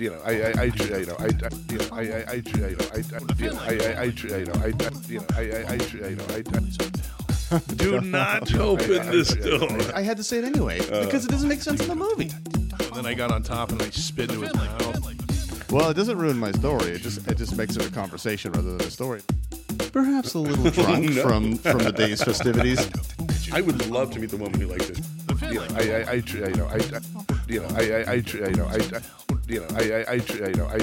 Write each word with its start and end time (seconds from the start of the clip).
you 0.00 0.10
know, 0.10 0.20
I, 0.24 0.30
I, 0.30 0.52
I, 0.56 0.64
you 0.64 1.06
know, 1.06 1.16
I, 1.18 1.26
you 1.70 1.78
know, 1.78 1.88
I, 1.92 2.00
I, 2.00 2.24
I, 2.26 2.34
you 2.34 2.56
know, 2.56 2.86
I, 2.92 3.04
you 3.38 3.50
know, 3.50 3.60
I, 3.60 3.68
I, 3.68 4.00
I, 4.00 4.04
you 4.04 4.44
know, 4.44 4.54
I, 4.54 4.66
you 5.08 5.18
know, 5.18 5.26
I, 5.36 5.40
I, 5.40 5.64
I, 5.68 5.74
you 6.08 6.16
know, 6.16 6.24
I. 6.30 6.42
Do 7.74 8.00
not 8.00 8.54
open 8.54 9.10
this 9.10 9.34
door. 9.34 9.68
I 9.94 10.02
had 10.02 10.16
to 10.18 10.22
say 10.22 10.38
it 10.38 10.44
anyway 10.44 10.78
because 10.78 11.24
it 11.24 11.30
doesn't 11.30 11.48
make 11.48 11.60
sense 11.60 11.80
in 11.82 11.88
the 11.88 11.96
movie. 11.96 12.30
And 12.78 12.94
then 12.94 13.06
I 13.06 13.14
got 13.14 13.32
on 13.32 13.42
top 13.42 13.72
and 13.72 13.82
I 13.82 13.90
spit 13.90 14.30
into 14.30 14.42
his 14.42 14.54
mouth. 14.54 15.70
Well, 15.72 15.90
it 15.90 15.94
doesn't 15.94 16.16
ruin 16.16 16.38
my 16.38 16.52
story. 16.52 16.92
It 16.92 17.02
just 17.02 17.26
it 17.28 17.36
just 17.36 17.56
makes 17.56 17.76
it 17.76 17.84
a 17.84 17.90
conversation 17.90 18.52
rather 18.52 18.76
than 18.76 18.86
a 18.86 18.90
story. 18.90 19.22
Perhaps 19.92 20.34
a 20.34 20.38
little 20.38 20.70
drunk 20.70 21.10
No. 21.10 21.22
from 21.22 21.56
from 21.56 21.78
the 21.78 21.92
day's 21.92 22.22
festivities. 22.22 22.88
I 23.52 23.60
would 23.60 23.84
love 23.88 24.12
to 24.12 24.20
meet 24.20 24.30
the 24.30 24.36
woman 24.36 24.60
who 24.60 24.68
likes 24.68 24.88
it. 24.88 25.00
You 25.42 25.54
know, 25.54 25.66
I, 25.74 25.80
I, 25.80 26.10
I, 26.10 26.14
you 26.14 26.40
know, 26.54 26.66
I, 26.66 26.76
you 27.48 27.60
know, 27.60 27.68
I, 27.74 27.80
I, 27.80 28.12
I, 28.12 28.14
you 28.14 28.54
know, 28.54 28.66
I, 28.66 28.78
you 29.50 29.60
know, 29.60 29.66
I, 29.74 29.80
I, 29.80 30.12
I, 30.12 30.48
you 30.48 30.54
know, 30.54 30.66
I. 30.66 30.78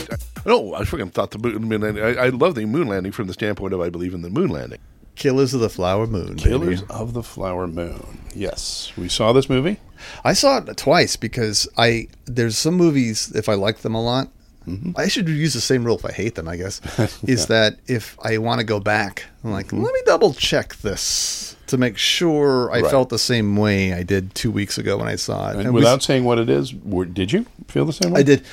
No, 0.46 0.74
I 0.76 0.82
freaking 0.82 1.12
thought 1.12 1.32
the 1.32 1.40
moon 1.40 1.64
moon 1.64 1.82
landing. 1.82 2.04
I, 2.04 2.26
I 2.26 2.30
love 2.30 2.56
the 2.56 2.66
moon 2.66 2.88
landing 2.88 3.12
from 3.12 3.28
the 3.28 3.34
standpoint 3.34 3.74
of 3.74 3.82
I 3.82 3.90
believe 3.90 4.14
in 4.14 4.22
the 4.22 4.30
moon 4.30 4.50
landing. 4.50 4.80
Killers 5.18 5.54
of 5.56 5.62
the 5.62 5.70
Flower 5.70 6.06
Moon. 6.06 6.36
baby. 6.36 6.42
Killers 6.44 6.84
of 6.90 7.14
the 7.14 7.24
Flower 7.24 7.68
Moon. 7.68 8.20
Yes, 8.36 8.94
we 8.96 9.10
saw 9.10 9.34
this 9.34 9.50
movie. 9.50 9.80
I 10.24 10.34
saw 10.34 10.58
it 10.58 10.78
twice 10.78 11.16
because 11.16 11.68
I 11.76 12.08
there's 12.26 12.58
some 12.58 12.76
movies 12.76 13.32
if 13.36 13.50
I 13.50 13.56
like 13.56 13.80
them 13.80 13.96
a 13.96 14.02
lot. 14.02 14.30
Mm-hmm. 14.68 14.92
I 14.96 15.08
should 15.08 15.28
use 15.28 15.54
the 15.54 15.62
same 15.62 15.84
rule 15.86 15.98
if 15.98 16.06
I 16.06 16.12
hate 16.12 16.36
them. 16.36 16.48
I 16.48 16.58
guess 16.58 16.82
is 17.24 17.48
that 17.48 17.78
if 17.88 18.18
I 18.22 18.38
want 18.38 18.60
to 18.60 18.66
go 18.66 18.80
back, 18.80 19.26
I'm 19.44 19.52
like, 19.52 19.74
let 19.74 19.94
me 19.94 20.02
double 20.06 20.34
check 20.34 20.76
this 20.78 21.57
to 21.68 21.78
make 21.78 21.98
sure 21.98 22.72
I 22.72 22.78
Mm-hmm. 22.78 22.84
Right. 22.86 22.92
felt 22.92 23.10
the 23.10 23.20
same 23.20 23.56
way 23.56 23.94
I 23.94 24.04
did 24.04 24.34
two 24.36 24.52
weeks 24.52 24.78
ago 24.78 24.98
when 24.98 25.08
I 25.08 25.16
saw 25.16 25.50
it. 25.50 25.58
And 25.58 25.62
And 25.66 25.74
we- 25.74 25.80
without 25.82 26.02
saying 26.04 26.24
what 26.24 26.40
it 26.40 26.50
is, 26.50 26.72
did 26.72 27.32
you 27.32 27.46
feel 27.68 27.86
the 27.86 27.94
same 27.94 28.12
way? 28.12 28.20
I 28.22 28.24
did, 28.24 28.44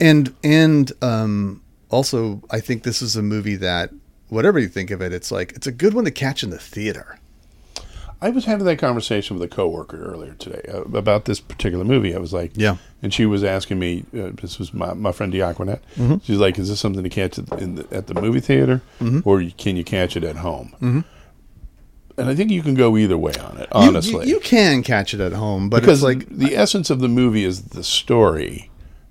and 0.00 0.34
and 0.44 0.92
um, 1.02 1.62
also 1.90 2.42
I 2.50 2.60
think 2.60 2.82
this 2.82 3.00
is 3.02 3.16
a 3.16 3.22
movie 3.22 3.56
that 3.56 3.90
whatever 4.28 4.58
you 4.58 4.68
think 4.68 4.90
of 4.90 5.00
it, 5.00 5.12
it's 5.12 5.30
like 5.30 5.52
it's 5.54 5.66
a 5.66 5.72
good 5.72 5.94
one 5.94 6.04
to 6.04 6.10
catch 6.10 6.42
in 6.42 6.50
the 6.50 6.58
theater. 6.58 7.18
I 8.22 8.30
was 8.30 8.46
having 8.46 8.64
that 8.64 8.78
conversation 8.78 9.38
with 9.38 9.52
a 9.52 9.54
coworker 9.54 10.02
earlier 10.02 10.32
today 10.38 10.62
uh, 10.72 10.80
about 10.96 11.26
this 11.26 11.38
particular 11.38 11.84
movie. 11.84 12.14
I 12.14 12.18
was 12.18 12.32
like, 12.32 12.52
Yeah. 12.54 12.76
and 13.02 13.12
she 13.12 13.26
was 13.26 13.44
asking 13.44 13.78
me. 13.78 14.04
Uh, 14.18 14.30
this 14.40 14.58
was 14.58 14.72
my, 14.72 14.94
my 14.94 15.12
friend 15.12 15.30
Diaquinet. 15.32 15.80
Mm-hmm. 15.96 16.16
She's 16.24 16.38
like, 16.38 16.58
"Is 16.58 16.70
this 16.70 16.80
something 16.80 17.02
to 17.02 17.10
catch 17.10 17.38
at 17.38 17.46
the, 17.46 17.56
in 17.58 17.74
the, 17.74 17.86
at 17.94 18.06
the 18.06 18.14
movie 18.14 18.40
theater, 18.40 18.80
Mm-hmm. 19.00 19.20
or 19.28 19.42
can 19.58 19.76
you 19.76 19.84
catch 19.84 20.16
it 20.16 20.24
at 20.24 20.36
home?" 20.36 21.04
And 22.18 22.28
I 22.28 22.34
think 22.34 22.50
you 22.50 22.62
can 22.62 22.74
go 22.74 22.96
either 22.96 23.18
way 23.18 23.34
on 23.34 23.58
it. 23.58 23.68
Honestly, 23.72 24.12
you, 24.26 24.30
you, 24.30 24.34
you 24.36 24.40
can 24.40 24.82
catch 24.82 25.12
it 25.12 25.20
at 25.20 25.32
home, 25.32 25.68
but 25.68 25.80
because 25.80 26.02
it's 26.02 26.04
like 26.04 26.28
the 26.28 26.56
essence 26.56 26.88
of 26.90 27.00
the 27.00 27.08
movie 27.08 27.44
is 27.44 27.62
the 27.62 27.84
story, 27.84 28.70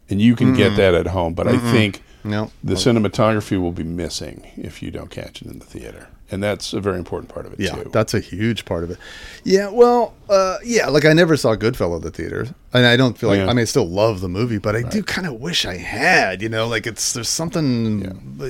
and 0.09 0.19
you 0.21 0.35
can 0.35 0.53
get 0.55 0.75
that 0.77 0.93
at 0.95 1.07
home. 1.07 1.33
But 1.35 1.47
I 1.47 1.57
think 1.71 2.01
no, 2.23 2.51
the 2.63 2.73
cinematography 2.73 3.61
will 3.61 3.71
be 3.71 3.83
missing 3.83 4.49
if 4.57 4.81
you 4.81 4.89
don't 4.91 5.11
catch 5.11 5.43
it 5.43 5.47
in 5.47 5.59
the 5.59 5.65
theater, 5.65 6.07
and 6.31 6.41
that's 6.41 6.73
a 6.73 6.81
very 6.81 6.97
important 6.97 7.31
part 7.31 7.45
of 7.45 7.53
it 7.53 7.59
Yeah, 7.59 7.75
too. 7.75 7.89
that's 7.93 8.15
a 8.15 8.19
huge 8.19 8.65
part 8.65 8.83
of 8.83 8.89
it. 8.89 8.97
Yeah, 9.43 9.69
well, 9.69 10.15
uh, 10.27 10.57
yeah, 10.65 10.87
like 10.87 11.05
I 11.05 11.13
never 11.13 11.37
saw 11.37 11.55
Goodfellas 11.55 11.97
at 11.97 12.01
the 12.01 12.09
theater, 12.11 12.47
and 12.73 12.87
I 12.87 12.97
don't 12.97 13.15
feel 13.15 13.29
like 13.29 13.37
Yeah. 13.37 13.45
I 13.45 13.49
mean 13.49 13.59
I 13.59 13.65
still 13.65 13.87
love 13.87 14.21
the 14.21 14.29
movie, 14.29 14.57
but 14.57 14.75
I 14.75 14.81
do 14.81 15.03
kind 15.03 15.27
of 15.27 15.33
wish 15.39 15.67
I 15.67 15.77
had. 15.77 16.41
You 16.41 16.49
know, 16.49 16.67
like 16.67 16.87
it's 16.87 17.13
there's 17.13 17.29
something. 17.29 18.01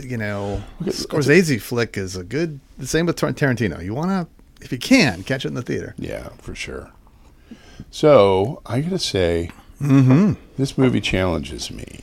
You 0.02 0.16
know, 0.18 0.64
Scorsese 0.84 1.60
flick 1.62 1.98
is 1.98 2.16
a 2.16 2.24
good. 2.24 2.62
The 2.78 2.88
same 2.88 3.06
with 3.06 3.18
Tarantino. 3.18 3.84
You 3.84 3.94
want 3.94 4.12
to, 4.12 4.28
if 4.66 4.72
you 4.72 4.78
can, 4.78 5.24
catch 5.24 5.46
it 5.46 5.50
in 5.50 5.54
the 5.54 5.62
theater. 5.62 5.96
Yeah, 5.98 6.30
for 6.40 6.54
sure. 6.56 6.92
So 7.92 8.62
I 8.66 8.82
gotta 8.82 9.00
say, 9.00 9.52
Mm-hmm. 9.82 10.34
this 10.58 10.78
movie 10.78 11.02
challenges 11.02 11.70
me 11.70 12.00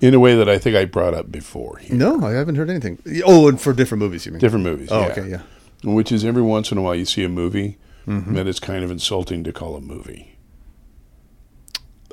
in 0.00 0.14
a 0.14 0.18
way 0.18 0.34
that 0.34 0.48
I 0.48 0.56
think 0.58 0.74
I 0.74 0.86
brought 0.86 1.12
up 1.12 1.30
before. 1.30 1.76
Here. 1.78 1.94
No, 1.94 2.24
I 2.24 2.32
haven't 2.32 2.54
heard 2.56 2.70
anything. 2.70 2.98
Oh, 3.26 3.46
and 3.48 3.60
for 3.60 3.74
different 3.74 4.00
movies, 4.00 4.24
you 4.24 4.32
mean? 4.32 4.40
Different 4.40 4.64
movies. 4.64 4.88
Oh, 4.90 5.00
yeah. 5.00 5.06
okay, 5.08 5.28
yeah. 5.28 5.42
Which 5.84 6.10
is 6.10 6.24
every 6.24 6.40
once 6.42 6.72
in 6.72 6.78
a 6.78 6.82
while 6.82 6.94
you 6.94 7.04
see 7.04 7.22
a 7.24 7.28
movie 7.28 7.76
Mm-hmm. 8.06 8.34
that 8.34 8.46
is 8.48 8.58
kind 8.58 8.82
of 8.82 8.90
insulting 8.90 9.44
to 9.44 9.52
call 9.52 9.76
a 9.76 9.80
movie. 9.80 10.38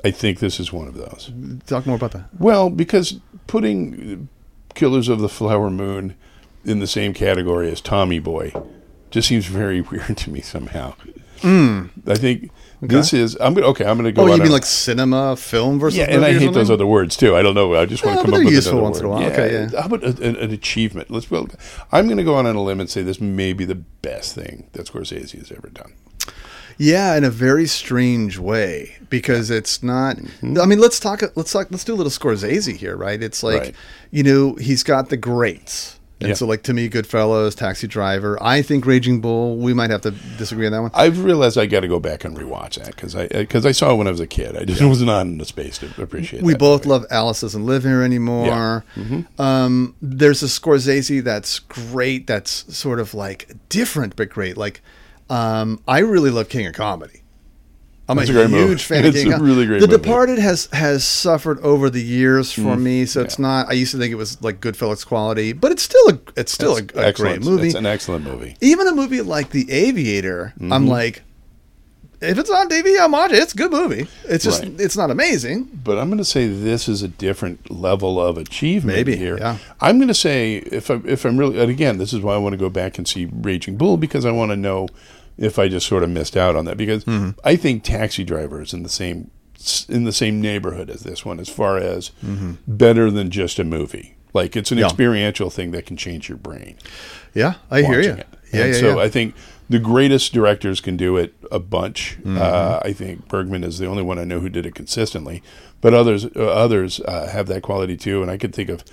I 0.04 0.10
think 0.10 0.38
this 0.38 0.60
is 0.60 0.70
one 0.72 0.86
of 0.86 0.94
those. 0.94 1.32
Talk 1.66 1.86
more 1.86 1.96
about 1.96 2.12
that. 2.12 2.28
Well, 2.38 2.68
because 2.70 3.18
putting 3.46 4.28
Killers 4.74 5.08
of 5.08 5.20
the 5.20 5.28
Flower 5.30 5.70
Moon 5.70 6.14
in 6.64 6.78
the 6.80 6.86
same 6.86 7.14
category 7.14 7.70
as 7.72 7.80
Tommy 7.80 8.18
Boy 8.18 8.52
just 9.10 9.28
seems 9.28 9.46
very 9.46 9.80
weird 9.90 10.16
to 10.18 10.30
me 10.30 10.40
somehow. 10.40 10.94
I 11.42 12.14
think 12.16 12.50
this 12.80 13.12
is. 13.12 13.36
I'm 13.40 13.54
gonna 13.54 13.68
okay. 13.68 13.84
I'm 13.84 13.96
gonna 13.96 14.10
go. 14.12 14.22
Oh, 14.22 14.26
you 14.34 14.38
mean 14.42 14.48
a- 14.50 14.52
like 14.54 14.64
cinema, 14.64 15.36
film 15.36 15.78
versus? 15.78 15.98
yeah, 15.98 16.06
and 16.10 16.24
I 16.24 16.32
hate 16.32 16.52
those 16.52 16.70
other 16.70 16.86
words 16.86 17.16
too. 17.16 17.36
I 17.36 17.42
don't 17.42 17.54
know. 17.54 17.76
I 17.76 17.86
just 17.86 18.04
want 18.04 18.16
Yeah, 18.16 18.22
to 18.22 18.30
come 18.30 18.40
up 18.40 18.44
with 18.44 18.54
useful 18.54 18.80
once 18.80 18.98
in 18.98 19.04
a 19.04 19.08
word. 19.08 19.20
while. 19.20 19.30
Okay, 19.30 19.52
yeah. 19.52 19.80
How 19.80 19.86
about 19.86 20.02
a, 20.02 20.08
an, 20.28 20.34
an 20.36 20.50
achievement? 20.50 21.10
Let's. 21.10 21.30
Well, 21.30 21.48
I'm 21.92 22.06
going 22.06 22.16
to 22.18 22.24
go 22.24 22.34
on 22.34 22.46
on 22.46 22.56
a 22.56 22.62
limb 22.62 22.80
and 22.80 22.90
say 22.90 23.02
this 23.02 23.20
may 23.20 23.52
be 23.52 23.64
the 23.64 23.76
best 23.76 24.34
thing 24.34 24.68
that 24.72 24.86
Scorsese 24.88 25.38
has 25.38 25.52
ever 25.52 25.68
done. 25.68 25.92
Yeah, 26.76 27.16
in 27.16 27.24
a 27.24 27.30
very 27.30 27.66
strange 27.66 28.38
way 28.38 28.96
because 29.10 29.50
it's 29.50 29.82
not. 29.82 30.16
Mm-hmm. 30.16 30.58
I 30.60 30.66
mean, 30.66 30.80
let's 30.80 30.98
talk. 31.00 31.22
Let's 31.36 31.52
talk. 31.52 31.68
Let's 31.70 31.84
do 31.84 31.94
a 31.94 31.96
little 31.96 32.10
Scorsese 32.10 32.76
here, 32.76 32.96
right? 32.96 33.22
It's 33.22 33.42
like 33.44 33.60
Right. 33.60 33.74
you 34.10 34.22
know 34.24 34.54
he's 34.56 34.82
got 34.82 35.08
the 35.08 35.16
greats, 35.16 35.97
and 36.20 36.28
Yeah. 36.28 36.34
so 36.34 36.46
like 36.46 36.62
to 36.64 36.74
me, 36.74 36.88
Goodfellas, 36.88 37.54
Taxi 37.54 37.86
Driver. 37.86 38.36
I 38.42 38.60
think 38.62 38.84
Raging 38.86 39.20
Bull. 39.20 39.56
We 39.56 39.72
might 39.72 39.90
have 39.90 40.00
to 40.02 40.10
disagree 40.36 40.66
on 40.66 40.72
that 40.72 40.82
one. 40.82 40.90
I've 40.94 41.22
realized 41.22 41.56
I 41.56 41.66
got 41.66 41.80
to 41.80 41.88
go 41.88 42.00
back 42.00 42.24
and 42.24 42.36
rewatch 42.36 42.74
that 42.82 42.96
because 42.96 43.14
I 43.14 43.28
because 43.28 43.64
I 43.64 43.72
saw 43.72 43.92
it 43.92 43.96
when 43.96 44.06
I 44.08 44.10
was 44.10 44.20
a 44.20 44.26
kid. 44.26 44.56
I 44.56 44.64
just 44.64 44.82
was 44.94 45.00
not 45.02 45.22
in 45.22 45.38
the 45.38 45.44
space 45.44 45.78
to 45.78 46.02
appreciate. 46.02 46.42
We 46.42 46.54
both 46.54 46.80
movie. 46.86 46.90
love 46.90 47.06
Alice 47.10 47.40
doesn't 47.42 47.64
live 47.64 47.84
here 47.84 48.02
anymore. 48.02 48.46
Yeah. 48.46 48.80
Mm-hmm. 49.02 49.40
Um, 49.42 49.94
there's 50.02 50.42
a 50.42 50.46
Scorsese 50.46 51.22
that's 51.22 51.60
great. 51.60 52.26
That's 52.26 52.76
sort 52.76 52.98
of 53.00 53.14
like 53.14 53.50
different 53.68 54.16
but 54.16 54.28
great. 54.28 54.56
Like 54.56 54.80
um, 55.30 55.80
I 55.86 55.98
really 56.00 56.30
love 56.30 56.48
King 56.48 56.66
of 56.66 56.74
Comedy. 56.74 57.22
I'm 58.10 58.16
That's 58.16 58.30
a, 58.30 58.32
a 58.32 58.34
great 58.48 58.50
huge 58.50 58.68
movie. 58.68 58.76
fan 58.78 59.04
of 59.04 59.04
It's 59.14 59.22
King 59.22 59.32
a 59.32 59.36
of 59.36 59.42
really 59.42 59.66
great 59.66 59.80
The 59.80 59.86
movie. 59.86 60.00
Departed 60.02 60.38
has 60.38 60.68
has 60.72 61.04
suffered 61.04 61.60
over 61.60 61.90
the 61.90 62.02
years 62.02 62.50
for 62.52 62.74
me, 62.76 63.04
so 63.04 63.20
it's 63.20 63.38
not. 63.38 63.68
I 63.68 63.72
used 63.72 63.92
to 63.92 63.98
think 63.98 64.12
it 64.12 64.16
was 64.16 64.42
like 64.42 64.60
Goodfellas 64.60 65.06
quality, 65.06 65.52
but 65.52 65.72
it's 65.72 65.82
still 65.82 66.08
a 66.10 66.18
it's 66.36 66.50
still 66.52 66.76
a, 66.76 66.80
It's 66.80 66.94
a 66.96 67.12
great 67.12 67.42
movie. 67.42 67.66
It's 67.66 67.74
an 67.76 67.84
excellent 67.86 68.24
movie. 68.24 68.56
Even 68.62 68.86
a 68.88 68.92
movie 68.94 69.20
like 69.20 69.50
The 69.50 69.70
Aviator, 69.70 70.54
I'm 70.58 70.68
Mm-hmm. 70.68 70.86
like, 70.88 71.22
if 72.20 72.36
it's 72.38 72.50
on 72.50 72.68
TV, 72.68 72.98
I'm 73.00 73.12
watching. 73.12 73.36
it. 73.36 73.42
It's 73.42 73.52
a 73.52 73.56
good 73.56 73.70
movie. 73.72 74.08
It's 74.24 74.42
just 74.42 74.62
Right. 74.62 74.80
it's 74.80 74.96
not 74.96 75.10
amazing. 75.10 75.68
But 75.84 75.98
I'm 75.98 76.08
going 76.08 76.18
to 76.18 76.24
say 76.24 76.48
this 76.48 76.88
is 76.88 77.02
a 77.02 77.08
different 77.08 77.70
level 77.70 78.18
of 78.20 78.36
achievement 78.38 78.96
Maybe, 78.96 79.16
here. 79.16 79.36
yeah. 79.38 79.58
I'm 79.80 79.98
going 79.98 80.08
to 80.08 80.14
say 80.14 80.56
if 80.56 80.90
I 80.90 81.00
if 81.04 81.24
I'm 81.26 81.36
really 81.36 81.60
and 81.60 81.70
again 81.70 81.98
this 81.98 82.12
is 82.14 82.20
why 82.20 82.34
I 82.34 82.38
want 82.38 82.54
to 82.54 82.56
go 82.58 82.70
back 82.70 82.96
and 82.98 83.06
see 83.06 83.26
Raging 83.30 83.76
Bull 83.76 83.96
because 83.98 84.24
I 84.24 84.30
want 84.32 84.50
to 84.50 84.56
know 84.56 84.88
if 85.38 85.58
I 85.58 85.68
just 85.68 85.86
sort 85.86 86.02
of 86.02 86.10
missed 86.10 86.36
out 86.36 86.56
on 86.56 86.64
that 86.66 86.76
because 86.76 87.04
Mm-hmm. 87.04 87.38
I 87.44 87.56
think 87.56 87.84
Taxi 87.84 88.24
Driver 88.24 88.60
is 88.60 88.72
in 88.74 88.82
the 88.82 88.88
same 88.88 89.30
in 89.88 90.04
the 90.04 90.12
same 90.12 90.40
neighborhood 90.40 90.88
as 90.90 91.00
this 91.00 91.24
one 91.24 91.40
as 91.40 91.48
far 91.48 91.78
as 91.78 92.10
better 92.66 93.10
than 93.10 93.30
just 93.30 93.58
a 93.58 93.64
movie. 93.64 94.16
Like 94.34 94.54
it's 94.56 94.70
an 94.70 94.76
Mm-hmm. 94.76 94.80
Yeah. 94.82 94.86
experiential 94.86 95.50
thing 95.50 95.70
that 95.72 95.86
can 95.86 95.96
change 95.96 96.28
your 96.28 96.38
brain. 96.38 96.76
Yeah, 97.34 97.54
I 97.70 97.82
hear 97.82 98.00
you. 98.00 98.10
it. 98.12 98.26
Yeah, 98.52 98.60
and 98.64 98.74
yeah, 98.74 98.80
so 98.80 98.96
yeah. 98.96 99.02
I 99.02 99.08
think 99.08 99.34
the 99.68 99.78
greatest 99.78 100.32
directors 100.32 100.80
can 100.80 100.96
do 100.96 101.16
it 101.16 101.34
a 101.52 101.58
bunch. 101.58 102.18
Mm-hmm. 102.20 102.38
Uh, 102.40 102.80
I 102.82 102.92
think 102.92 103.28
Bergman 103.28 103.64
is 103.64 103.78
the 103.78 103.86
only 103.86 104.02
one 104.02 104.18
I 104.18 104.24
know 104.24 104.40
who 104.40 104.48
did 104.48 104.64
it 104.64 104.74
consistently, 104.74 105.42
but 105.80 105.92
others 105.92 106.24
uh, 106.24 106.46
others 106.46 107.00
uh, 107.00 107.28
have 107.28 107.46
that 107.48 107.62
quality 107.62 107.96
too. 107.96 108.22
And 108.22 108.30
I 108.30 108.36
could 108.38 108.54
think 108.54 108.68
of, 108.70 108.84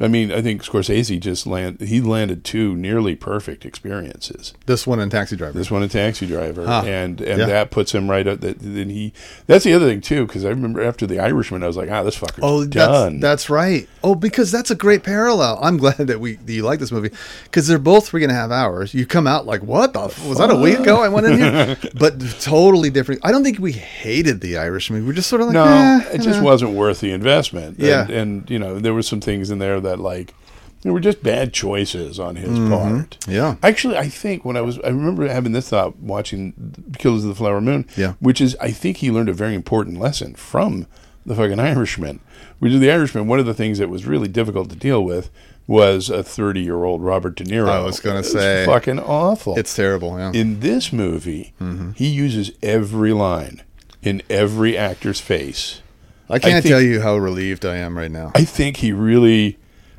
I 0.00 0.06
mean, 0.08 0.30
I 0.30 0.40
think 0.42 0.62
Scorsese 0.62 1.18
just 1.18 1.46
land 1.46 1.80
he 1.80 2.00
landed 2.00 2.44
two 2.44 2.76
nearly 2.76 3.16
perfect 3.16 3.64
experiences. 3.66 4.54
This 4.66 4.86
one 4.86 5.00
and 5.00 5.10
Taxi 5.10 5.34
Driver. 5.36 5.58
This 5.58 5.70
one, 5.70 5.82
a 5.82 5.88
taxi 5.88 6.26
driver, 6.26 6.64
Huh. 6.66 6.82
and 6.86 7.20
and 7.20 7.40
Yeah. 7.40 7.46
that 7.46 7.70
puts 7.70 7.92
him 7.94 8.08
right 8.08 8.26
up. 8.26 8.40
That 8.40 8.58
then 8.60 8.90
he. 8.90 9.12
That's 9.46 9.64
the 9.64 9.72
other 9.74 9.86
thing 9.86 10.00
too, 10.00 10.26
because 10.26 10.44
I 10.44 10.50
remember 10.50 10.82
after 10.84 11.06
the 11.06 11.18
Irishman, 11.18 11.62
I 11.62 11.66
was 11.66 11.76
like, 11.76 11.90
ah, 11.90 12.02
this 12.04 12.16
fucker's 12.16 12.40
Oh, 12.42 12.64
done. 12.64 13.20
that's 13.20 13.38
that's 13.38 13.50
right. 13.50 13.88
Oh, 14.04 14.14
because 14.14 14.52
that's 14.52 14.70
a 14.70 14.74
great 14.74 15.02
parallel. 15.02 15.58
I'm 15.62 15.76
glad 15.84 15.96
that 15.98 16.20
we 16.20 16.36
that 16.36 16.52
you 16.52 16.62
like 16.62 16.78
this 16.80 16.92
movie 16.92 17.10
because 17.44 17.66
they're 17.66 17.78
both 17.78 18.06
three 18.08 18.22
and 18.22 18.30
a 18.30 18.34
half 18.34 18.50
hours. 18.50 18.94
You 18.94 19.04
come 19.06 19.26
out 19.26 19.46
like, 19.46 19.62
what 19.62 19.92
the 19.94 20.02
f- 20.04 20.24
was 20.26 20.38
that 20.38 20.50
a 20.50 20.56
week 20.56 20.78
ago? 20.78 21.02
I 21.02 21.08
went 21.08 21.26
in 21.26 21.38
here, 21.38 21.76
but 21.94 22.20
totally 22.40 22.90
different. 22.90 23.20
I 23.24 23.32
don't 23.32 23.42
think 23.42 23.58
we 23.58 23.72
hated 23.72 24.40
the 24.42 24.58
Irishman. 24.58 25.06
We're 25.06 25.12
just 25.14 25.28
sort 25.28 25.40
of 25.42 25.48
like, 25.48 25.54
no, 25.54 25.64
eh, 25.64 26.14
it 26.14 26.18
just 26.22 26.38
know. 26.38 26.44
wasn't 26.44 26.72
worth 26.72 27.00
the 27.00 27.10
investment. 27.10 27.78
Yeah. 27.80 28.02
and, 28.02 28.10
and 28.10 28.50
you 28.50 28.58
know 28.58 28.78
there 28.78 28.94
were 28.94 29.02
some 29.02 29.20
things 29.20 29.50
in 29.50 29.58
there 29.58 29.80
that 29.80 29.87
like 29.94 30.34
there 30.82 30.92
were 30.92 31.00
just 31.00 31.22
bad 31.22 31.52
choices 31.52 32.20
on 32.20 32.36
his 32.36 32.50
Mm-hmm. 32.58 32.70
part. 32.72 33.18
Yeah. 33.26 33.56
actually, 33.62 33.96
I 33.96 34.08
think 34.08 34.44
when 34.44 34.56
I 34.56 34.60
was, 34.60 34.78
I 34.80 34.88
remember 34.88 35.26
having 35.28 35.52
this 35.52 35.68
thought 35.70 35.96
watching 35.98 36.74
Killers 36.98 37.24
of 37.24 37.28
the 37.30 37.34
Flower 37.34 37.60
Moon. 37.60 37.86
Yeah. 37.96 38.14
which 38.20 38.40
is 38.40 38.56
I 38.60 38.70
think 38.70 38.98
he 38.98 39.10
learned 39.10 39.28
a 39.28 39.32
very 39.34 39.54
important 39.54 39.98
lesson 39.98 40.34
from 40.34 40.86
the 41.26 41.34
fucking 41.34 41.58
Irishman. 41.72 42.20
Which 42.60 42.72
is 42.72 42.80
the 42.80 42.90
Irishman. 42.90 43.26
One 43.28 43.38
of 43.40 43.46
the 43.46 43.54
things 43.54 43.78
that 43.78 43.88
was 43.88 44.04
really 44.06 44.28
difficult 44.28 44.70
to 44.70 44.76
deal 44.76 45.02
with 45.04 45.30
was 45.66 46.08
a 46.10 46.22
thirty-year-old 46.22 47.02
Robert 47.02 47.36
De 47.36 47.44
Niro. 47.44 47.68
I 47.68 47.80
was 47.84 48.00
gonna 48.00 48.22
say. 48.24 48.64
fucking 48.64 48.98
awful. 49.00 49.56
It's 49.58 49.74
terrible. 49.76 50.16
Yeah. 50.18 50.32
In 50.32 50.60
this 50.60 50.92
movie, 50.92 51.52
Mm-hmm. 51.60 51.90
he 51.92 52.08
uses 52.08 52.52
every 52.62 53.12
line 53.12 53.62
in 54.02 54.22
every 54.30 54.78
actor's 54.78 55.20
face 55.20 55.82
I 56.30 56.38
can't 56.38 56.62
think- 56.62 56.72
tell 56.72 56.80
you 56.80 57.00
how 57.02 57.16
relieved 57.16 57.66
I 57.66 57.76
am 57.76 57.98
right 57.98 58.10
now. 58.10 58.30
I 58.34 58.44
think 58.44 58.78
he 58.78 58.92
really, 58.92 59.58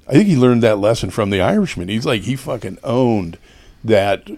I 0.09 0.13
think 0.13 0.27
he 0.27 0.35
learned 0.35 0.63
that 0.63 0.79
lesson 0.79 1.09
from 1.11 1.29
The 1.29 1.39
Irishman. 1.41 1.87
He's 1.87 2.05
like 2.05 2.23
he 2.23 2.35
fucking 2.35 2.79
owned 2.83 3.37
that 3.83 4.29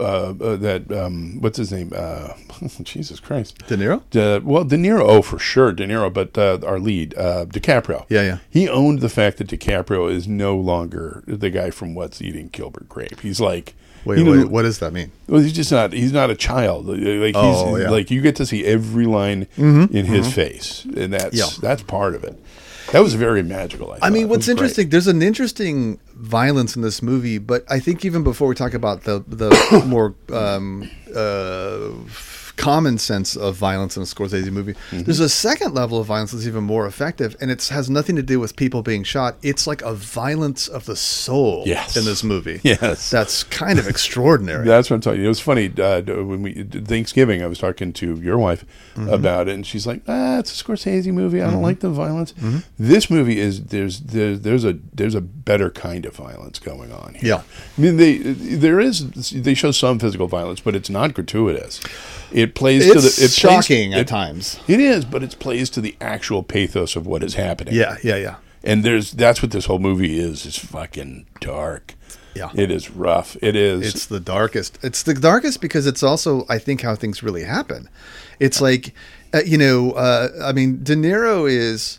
uh, 0.00 0.02
uh, 0.02 0.56
that 0.56 0.90
um, 0.90 1.40
what's 1.42 1.58
his 1.58 1.70
name? 1.72 1.92
Uh, 1.94 2.32
Jesus 2.84 3.20
Christ. 3.20 3.58
De 3.66 3.76
Niro? 3.76 4.00
Uh, 4.16 4.40
well, 4.42 4.64
De 4.64 4.76
Niro, 4.76 5.02
oh 5.02 5.20
for 5.22 5.38
sure, 5.38 5.72
De 5.72 5.86
Niro, 5.86 6.10
but 6.12 6.38
uh, 6.38 6.58
our 6.64 6.78
lead, 6.78 7.14
uh, 7.18 7.44
DiCaprio. 7.46 8.06
Yeah, 8.08 8.22
yeah. 8.22 8.38
He 8.48 8.66
owned 8.68 9.00
the 9.00 9.08
fact 9.10 9.36
that 9.38 9.48
DiCaprio 9.48 10.10
is 10.10 10.26
no 10.26 10.56
longer 10.56 11.22
the 11.26 11.50
guy 11.50 11.70
from 11.70 11.94
What's 11.94 12.22
Eating 12.22 12.48
Gilbert 12.48 12.88
Grape. 12.88 13.20
He's 13.20 13.40
like, 13.40 13.74
Wait, 14.04 14.22
wait, 14.24 14.48
what 14.48 14.62
does 14.62 14.78
that 14.78 14.92
mean? 14.94 15.10
well, 15.26 15.42
he's 15.42 15.52
just 15.52 15.70
not. 15.72 15.92
He's 15.92 16.12
not 16.12 16.30
a 16.30 16.34
child. 16.36 16.86
Like 16.86 16.98
he's 16.98 17.34
Oh, 17.36 17.76
yeah. 17.76 17.82
Mm-hmm. 17.84 17.92
like 17.92 18.10
you 18.10 18.22
get 18.22 18.36
to 18.36 18.46
see 18.46 18.64
every 18.64 19.04
line 19.04 19.48
in 19.56 20.06
his 20.06 20.32
face, 20.32 20.84
and 20.96 21.12
that's 21.12 21.36
Yeah. 21.36 21.48
that's 21.60 21.82
part 21.82 22.14
of 22.14 22.24
it. 22.24 22.42
That 22.92 23.00
was 23.02 23.14
very 23.14 23.42
magical. 23.42 23.92
I, 23.92 24.06
I 24.06 24.10
mean, 24.10 24.28
what's 24.28 24.38
was 24.38 24.46
great. 24.46 24.52
interesting, 24.52 24.88
there's 24.88 25.06
an 25.06 25.20
interesting 25.20 26.00
violence 26.14 26.74
in 26.74 26.80
this 26.82 27.02
movie, 27.02 27.36
but 27.38 27.64
I 27.68 27.80
think 27.80 28.04
even 28.04 28.22
before 28.22 28.48
we 28.48 28.54
talk 28.54 28.72
about 28.72 29.02
the 29.04 29.22
the 29.28 29.84
more 29.86 30.14
um, 30.32 30.90
uh, 31.14 31.90
common 32.58 32.98
sense 32.98 33.36
of 33.36 33.54
violence 33.56 33.96
in 33.96 34.02
a 34.02 34.06
Scorsese 34.06 34.50
movie, 34.50 34.74
Mm-hmm. 34.74 35.02
there's 35.04 35.20
a 35.20 35.28
second 35.28 35.74
level 35.74 35.98
of 36.00 36.06
violence 36.06 36.32
that's 36.32 36.46
even 36.46 36.64
more 36.64 36.86
effective, 36.86 37.36
and 37.40 37.50
it 37.50 37.66
has 37.68 37.88
nothing 37.88 38.16
to 38.16 38.22
do 38.22 38.40
with 38.40 38.56
people 38.56 38.82
being 38.82 39.04
shot. 39.04 39.36
It's 39.42 39.66
like 39.66 39.80
a 39.82 39.94
violence 39.94 40.66
of 40.68 40.84
the 40.84 40.96
soul 40.96 41.62
Yes. 41.66 41.96
in 41.96 42.04
this 42.04 42.22
movie. 42.24 42.60
Yes. 42.64 43.10
that's 43.10 43.44
kind 43.44 43.78
of 43.78 43.86
extraordinary. 43.88 44.64
That's 44.72 44.90
what 44.90 44.96
I'm 44.96 45.00
talking. 45.00 45.24
It 45.24 45.28
was 45.28 45.40
funny 45.40 45.72
uh, 45.78 46.02
when 46.02 46.42
we 46.42 46.64
Thanksgiving. 46.64 47.42
I 47.42 47.46
was 47.46 47.58
talking 47.58 47.92
to 47.94 48.14
your 48.16 48.38
wife 48.38 48.64
Mm-hmm. 48.96 49.08
about 49.10 49.46
it, 49.48 49.54
and 49.54 49.64
she's 49.64 49.86
like, 49.86 50.02
"Ah, 50.08 50.40
it's 50.40 50.50
a 50.60 50.64
Scorsese 50.64 51.12
movie. 51.12 51.40
I 51.40 51.48
don't 51.50 51.62
like 51.62 51.78
the 51.80 51.88
violence. 51.90 52.34
This 52.78 53.08
movie 53.08 53.38
is 53.38 53.66
there's 53.66 54.00
there's 54.00 54.40
there's 54.40 54.64
a 54.64 54.72
there's 54.92 55.14
a 55.14 55.20
better 55.20 55.70
kind 55.70 56.04
of 56.04 56.16
violence 56.16 56.58
going 56.58 56.90
on 56.92 57.14
here. 57.14 57.28
Yeah. 57.36 57.42
I 57.76 57.80
mean 57.80 57.96
they 57.96 58.16
there 58.18 58.80
is 58.80 59.08
they 59.30 59.54
show 59.54 59.70
some 59.70 60.00
physical 60.00 60.26
violence, 60.26 60.58
but 60.60 60.74
it's 60.74 60.90
not 60.90 61.14
gratuitous. 61.14 61.80
It 62.32 62.54
plays 62.54 62.86
to 62.86 62.94
the 62.94 63.06
it's 63.06 63.18
it 63.18 63.20
plays- 63.20 63.34
shocking 63.66 63.94
at 63.94 64.00
it- 64.00 64.08
times. 64.08 64.58
It 64.68 64.80
is, 64.80 65.04
but 65.04 65.22
it 65.22 65.38
plays 65.38 65.70
to 65.70 65.80
the 65.80 65.96
actual 66.00 66.42
pathos 66.42 66.96
of 66.96 67.06
what 67.06 67.22
is 67.22 67.34
happening. 67.34 67.74
Yeah, 67.74 67.96
yeah, 68.02 68.16
yeah. 68.16 68.36
and 68.62 68.84
there's 68.84 69.12
that's 69.12 69.42
what 69.42 69.50
this 69.52 69.66
whole 69.66 69.78
movie 69.78 70.18
is. 70.18 70.44
It's 70.46 70.58
fucking 70.58 71.26
dark. 71.40 71.94
Yeah. 72.34 72.50
it 72.54 72.70
is 72.70 72.88
rough. 72.90 73.36
It 73.42 73.56
is. 73.56 73.94
It's 73.94 74.06
the 74.06 74.20
darkest. 74.20 74.78
It's 74.82 75.02
the 75.02 75.14
darkest 75.14 75.60
because 75.60 75.88
it's 75.88 76.04
also, 76.04 76.46
I 76.48 76.58
think, 76.58 76.82
how 76.82 76.94
things 76.94 77.20
really 77.20 77.42
happen. 77.42 77.88
It's 78.38 78.60
like, 78.60 78.94
uh, 79.34 79.40
you 79.44 79.58
know, 79.58 79.90
uh, 79.92 80.28
I 80.44 80.52
mean, 80.52 80.84
De 80.84 80.94
Niro 80.94 81.50
is. 81.50 81.98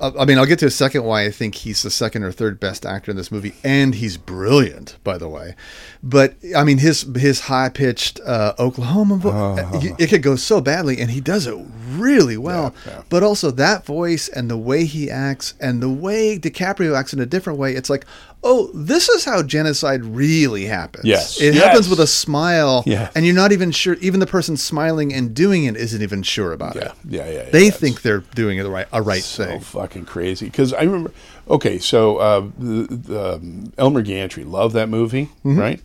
I 0.00 0.26
mean, 0.26 0.36
I'll 0.38 0.44
get 0.46 0.58
to 0.58 0.66
a 0.66 0.70
second 0.70 1.04
why 1.04 1.24
I 1.24 1.30
think 1.30 1.54
he's 1.54 1.82
the 1.82 1.90
second 1.90 2.22
or 2.22 2.32
third 2.32 2.60
best 2.60 2.84
actor 2.84 3.10
in 3.10 3.16
this 3.16 3.32
movie, 3.32 3.54
and 3.64 3.94
he's 3.94 4.18
brilliant, 4.18 4.96
by 5.04 5.16
the 5.16 5.28
way. 5.28 5.54
But 6.02 6.34
I 6.54 6.64
mean, 6.64 6.78
his 6.78 7.02
his 7.16 7.40
high 7.40 7.70
pitched 7.70 8.20
uh, 8.26 8.52
Oklahoma 8.58 9.16
Uh-huh. 9.26 9.94
it 9.98 10.08
could 10.08 10.22
go 10.22 10.36
so 10.36 10.60
badly, 10.60 11.00
and 11.00 11.10
he 11.10 11.20
does 11.22 11.46
it 11.46 11.56
really 11.98 12.36
well. 12.36 12.74
Yeah, 12.86 12.92
yeah. 12.92 13.02
But 13.08 13.22
also 13.22 13.50
that 13.52 13.84
voice 13.84 14.28
and 14.28 14.50
the 14.50 14.56
way 14.56 14.84
he 14.84 15.10
acts 15.10 15.54
and 15.60 15.82
the 15.82 15.88
way 15.90 16.38
DiCaprio 16.38 16.96
acts 16.98 17.12
in 17.12 17.20
a 17.20 17.26
different 17.26 17.58
way, 17.58 17.74
it's 17.74 17.90
like, 17.90 18.04
oh, 18.42 18.70
this 18.72 19.08
is 19.10 19.24
how 19.24 19.42
genocide 19.42 20.02
really 20.04 20.64
happens. 20.64 21.04
Yes. 21.04 21.40
it 21.40 21.54
Yes. 21.54 21.62
happens 21.64 21.88
with 21.90 22.00
a 22.00 22.06
smile, 22.06 22.82
and 23.14 23.26
you're 23.26 23.34
not 23.34 23.52
even 23.52 23.70
sure. 23.70 23.94
Even 24.00 24.18
the 24.20 24.26
person 24.26 24.56
smiling 24.56 25.12
and 25.12 25.34
doing 25.34 25.64
it 25.64 25.76
isn't 25.76 26.00
even 26.02 26.22
sure 26.22 26.52
about 26.52 26.74
yeah, 26.74 26.82
it. 26.82 26.92
yeah, 27.08 27.26
yeah. 27.26 27.32
yeah. 27.44 27.50
They 27.50 27.66
It's 27.66 27.76
think 27.76 28.00
they're 28.02 28.20
doing 28.34 28.58
it 28.58 28.62
the 28.62 28.70
right, 28.70 28.86
a 28.92 29.02
right 29.02 29.22
so 29.22 29.44
thing. 29.44 29.60
So 29.60 29.64
fucking 29.80 30.06
crazy. 30.06 30.46
Because 30.46 30.72
I 30.72 30.82
remember. 30.82 31.12
Okay, 31.50 31.78
so 31.80 32.18
uh, 32.18 32.40
the, 32.58 32.86
the, 32.88 33.34
um, 33.34 33.72
Elmer 33.76 34.02
Gantry 34.02 34.44
loved 34.44 34.72
that 34.76 34.88
movie, 34.88 35.28
Mm-hmm. 35.44 35.58
right? 35.58 35.80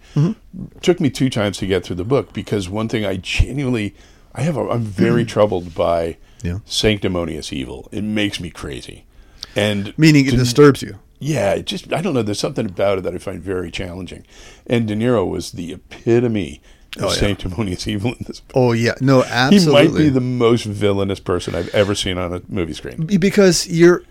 Took 0.82 1.00
me 1.00 1.10
two 1.10 1.30
times 1.30 1.58
to 1.58 1.66
get 1.68 1.84
through 1.84 1.96
the 1.98 2.04
book 2.06 2.32
because 2.34 2.70
one 2.70 2.88
thing 2.88 3.04
I 3.06 3.18
genuinely, 3.18 3.96
I 4.36 4.42
have, 4.44 4.58
a, 4.58 4.70
I'm 4.70 4.84
very 4.84 5.26
troubled 5.26 5.74
by. 5.74 6.18
Yeah. 6.44 6.60
sanctimonious 6.66 7.52
evil. 7.52 7.90
It 7.92 8.04
makes 8.04 8.40
me 8.40 8.52
crazy, 8.52 9.06
and 9.56 9.98
Meaning 9.98 10.28
it 10.28 10.32
disturbs 10.32 10.84
you. 10.84 11.00
Yeah, 11.18 11.54
it 11.54 11.66
just 11.66 11.92
I 11.92 12.02
don't 12.02 12.14
know. 12.14 12.22
There's 12.22 12.40
something 12.40 12.68
about 12.68 13.00
it 13.00 13.04
that 13.06 13.16
I 13.16 13.18
find 13.18 13.42
very 13.42 13.72
challenging. 13.72 14.26
And 14.68 14.88
De 14.88 14.96
Niro 14.96 15.28
was 15.28 15.54
the 15.54 15.74
epitome 15.74 16.62
of 16.98 17.04
Oh, 17.06 17.08
yeah. 17.08 17.14
sanctimonious 17.16 17.88
evil 17.94 18.12
in 18.14 18.26
this. 18.28 18.44
Oh 18.54 18.74
yeah, 18.74 18.94
no, 19.02 19.24
absolutely. 19.24 19.82
He 19.82 19.88
might 19.90 19.98
be 19.98 20.10
the 20.10 20.22
most 20.22 20.66
villainous 20.66 21.20
person 21.20 21.56
I've 21.56 21.70
ever 21.74 21.96
seen 21.96 22.18
on 22.20 22.32
a 22.34 22.42
movie 22.48 22.74
screen. 22.74 23.06
because 23.08 23.66
you're 23.68 24.04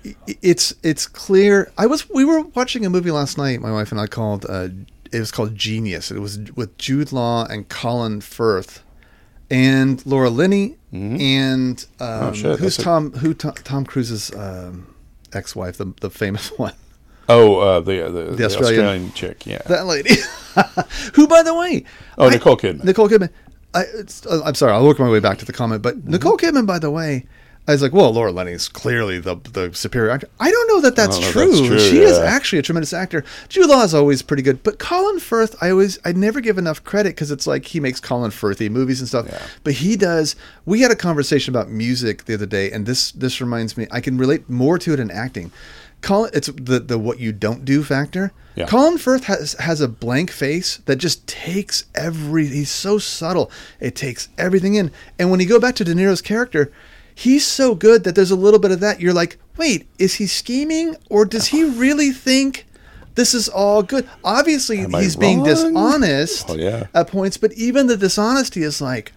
it's 0.42 0.74
it's 0.82 1.06
clear 1.06 1.70
i 1.78 1.86
was 1.86 2.08
we 2.10 2.24
were 2.24 2.40
watching 2.54 2.84
a 2.84 2.90
movie 2.90 3.10
last 3.12 3.38
night 3.38 3.60
my 3.60 3.70
wife 3.70 3.92
and 3.92 4.00
i 4.00 4.06
called 4.06 4.44
uh 4.48 4.68
it 5.12 5.20
was 5.20 5.30
called 5.30 5.54
genius 5.54 6.10
it 6.10 6.18
was 6.18 6.38
with 6.56 6.76
jude 6.78 7.12
law 7.12 7.46
and 7.46 7.68
colin 7.68 8.20
firth 8.20 8.82
and 9.54 10.04
laura 10.06 10.30
linney 10.40 10.66
and 10.92 11.86
um, 12.00 12.06
Mm-hmm. 12.08 12.24
Oh, 12.28 12.32
shit, 12.32 12.58
who's 12.60 12.76
that's 12.76 12.78
a- 12.78 12.82
tom 12.82 13.12
who 13.22 13.34
tom, 13.34 13.54
tom 13.70 13.84
cruise's 13.84 14.24
um, 14.34 14.74
ex-wife 15.32 15.76
the, 15.78 15.92
the 16.00 16.10
famous 16.10 16.48
one 16.66 16.74
Oh, 17.28 17.58
uh, 17.58 17.80
the, 17.80 17.96
the 18.16 18.36
the 18.36 18.44
Australian- 18.44 18.84
Australian, 18.84 19.12
chick, 19.14 19.46
yeah. 19.46 19.62
that 19.66 19.86
lady 19.86 20.14
who 21.14 21.26
by 21.26 21.42
the 21.42 21.54
way 21.54 21.84
Oh, 22.18 22.26
I- 22.28 22.30
Nicole 22.30 22.56
Kidman. 22.56 22.84
nicole 22.84 23.08
kidman 23.08 23.30
I, 23.74 23.82
it's, 24.00 24.24
uh, 24.26 24.40
i'm 24.46 24.54
sorry 24.54 24.72
i'll 24.72 24.86
work 24.86 24.98
my 25.00 25.08
way 25.08 25.20
back 25.20 25.38
to 25.38 25.44
the 25.44 25.52
comment 25.60 25.82
but 25.82 25.94
Mm-hmm. 25.96 26.10
nicole 26.12 26.36
kidman 26.36 26.66
by 26.66 26.78
the 26.78 26.90
way 26.90 27.26
I 27.66 27.72
was 27.72 27.80
like, 27.80 27.94
well, 27.94 28.12
Laura 28.12 28.30
Linney 28.30 28.52
is 28.52 28.68
clearly 28.68 29.18
the 29.18 29.36
the 29.36 29.72
superior 29.72 30.10
actor. 30.10 30.28
I 30.38 30.50
don't 30.50 30.68
know 30.68 30.80
that 30.82 30.96
that's, 30.96 31.18
know 31.18 31.30
true. 31.30 31.46
that's 31.46 31.66
true, 31.66 31.78
She 31.78 32.00
is 32.00 32.18
actually 32.18 32.58
a 32.58 32.62
tremendous 32.62 32.92
actor. 32.92 33.24
Jude 33.48 33.68
Law 33.70 33.82
is 33.82 33.94
always 33.94 34.20
pretty 34.20 34.42
good, 34.42 34.62
but 34.62 34.78
Colin 34.78 35.18
Firth, 35.18 35.56
I 35.62 35.70
always 35.70 35.98
I 36.04 36.12
never 36.12 36.40
give 36.40 36.58
enough 36.58 36.84
credit 36.84 37.10
because 37.10 37.30
it's 37.30 37.46
like 37.46 37.64
he 37.64 37.80
makes 37.80 38.00
Colin 38.00 38.30
Firthy 38.32 38.68
movies 38.68 39.00
and 39.00 39.08
stuff. 39.08 39.26
Yeah. 39.28 39.40
But 39.62 39.74
he 39.74 39.96
does. 39.96 40.36
We 40.66 40.82
had 40.82 40.90
a 40.90 40.96
conversation 40.96 41.54
about 41.54 41.70
music 41.70 42.26
the 42.26 42.34
other 42.34 42.46
day, 42.46 42.70
and 42.70 42.84
this 42.84 43.12
this 43.12 43.40
reminds 43.40 43.78
me. 43.78 43.86
I 43.90 44.00
can 44.02 44.18
relate 44.18 44.50
more 44.50 44.78
to 44.80 44.92
it 44.92 45.00
in 45.00 45.10
acting. 45.10 45.50
Colin, 46.02 46.30
it's 46.34 46.48
the 46.48 46.80
the 46.80 46.98
what 46.98 47.18
you 47.18 47.32
don't 47.32 47.64
do 47.64 47.82
factor. 47.82 48.32
Yeah. 48.56 48.66
Colin 48.66 48.98
Firth 48.98 49.24
has 49.24 49.54
has 49.54 49.80
a 49.80 49.88
blank 49.88 50.30
face 50.30 50.76
that 50.84 50.96
just 50.96 51.26
takes 51.26 51.86
every. 51.94 52.46
He's 52.46 52.70
so 52.70 52.98
subtle. 52.98 53.50
It 53.80 53.96
takes 53.96 54.28
everything 54.36 54.74
in. 54.74 54.90
And 55.18 55.30
when 55.30 55.40
you 55.40 55.46
go 55.46 55.58
back 55.58 55.76
to 55.76 55.84
De 55.84 55.94
Niro's 55.94 56.20
character, 56.20 56.70
he's 57.14 57.46
so 57.46 57.74
good 57.74 58.04
that 58.04 58.14
there's 58.14 58.30
a 58.30 58.36
little 58.36 58.60
bit 58.60 58.70
of 58.70 58.80
that. 58.80 59.00
You're 59.00 59.12
like, 59.14 59.38
wait, 59.56 59.86
is 59.98 60.14
he 60.14 60.26
scheming 60.26 60.96
or 61.08 61.24
does 61.24 61.48
he 61.48 61.64
really 61.78 62.10
think? 62.10 62.66
This 63.14 63.32
is 63.32 63.48
all 63.48 63.84
good. 63.84 64.08
Obviously, 64.24 64.80
Am 64.80 64.90
he's 64.92 65.14
being 65.14 65.44
dishonest 65.44 66.50
Oh, 66.50 66.56
yeah. 66.56 66.88
at 66.92 67.06
points, 67.06 67.36
but 67.36 67.52
even 67.52 67.86
the 67.86 67.96
dishonesty 67.96 68.64
is 68.64 68.80
like, 68.80 69.12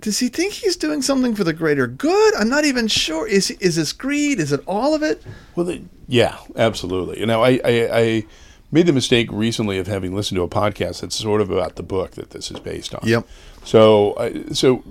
does 0.00 0.18
he 0.18 0.28
think 0.28 0.54
he's 0.54 0.76
doing 0.76 1.00
something 1.00 1.36
for 1.36 1.44
the 1.44 1.52
greater 1.52 1.86
good? 1.86 2.34
I'm 2.34 2.48
not 2.48 2.64
even 2.64 2.88
sure. 2.88 3.28
Is 3.28 3.50
is 3.52 3.76
this 3.76 3.92
greed? 3.92 4.40
Is 4.40 4.50
it 4.50 4.60
all 4.66 4.92
of 4.94 5.04
it? 5.04 5.22
Well, 5.54 5.66
the, 5.66 5.82
yeah, 6.08 6.38
absolutely. 6.56 7.20
You 7.20 7.26
know, 7.26 7.44
I, 7.44 7.60
I, 7.64 7.88
I 7.92 8.26
made 8.72 8.86
the 8.86 8.92
mistake 8.92 9.28
recently 9.30 9.78
of 9.78 9.86
having 9.86 10.12
listened 10.16 10.36
to 10.36 10.42
a 10.42 10.48
podcast 10.48 11.02
that's 11.02 11.14
sort 11.16 11.40
of 11.40 11.50
about 11.50 11.76
the 11.76 11.82
book 11.84 12.12
that 12.12 12.30
this 12.30 12.50
is 12.50 12.58
based 12.58 12.92
on. 12.94 13.02
Yep. 13.04 13.28
So, 13.64 14.16
I 14.18 14.52
so 14.52 14.82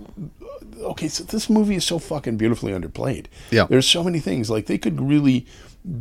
okay, 0.80 1.08
so 1.08 1.24
this 1.24 1.50
movie 1.50 1.76
is 1.76 1.86
so 1.86 2.00
fucking 2.00 2.38
beautifully 2.38 2.72
underplayed. 2.72 3.26
Yeah. 3.52 3.66
There's 3.70 3.88
so 3.88 4.04
many 4.04 4.20
things 4.20 4.50
like 4.50 4.66
they 4.66 4.78
could 4.78 5.02
really 5.02 5.46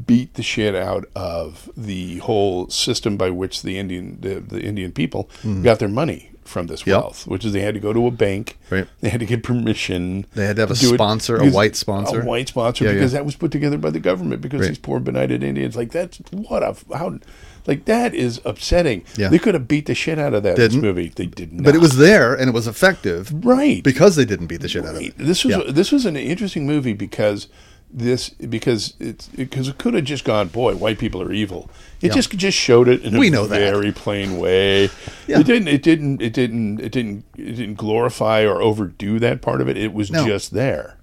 beat 0.06 0.34
the 0.34 0.42
shit 0.42 0.74
out 0.74 1.04
of 1.14 1.70
the 1.76 2.18
whole 2.18 2.68
system 2.68 3.16
by 3.16 3.30
which 3.30 3.62
the 3.62 3.78
Indian 3.78 4.18
the, 4.20 4.40
the 4.40 4.60
Indian 4.60 4.92
people 4.92 5.30
mm-hmm. 5.42 5.62
got 5.62 5.78
their 5.78 5.88
money 5.88 6.30
from 6.48 6.66
this. 6.66 6.86
Yep. 6.86 7.00
wealth, 7.00 7.26
which 7.26 7.44
is 7.44 7.52
they 7.52 7.60
had 7.60 7.74
to 7.74 7.80
go 7.80 7.92
to 7.92 8.06
a 8.06 8.10
bank, 8.10 8.58
Right. 8.70 8.88
They 9.00 9.10
had 9.10 9.20
to 9.20 9.26
get 9.26 9.42
permission. 9.42 10.26
They 10.34 10.46
had 10.46 10.56
to 10.56 10.62
have 10.62 10.70
a 10.70 10.76
sponsor, 10.76 11.36
a 11.36 11.50
white 11.50 11.76
sponsor. 11.76 12.22
a 12.22 12.24
white 12.24 12.48
sponsor, 12.48 12.84
Yeah, 12.84 12.94
because 12.94 13.12
yeah. 13.12 13.18
that 13.18 13.26
was 13.26 13.36
put 13.36 13.52
together 13.52 13.78
by 13.78 13.90
the 13.90 14.00
government 14.00 14.40
because 14.40 14.62
Right. 14.62 14.68
these 14.68 14.78
poor 14.78 14.98
benighted 14.98 15.42
Indians. 15.42 15.76
Like 15.76 15.92
that's 15.92 16.18
what 16.30 16.62
a 16.62 16.74
how, 16.96 17.18
like 17.66 17.84
that 17.86 18.14
is 18.14 18.40
upsetting. 18.44 19.04
Yeah. 19.16 19.28
They 19.28 19.38
could 19.38 19.54
have 19.54 19.68
beat 19.68 19.86
the 19.86 19.94
shit 19.94 20.18
out 20.18 20.34
of 20.34 20.42
that 20.42 20.56
Didn't. 20.56 20.80
movie. 20.80 21.12
They 21.14 21.26
did 21.26 21.52
not. 21.52 21.64
But 21.64 21.74
it 21.74 21.80
was 21.80 21.96
there 21.96 22.34
and 22.34 22.48
it 22.48 22.52
was 22.52 22.66
effective 22.66 23.44
right 23.44 23.82
because 23.82 24.16
they 24.16 24.24
didn't 24.24 24.46
beat 24.46 24.60
the 24.60 24.68
shit 24.68 24.84
out 24.84 24.94
of 24.96 25.02
it. 25.02 25.16
This 25.18 25.44
was 25.44 25.56
Yeah. 25.56 25.70
this 25.72 25.90
was 25.92 26.06
an 26.06 26.16
interesting 26.16 26.66
movie 26.66 26.92
because 26.92 27.48
this 27.90 28.28
because 28.30 28.92
it's 29.00 29.28
because 29.28 29.68
it 29.68 29.78
could 29.78 29.94
have 29.94 30.04
just 30.04 30.22
gone 30.22 30.48
boy 30.48 30.74
white 30.74 30.98
people 30.98 31.22
are 31.22 31.32
evil. 31.32 31.70
It 32.02 32.08
Yeah. 32.08 32.14
just 32.16 32.30
just 32.36 32.58
showed 32.58 32.86
it 32.86 33.02
in 33.02 33.16
a 33.16 33.18
We 33.18 33.30
know 33.30 33.46
that. 33.46 33.58
very 33.58 33.92
plain 33.92 34.36
way. 34.36 34.90
Yeah. 35.26 35.40
It 35.40 35.46
didn't 35.46 35.68
it 35.68 35.82
didn't 35.82 36.20
it 36.20 36.34
didn't 36.34 36.80
it 36.80 36.92
didn't 36.92 37.24
it 37.38 37.56
didn't 37.56 37.76
glorify 37.76 38.44
or 38.44 38.60
overdo 38.60 39.18
that 39.20 39.40
part 39.40 39.62
of 39.62 39.68
it. 39.70 39.78
It 39.78 39.94
was 39.94 40.10
No. 40.10 40.26
just 40.26 40.52
there. 40.52 40.96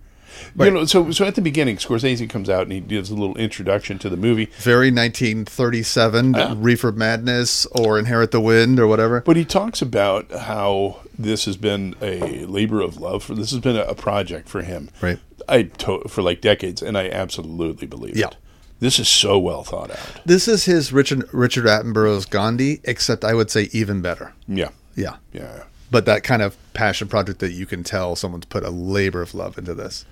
Right. 0.56 0.68
You 0.68 0.72
know, 0.72 0.86
so 0.86 1.12
so 1.12 1.26
at 1.26 1.36
the 1.36 1.42
beginning, 1.42 1.78
Scorsese 1.78 2.30
comes 2.30 2.50
out 2.50 2.64
and 2.64 2.72
he 2.72 2.80
gives 2.80 3.10
a 3.10 3.16
little 3.16 3.36
introduction 3.38 4.00
to 4.00 4.10
the 4.10 4.18
movie. 4.18 4.46
Very 4.60 4.92
1937, 4.92 6.36
uh, 6.36 6.56
Reefer 6.58 6.92
Madness 6.92 7.66
or 7.68 7.98
Inherit 8.00 8.32
the 8.32 8.42
Wind 8.42 8.80
or 8.80 8.88
whatever. 8.88 9.22
But 9.22 9.38
he 9.38 9.46
talks 9.46 9.82
about 9.82 10.32
how 10.32 11.02
this 11.18 11.46
has 11.46 11.58
been 11.58 11.96
a 12.02 12.46
labor 12.46 12.82
of 12.82 12.98
love 12.98 13.24
for 13.24 13.36
this 13.36 13.52
has 13.52 13.60
been 13.60 13.76
a, 13.78 13.84
a 13.84 13.96
project 13.96 14.50
for 14.50 14.62
him. 14.62 14.90
Right. 15.02 15.20
I 15.48 15.64
to, 15.64 16.00
for 16.08 16.22
like 16.22 16.42
decades, 16.42 16.82
and 16.82 16.98
I 16.98 17.10
absolutely 17.10 17.88
believe 17.88 18.18
Yeah. 18.18 18.28
it. 18.28 18.38
This 18.80 19.00
is 19.00 19.08
so 19.08 19.40
well 19.40 19.64
thought 19.64 19.92
out. 19.92 20.22
This 20.26 20.48
is 20.48 20.66
his 20.66 20.92
Richard 20.92 21.30
Richard 21.34 21.66
Attenborough's 21.66 22.26
Gandhi, 22.26 22.82
except 22.84 23.24
I 23.24 23.34
would 23.34 23.50
say 23.50 23.70
even 23.72 24.02
better. 24.02 24.34
Yeah, 24.48 24.70
Yeah. 24.96 25.16
yeah. 25.32 25.64
But 25.92 26.06
that 26.06 26.24
kind 26.24 26.42
of 26.42 26.58
passion 26.74 27.08
project 27.08 27.40
that 27.40 27.52
you 27.54 27.66
can 27.66 27.84
tell 27.84 28.16
someone's 28.16 28.46
put 28.46 28.64
a 28.64 28.70
labor 28.70 29.22
of 29.22 29.34
love 29.34 29.58
into 29.58 29.74
this. 29.74 30.04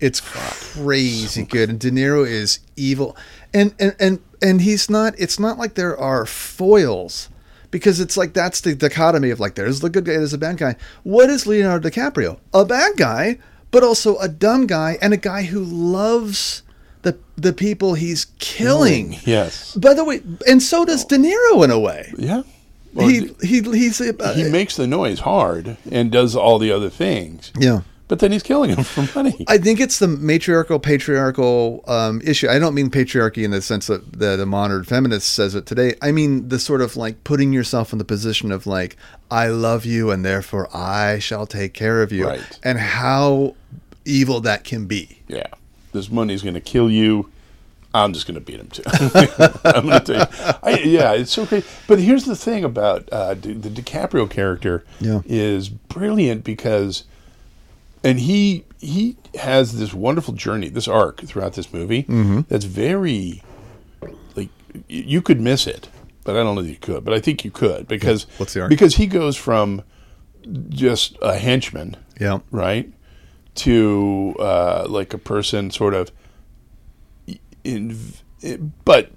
It's 0.00 0.20
crazy 0.74 1.44
good. 1.44 1.70
And 1.70 1.80
De 1.80 1.90
Niro 1.90 2.26
is 2.26 2.60
evil. 2.76 3.16
And 3.52 3.74
and 3.78 3.94
and 3.98 4.20
and 4.42 4.60
he's 4.60 4.90
not 4.90 5.14
it's 5.18 5.38
not 5.38 5.58
like 5.58 5.74
there 5.74 5.98
are 5.98 6.26
foils 6.26 7.28
because 7.70 8.00
it's 8.00 8.16
like 8.16 8.32
that's 8.32 8.60
the 8.60 8.74
dichotomy 8.74 9.30
of 9.30 9.40
like 9.40 9.54
there's 9.54 9.80
the 9.80 9.90
good 9.90 10.04
guy, 10.04 10.12
there's 10.12 10.32
a 10.32 10.38
bad 10.38 10.58
guy. 10.58 10.76
What 11.02 11.30
is 11.30 11.46
Leonardo 11.46 11.88
DiCaprio? 11.88 12.38
A 12.54 12.64
bad 12.64 12.96
guy, 12.96 13.38
but 13.70 13.82
also 13.82 14.16
a 14.18 14.28
dumb 14.28 14.66
guy 14.66 14.98
and 15.02 15.12
a 15.12 15.18
guy 15.18 15.44
who 15.44 15.62
loves 15.62 16.62
the 17.02 17.18
the 17.36 17.52
people 17.52 17.94
he's 17.94 18.26
killing. 18.38 19.16
Yes. 19.24 19.74
By 19.74 19.94
the 19.94 20.04
way, 20.04 20.22
and 20.46 20.62
so 20.62 20.84
does 20.84 21.04
De 21.04 21.16
Niro 21.16 21.64
in 21.64 21.70
a 21.70 21.78
way. 21.78 22.12
Yeah. 22.16 22.42
Well, 22.94 23.08
he 23.08 23.30
he 23.42 23.60
he's 23.60 24.00
uh, 24.00 24.34
he 24.34 24.50
makes 24.50 24.76
the 24.76 24.86
noise 24.86 25.20
hard 25.20 25.76
and 25.90 26.10
does 26.10 26.34
all 26.34 26.58
the 26.58 26.72
other 26.72 26.88
things, 26.88 27.52
yeah. 27.58 27.82
But 28.08 28.18
then 28.18 28.32
he's 28.32 28.42
killing 28.42 28.70
him 28.70 28.82
for 28.84 29.06
money. 29.18 29.44
I 29.48 29.58
think 29.58 29.80
it's 29.80 29.98
the 29.98 30.08
matriarchal 30.08 30.78
patriarchal 30.80 31.84
um, 31.86 32.20
issue. 32.24 32.48
I 32.48 32.58
don't 32.58 32.74
mean 32.74 32.90
patriarchy 32.90 33.44
in 33.44 33.50
the 33.50 33.62
sense 33.62 33.86
that 33.86 34.18
the, 34.18 34.36
the 34.36 34.46
modern 34.46 34.84
feminist 34.84 35.32
says 35.32 35.54
it 35.54 35.66
today. 35.66 35.94
I 36.02 36.10
mean 36.12 36.48
the 36.48 36.58
sort 36.58 36.80
of 36.80 36.96
like 36.96 37.22
putting 37.24 37.52
yourself 37.52 37.92
in 37.92 37.98
the 37.98 38.04
position 38.04 38.50
of 38.50 38.66
like 38.66 38.96
I 39.30 39.48
love 39.48 39.84
you 39.84 40.10
and 40.10 40.24
therefore 40.24 40.68
I 40.74 41.18
shall 41.18 41.46
take 41.46 41.74
care 41.74 42.02
of 42.02 42.10
you, 42.12 42.26
Right. 42.26 42.58
and 42.64 42.78
how 42.78 43.54
evil 44.04 44.40
that 44.40 44.64
can 44.64 44.86
be. 44.86 45.20
yeah, 45.28 45.46
this 45.92 46.10
money's 46.10 46.42
going 46.42 46.54
to 46.54 46.60
kill 46.60 46.90
you. 46.90 47.30
I'm 47.94 48.12
just 48.12 48.26
going 48.26 48.34
to 48.34 48.40
beat 48.40 48.60
him 48.60 48.68
too. 48.68 48.82
I'm 49.64 49.86
going 49.86 50.00
to 50.00 50.00
tell 50.04 50.18
you. 50.20 50.54
I, 50.62 50.78
yeah, 50.80 51.12
it's 51.14 51.32
so 51.32 51.46
great. 51.46 51.64
But 51.86 51.98
here's 51.98 52.24
the 52.26 52.36
thing 52.36 52.62
about 52.62 53.08
uh, 53.10 53.32
the, 53.34 53.54
the 53.54 53.70
DiCaprio 53.70 54.28
character 54.30 54.84
Yeah. 55.00 55.20
is 55.24 55.70
brilliant 55.70 56.44
because, 56.44 57.04
and 58.04 58.20
he 58.20 58.64
he 58.80 59.16
has 59.40 59.78
this 59.78 59.92
wonderful 59.92 60.34
journey, 60.34 60.68
this 60.68 60.86
arc 60.88 61.20
throughout 61.22 61.54
this 61.54 61.72
movie 61.72 62.04
Mm-hmm. 62.04 62.40
that's 62.48 62.64
very 62.64 63.42
like 64.36 64.48
you 64.88 65.20
could 65.22 65.40
miss 65.40 65.66
it, 65.66 65.88
but 66.24 66.36
I 66.36 66.42
don't 66.42 66.54
know 66.54 66.62
that 66.62 66.68
you 66.70 66.76
could. 66.76 67.04
But 67.04 67.14
I 67.14 67.20
think 67.20 67.44
you 67.44 67.50
could 67.50 67.88
because 67.88 68.26
What's 68.38 68.54
the 68.54 68.60
arc? 68.62 68.70
because 68.70 68.96
he 68.96 69.06
goes 69.06 69.36
from 69.36 69.82
just 70.68 71.16
a 71.22 71.36
henchman 71.38 71.96
Yeah, 72.20 72.38
right? 72.50 72.92
To 73.56 74.36
uh, 74.38 74.86
like 74.88 75.12
a 75.12 75.18
person 75.18 75.70
sort 75.72 75.92
of 75.94 76.12
in, 77.64 77.96
but 78.84 79.10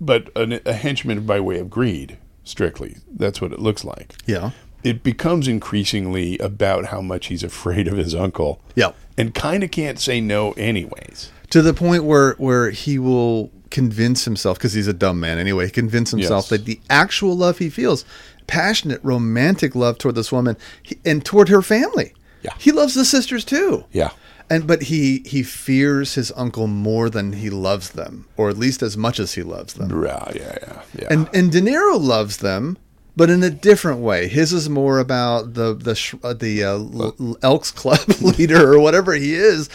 but 0.00 0.28
a, 0.36 0.60
a 0.68 0.74
henchman 0.74 1.24
by 1.26 1.40
way 1.40 1.58
of 1.58 1.70
greed, 1.70 2.18
strictly. 2.44 2.96
That's 3.10 3.40
what 3.40 3.52
it 3.52 3.58
looks 3.58 3.84
like. 3.84 4.14
yeah, 4.26 4.50
It 4.84 5.02
becomes 5.02 5.48
increasingly 5.48 6.38
about 6.38 6.86
how 6.86 7.00
much 7.00 7.26
he's 7.26 7.42
afraid 7.42 7.88
of 7.88 7.96
his 7.96 8.14
uncle, 8.14 8.60
yeah. 8.74 8.92
and 9.16 9.34
kind 9.34 9.64
of 9.64 9.70
can't 9.70 9.98
say 9.98 10.20
no, 10.20 10.52
anyways. 10.52 11.30
To 11.50 11.62
the 11.62 11.74
point 11.74 12.04
where 12.04 12.34
where 12.34 12.70
he 12.70 12.98
will 12.98 13.50
convince 13.70 14.24
himself 14.24 14.56
because 14.58 14.72
he's 14.74 14.86
a 14.88 14.92
dumb 14.92 15.20
man 15.20 15.38
anyway. 15.38 15.68
Convince 15.68 16.10
himself 16.12 16.44
Yes. 16.44 16.48
that 16.50 16.64
the 16.64 16.80
actual 16.88 17.36
love 17.36 17.58
he 17.58 17.68
feels, 17.70 18.04
passionate, 18.46 19.00
romantic 19.02 19.74
love 19.74 19.98
toward 19.98 20.14
this 20.14 20.30
woman 20.32 20.56
and 21.04 21.24
toward 21.24 21.48
her 21.48 21.60
family. 21.62 22.12
Yeah. 22.42 22.52
he 22.58 22.70
loves 22.72 22.94
the 22.94 23.04
sisters 23.04 23.44
too. 23.44 23.84
Yeah, 23.92 24.10
And 24.48 24.66
but 24.66 24.82
he 24.84 25.22
he 25.26 25.42
fears 25.42 26.14
his 26.14 26.32
uncle 26.36 26.66
more 26.68 27.10
than 27.10 27.32
he 27.32 27.50
loves 27.50 27.90
them, 27.90 28.26
or 28.36 28.48
at 28.48 28.56
least 28.56 28.80
as 28.82 28.96
much 28.96 29.18
as 29.18 29.34
he 29.34 29.42
loves 29.42 29.74
them. 29.74 29.90
yeah, 30.04 30.30
yeah, 30.34 30.58
yeah. 30.62 30.82
yeah. 30.98 31.08
And 31.10 31.28
and 31.34 31.50
De 31.50 31.60
Niro 31.60 32.00
loves 32.00 32.36
them, 32.38 32.78
but 33.18 33.28
in 33.30 33.42
a 33.42 33.50
different 33.50 34.00
way. 34.00 34.28
His 34.28 34.52
is 34.52 34.68
more 34.68 34.98
about 35.00 35.54
the 35.54 35.74
the 35.74 36.18
uh, 36.22 36.32
the 36.34 36.64
uh, 36.64 36.68
L- 36.70 37.36
Elks 37.42 37.70
Club 37.72 38.00
leader 38.20 38.72
or 38.72 38.78
whatever 38.80 39.12
he 39.14 39.34
is. 39.34 39.68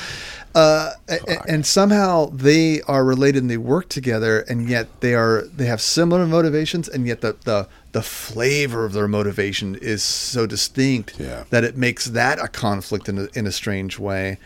Uh, 0.56 0.92
a- 1.10 1.20
a- 1.28 1.50
and 1.50 1.66
somehow 1.66 2.28
they 2.28 2.80
are 2.84 3.04
related 3.04 3.42
and 3.42 3.50
they 3.50 3.58
work 3.58 3.90
together, 3.90 4.42
and 4.42 4.70
yet 4.70 4.88
they 5.02 5.14
are 5.16 5.44
they 5.58 5.66
have 5.66 5.82
similar 5.82 6.26
motivations, 6.28 6.88
and 6.88 7.06
yet 7.08 7.22
the 7.22 7.36
the 7.44 7.68
the 7.92 8.02
flavor 8.04 8.86
of 8.86 8.94
their 8.94 9.08
motivation 9.08 9.76
is 9.76 10.02
so 10.04 10.46
distinct 10.48 11.20
Yeah. 11.20 11.44
that 11.52 11.64
it 11.64 11.76
makes 11.78 12.06
that 12.06 12.40
a 12.40 12.48
conflict 12.48 13.10
in 13.10 13.18
a, 13.20 13.28
in 13.36 13.46
a 13.48 13.52
strange 13.52 14.00
way. 14.00 14.38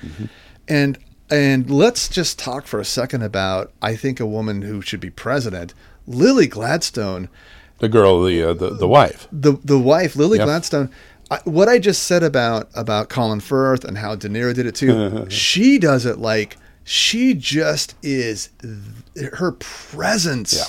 And 0.67 0.97
and 1.29 1.69
let's 1.69 2.07
just 2.09 2.39
talk 2.39 2.67
for 2.67 2.79
a 2.79 2.85
second 2.85 3.21
about 3.21 3.71
I 3.81 3.95
think 3.95 4.19
a 4.19 4.25
woman 4.25 4.61
who 4.63 4.81
should 4.81 5.01
be 5.01 5.09
president, 5.09 5.73
Lily 6.07 6.47
Gladstone, 6.47 7.27
the 7.79 7.89
girl, 7.89 8.23
the 8.23 8.43
uh, 8.43 8.53
the 8.53 8.69
the 8.71 8.87
wife. 8.87 9.27
the 9.31 9.53
the 9.63 9.79
wife, 9.79 10.15
Lily 10.15 10.37
Yep. 10.37 10.45
Gladstone. 10.45 10.89
I, 11.29 11.39
what 11.43 11.67
I 11.67 11.77
just 11.77 12.03
said 12.03 12.23
about 12.23 12.69
about 12.73 13.09
Colin 13.09 13.39
Firth 13.41 13.83
and 13.83 13.97
how 13.97 14.15
De 14.15 14.29
Niro 14.29 14.53
did 14.53 14.65
it 14.65 14.75
too, 14.75 15.25
she 15.29 15.77
does 15.77 16.05
it 16.05 16.19
like 16.19 16.57
she 16.83 17.33
just 17.33 17.95
is. 18.01 18.49
Her 19.33 19.51
presence 19.51 20.53
Yeah. 20.53 20.63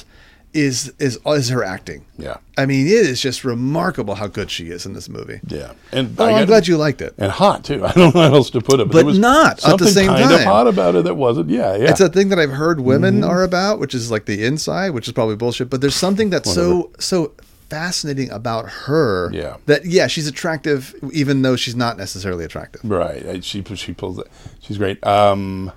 Is 0.61 0.93
is 0.99 1.19
is 1.27 1.49
her 1.50 1.62
acting. 1.65 2.05
Yeah, 2.17 2.37
I 2.57 2.67
mean, 2.67 2.87
it 2.87 2.93
is 2.93 3.21
just 3.21 3.45
remarkable 3.45 4.15
how 4.17 4.27
good 4.27 4.50
she 4.50 4.69
is 4.71 4.87
in 4.87 4.93
this 4.93 5.09
movie. 5.09 5.41
yeah. 5.47 5.73
And 5.93 6.15
Oh, 6.19 6.25
I 6.25 6.29
I'm 6.29 6.33
gotta- 6.35 6.47
glad 6.47 6.69
you 6.69 6.77
liked 6.77 7.00
it. 7.03 7.15
And 7.19 7.31
hot 7.33 7.65
too. 7.65 7.85
I 7.87 7.93
don't 7.93 8.15
know 8.15 8.29
how 8.29 8.35
else 8.35 8.50
to 8.50 8.61
put 8.61 8.81
it, 8.81 8.85
but, 8.87 8.93
But 8.93 8.97
there 8.99 9.05
was 9.07 9.19
not 9.19 9.65
at 9.69 9.79
the 9.79 9.88
same 9.88 10.09
kind 10.09 10.25
of 10.25 10.38
time. 10.38 10.47
hot 10.47 10.67
about 10.67 10.95
it 10.97 11.05
that 11.05 11.15
wasn't. 11.17 11.50
Yeah, 11.50 11.77
yeah. 11.77 11.91
It's 11.91 12.00
a 12.00 12.09
thing 12.09 12.29
that 12.31 12.38
I've 12.38 12.50
heard 12.53 12.81
women 12.81 13.21
Mm-hmm. 13.21 13.31
are 13.31 13.43
about, 13.43 13.79
which 13.81 13.95
is 13.95 14.11
like 14.11 14.27
the 14.27 14.45
inside, 14.45 14.91
which 14.91 15.07
is 15.09 15.12
probably 15.12 15.37
bullshit. 15.37 15.71
But 15.71 15.81
there's 15.81 15.95
something 15.97 16.31
that's 16.31 16.53
so 16.53 16.91
so 16.99 17.33
fascinating 17.71 18.31
about 18.31 18.69
her. 18.69 19.31
Yeah. 19.33 19.57
That 19.67 19.85
yeah, 19.85 20.07
she's 20.07 20.27
attractive, 20.27 20.95
even 21.12 21.43
though 21.43 21.57
she's 21.57 21.77
not 21.77 21.97
necessarily 21.99 22.45
attractive. 22.45 22.81
Right. 22.85 23.45
She 23.45 23.62
she 23.75 23.93
pulls 23.93 24.19
it. 24.19 24.27
She's 24.61 24.79
great. 24.79 25.05
Um, 25.07 25.71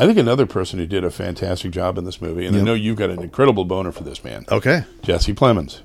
I 0.00 0.06
think 0.06 0.16
another 0.16 0.46
person 0.46 0.78
who 0.78 0.86
did 0.86 1.04
a 1.04 1.10
fantastic 1.10 1.72
job 1.72 1.98
in 1.98 2.04
this 2.04 2.22
movie, 2.22 2.46
and 2.46 2.56
I 2.56 2.62
know 2.62 2.72
you've 2.72 2.96
got 2.96 3.10
an 3.10 3.22
incredible 3.22 3.66
boner 3.66 3.92
for 3.92 4.02
this 4.02 4.24
man, 4.24 4.46
Okay. 4.50 4.84
Jesse 5.02 5.34
Plemons. 5.34 5.80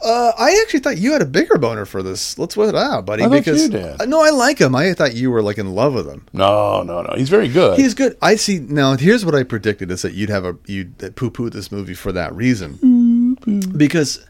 Uh, 0.00 0.32
I 0.38 0.60
actually 0.62 0.80
thought 0.80 0.98
you 0.98 1.12
had 1.12 1.22
a 1.22 1.26
bigger 1.26 1.56
boner 1.58 1.86
for 1.86 2.04
this. 2.04 2.38
Let's 2.38 2.54
put 2.54 2.68
it 2.68 2.74
out, 2.76 3.04
buddy. 3.04 3.24
I 3.24 3.28
because 3.28 3.62
you 3.64 3.70
did. 3.70 4.08
No, 4.08 4.22
I 4.22 4.30
like 4.30 4.60
him. 4.60 4.76
I 4.76 4.92
thought 4.92 5.14
you 5.14 5.30
were 5.30 5.42
like 5.42 5.58
in 5.58 5.74
love 5.74 5.94
with 5.94 6.06
him. 6.06 6.26
No, 6.32 6.82
no, 6.82 7.02
no. 7.02 7.14
He's 7.16 7.30
very 7.30 7.48
good. 7.48 7.78
He's 7.80 7.94
good. 7.94 8.16
I 8.22 8.36
see. 8.36 8.58
Now, 8.58 8.96
here's 8.96 9.24
what 9.24 9.34
I 9.34 9.42
predicted: 9.44 9.90
is 9.90 10.02
that 10.02 10.12
you'd 10.12 10.28
have 10.28 10.44
a 10.44 10.56
you'd 10.66 11.16
poo 11.16 11.30
poo 11.30 11.48
this 11.48 11.72
movie 11.72 11.94
for 11.94 12.12
that 12.12 12.34
reason, 12.34 13.36
because 13.76 14.24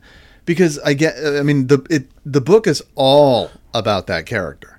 because 0.44 0.78
I 0.78 0.94
get. 0.94 1.16
I 1.23 1.42
mean, 1.42 1.66
the 1.66 1.85
it 1.90 2.09
the 2.25 2.40
book 2.40 2.68
is 2.68 2.80
all 2.94 3.50
about 3.75 4.06
that 4.06 4.26
character. 4.26 4.74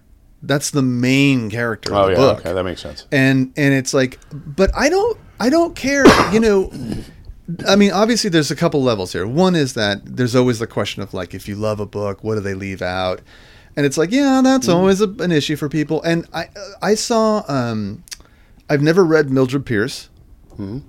That's 0.48 0.72
the 0.72 0.82
main 0.82 1.50
character 1.50 1.94
oh 1.94 2.02
of 2.02 2.06
the 2.08 2.12
yeah. 2.14 2.18
book, 2.18 2.40
Okay, 2.40 2.54
that 2.54 2.64
makes 2.64 2.82
sense. 2.82 3.08
and 3.12 3.52
and 3.58 3.74
it's 3.74 3.94
like, 3.94 4.20
but 4.32 4.70
I 4.76 4.90
don't 4.90 5.18
I 5.40 5.50
don't 5.50 5.76
care. 5.76 6.06
You 6.32 6.40
know. 6.40 6.72
I 7.68 7.76
mean, 7.76 7.92
obviously, 7.92 8.32
there's 8.32 8.50
a 8.50 8.56
couple 8.56 8.82
levels 8.82 9.14
here. 9.14 9.28
One 9.28 9.56
is 9.56 9.76
that 9.76 10.02
there's 10.04 10.36
always 10.36 10.58
the 10.58 10.66
question 10.66 11.04
of 11.04 11.14
like, 11.14 11.36
if 11.36 11.48
you 11.48 11.56
love 11.56 11.80
a 11.80 11.86
book, 11.86 12.24
what 12.24 12.36
do 12.36 12.42
they 12.42 12.56
leave 12.56 12.82
out? 12.82 13.22
And 13.76 13.86
it's 13.86 13.98
like, 14.00 14.12
yeah, 14.12 14.42
that's 14.44 14.68
always 14.68 15.00
a, 15.00 15.08
an 15.20 15.32
issue 15.32 15.56
for 15.56 15.70
people. 15.70 16.02
And 16.02 16.28
I, 16.34 16.48
I 16.82 16.96
saw, 16.96 17.44
um, 17.48 18.04
I've 18.68 18.82
never 18.82 19.06
read 19.06 19.30
Mildred 19.30 19.64
Pierce. 19.64 20.10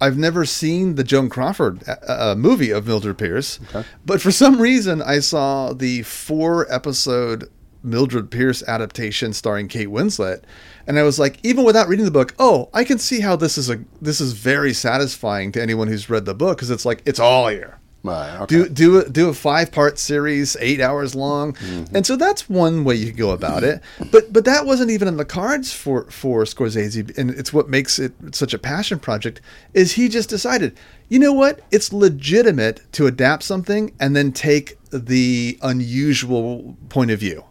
I've 0.00 0.16
never 0.16 0.44
seen 0.44 0.94
the 0.94 1.02
Joan 1.04 1.28
Crawford 1.28 1.82
uh, 1.88 1.96
uh, 2.08 2.34
movie 2.38 2.70
of 2.70 2.86
Mildred 2.86 3.18
Pierce, 3.18 3.58
but 4.06 4.20
for 4.22 4.30
some 4.30 4.60
reason, 4.60 5.02
I 5.02 5.18
saw 5.18 5.72
the 5.72 6.02
four 6.04 6.72
episode 6.72 7.50
Mildred 7.86 8.30
Pierce 8.30 8.62
adaptation 8.64 9.32
starring 9.32 9.68
Kate 9.68 9.88
Winslet, 9.88 10.42
and 10.86 10.98
I 10.98 11.02
was 11.02 11.18
like, 11.18 11.38
even 11.42 11.64
without 11.64 11.88
reading 11.88 12.04
the 12.04 12.10
book, 12.10 12.34
oh, 12.38 12.68
I 12.74 12.84
can 12.84 12.98
see 12.98 13.20
how 13.20 13.36
this 13.36 13.56
is 13.56 13.70
a 13.70 13.80
this 14.00 14.20
is 14.20 14.32
very 14.32 14.72
satisfying 14.72 15.52
to 15.52 15.62
anyone 15.62 15.88
who's 15.88 16.10
read 16.10 16.24
the 16.24 16.34
book 16.34 16.58
because 16.58 16.70
it's 16.70 16.84
like 16.84 17.02
it's 17.06 17.20
all 17.20 17.48
here. 17.48 17.78
Right. 18.06 18.40
Okay. 18.42 18.46
Do 18.46 18.68
do 18.68 18.98
a, 19.00 19.08
do 19.08 19.28
a 19.28 19.34
five 19.34 19.72
part 19.72 19.98
series, 19.98 20.56
eight 20.60 20.80
hours 20.80 21.16
long, 21.16 21.54
mm-hmm. 21.54 21.96
and 21.96 22.06
so 22.06 22.14
that's 22.14 22.48
one 22.48 22.84
way 22.84 22.94
you 22.94 23.06
could 23.06 23.16
go 23.16 23.30
about 23.30 23.64
it. 23.64 23.82
But 24.12 24.32
but 24.32 24.44
that 24.44 24.64
wasn't 24.64 24.92
even 24.92 25.08
in 25.08 25.16
the 25.16 25.24
cards 25.24 25.72
for 25.72 26.08
for 26.10 26.44
Scorsese, 26.44 27.18
and 27.18 27.30
it's 27.30 27.52
what 27.52 27.68
makes 27.68 27.98
it 27.98 28.12
such 28.32 28.54
a 28.54 28.58
passion 28.58 29.00
project. 29.00 29.40
Is 29.74 29.92
he 29.92 30.08
just 30.08 30.28
decided, 30.28 30.78
you 31.08 31.18
know 31.18 31.32
what? 31.32 31.62
It's 31.72 31.92
legitimate 31.92 32.80
to 32.92 33.08
adapt 33.08 33.42
something 33.42 33.92
and 33.98 34.14
then 34.14 34.30
take 34.30 34.78
the 34.90 35.58
unusual 35.62 36.76
point 36.88 37.10
of 37.10 37.18
view, 37.18 37.44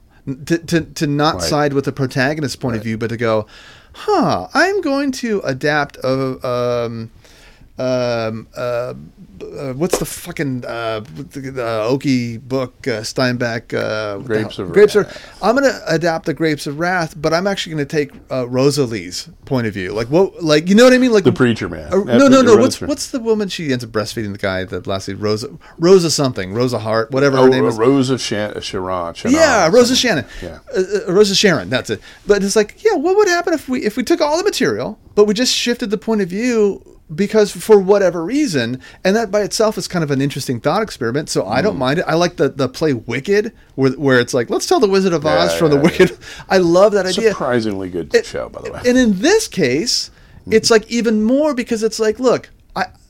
to 0.46 0.58
to, 0.58 0.82
to 0.82 1.08
not 1.08 1.36
Right. 1.36 1.44
side 1.44 1.74
with 1.74 1.86
the 1.86 1.92
protagonist's 1.92 2.56
point 2.56 2.76
of 2.78 2.84
view, 2.84 2.98
but 2.98 3.08
to 3.08 3.18
go, 3.18 3.46
huh? 3.94 4.48
I'm 4.54 4.82
going 4.82 5.12
to 5.14 5.42
adapt 5.44 5.98
a. 6.04 6.46
Um, 6.48 7.12
um, 7.78 8.48
uh, 8.56 8.94
uh, 9.42 9.74
what's 9.74 10.00
the 10.00 10.06
fucking 10.06 10.64
uh, 10.66 11.02
the, 11.02 11.24
the 11.42 11.62
Okie 11.90 12.40
book 12.42 12.74
uh, 12.88 13.02
Steinbeck 13.02 13.74
uh, 13.74 14.20
Grapes 14.20 14.60
of 14.60 14.72
Grapes 14.72 14.96
Wrath. 14.96 15.16
of 15.16 15.44
I'm 15.44 15.56
gonna 15.56 15.80
adapt 15.88 16.26
the 16.26 16.34
Grapes 16.34 16.68
of 16.68 16.80
Wrath, 16.80 17.14
but 17.22 17.34
I'm 17.34 17.46
actually 17.48 17.72
gonna 17.74 17.86
take 17.86 18.12
uh, 18.32 18.48
Rosalie's 18.48 19.30
point 19.46 19.68
of 19.68 19.74
view. 19.74 19.92
Like 19.92 20.08
what? 20.08 20.42
Like 20.42 20.70
you 20.70 20.76
know 20.76 20.86
what 20.86 20.94
I 20.94 20.98
mean? 20.98 21.12
Like 21.12 21.26
The 21.26 21.34
preacher 21.34 21.68
man. 21.68 21.92
Uh, 21.94 21.98
no, 22.04 22.28
no, 22.30 22.42
no. 22.42 22.56
What's 22.56 22.80
what's 22.80 23.12
the 23.12 23.20
woman? 23.20 23.50
She 23.50 23.72
ends 23.74 23.84
up 23.84 23.90
breastfeeding 23.90 24.32
the 24.32 24.38
guy 24.38 24.64
that 24.64 24.88
last 24.88 25.06
season. 25.06 25.20
Rosa, 25.22 25.50
Rosa 25.78 26.10
something, 26.10 26.54
Rosa 26.54 26.80
Hart, 26.80 27.12
whatever 27.12 27.36
her 27.38 27.44
Oh, 27.44 27.48
name 27.48 27.66
is. 27.66 27.78
Rose 27.78 28.10
of 28.10 28.22
Shan- 28.22 28.62
Sharon. 28.62 29.14
Sharon 29.16 29.36
Yeah, 29.36 29.68
Rosa. 29.70 29.96
Shannon. 29.98 30.26
Yeah. 30.42 30.60
Rosa 31.10 31.36
Sharon. 31.36 31.70
That's 31.70 31.90
it. 31.90 32.00
But 32.26 32.42
it's 32.44 32.56
like, 32.56 32.84
yeah, 32.86 32.94
what 32.96 33.18
would 33.18 33.28
happen 33.28 33.54
if 33.54 33.68
we 33.68 33.84
if 33.84 33.98
we 33.98 34.04
took 34.04 34.22
all 34.22 34.38
the 34.38 34.44
material, 34.46 34.98
but 35.14 35.26
we 35.26 35.34
just 35.34 35.54
shifted 35.54 35.90
the 35.90 35.98
point 35.98 36.22
of 36.22 36.30
view 36.30 36.82
because 37.14 37.52
for 37.52 37.78
whatever 37.78 38.24
reason, 38.24 38.82
and 39.04 39.16
that 39.16 39.30
by 39.30 39.42
itself 39.42 39.78
is 39.78 39.88
kind 39.88 40.04
of 40.04 40.10
an 40.12 40.22
interesting 40.22 40.60
thought 40.60 40.82
experiment. 40.82 41.30
So 41.30 41.48
I 41.48 41.60
Mm. 41.60 41.64
don't 41.64 41.78
mind 41.78 42.00
it. 42.00 42.06
I 42.08 42.16
like 42.16 42.38
the 42.38 42.50
the 42.50 42.68
play 42.68 42.94
Wicked, 42.94 43.52
where 43.76 43.92
where 43.92 44.20
it's 44.20 44.34
like, 44.34 44.50
let's 44.50 44.66
tell 44.66 44.80
the 44.80 44.88
Wizard 44.90 45.14
of 45.14 45.26
Oz 45.26 45.52
Yeah, 45.54 45.58
from 45.60 45.72
yeah, 45.72 45.78
the 45.78 45.84
Wicked. 45.84 46.18
I 46.50 46.58
love 46.58 46.94
that 46.94 47.06
idea. 47.06 47.30
Surprisingly 47.32 47.90
good 47.90 48.14
It- 48.16 48.26
show, 48.26 48.50
by 48.50 48.62
the 48.62 48.72
way. 48.72 48.82
And 48.88 48.98
in 48.98 49.20
this 49.22 49.48
case, 49.48 50.10
it's 50.50 50.72
like 50.72 50.90
even 50.90 51.22
more 51.24 51.54
because 51.54 51.84
it's 51.84 52.00
like, 52.00 52.20
look, 52.20 52.50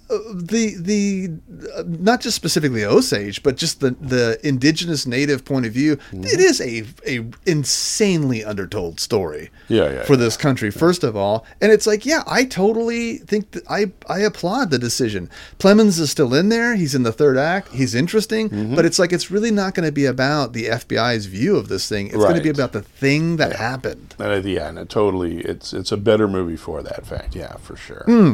the 0.10 0.76
the 0.80 1.30
uh, 1.76 1.84
not 1.88 2.22
just 2.22 2.36
specifically 2.36 2.84
Osage, 2.86 3.42
but 3.44 3.58
just 3.58 3.80
the 3.80 3.92
the 4.00 4.40
indigenous 4.44 5.06
native 5.08 5.44
point 5.46 5.66
of 5.66 5.74
view. 5.74 5.96
Mm-hmm. 5.98 6.24
It 6.26 6.40
is 6.40 6.62
a 6.62 6.84
a 7.08 7.26
insanely 7.46 8.44
undertold 8.44 9.00
story. 9.00 9.50
Yeah, 9.68 9.90
yeah, 9.92 10.04
For 10.04 10.14
yeah. 10.14 10.20
this 10.20 10.38
country, 10.38 10.70
first 10.72 11.04
of 11.04 11.16
all, 11.16 11.46
and 11.60 11.72
it's 11.72 11.88
like, 11.88 12.06
yeah, 12.06 12.24
I 12.28 12.46
totally 12.46 13.18
think 13.20 13.52
that 13.52 13.64
I 13.70 13.92
I 14.08 14.20
applaud 14.20 14.70
the 14.70 14.78
decision. 14.80 15.30
Plemons 15.60 16.00
is 16.00 16.12
still 16.12 16.34
in 16.34 16.50
there. 16.50 16.76
He's 16.76 16.94
in 16.96 17.04
the 17.04 17.12
third 17.14 17.38
act. 17.38 17.70
He's 17.74 17.96
interesting, 17.96 18.50
Mm-hmm. 18.50 18.76
but 18.76 18.86
it's 18.86 19.00
like 19.00 19.12
it's 19.12 19.32
really 19.32 19.52
not 19.52 19.74
going 19.74 19.86
to 19.88 19.92
be 19.92 20.06
about 20.06 20.54
the 20.54 20.66
FBI's 20.66 21.26
view 21.26 21.56
of 21.58 21.68
this 21.68 21.90
thing. 21.90 22.08
It's 22.08 22.18
going 22.18 22.36
to 22.36 22.42
be 22.42 22.50
about 22.50 22.74
the 22.74 22.82
thing 22.82 23.38
that 23.38 23.56
happened. 23.56 24.14
And 24.20 24.46
yeah, 24.46 24.70
and 24.70 24.78
it 24.78 24.90
totally, 24.90 25.40
it's 25.40 25.74
it's 25.74 25.92
a 25.92 25.98
better 25.98 26.28
movie 26.28 26.58
for 26.58 26.84
that 26.84 27.06
fact. 27.06 27.36
Yeah, 27.36 27.56
for 27.58 27.76
sure. 27.76 28.04
Hmm. 28.06 28.34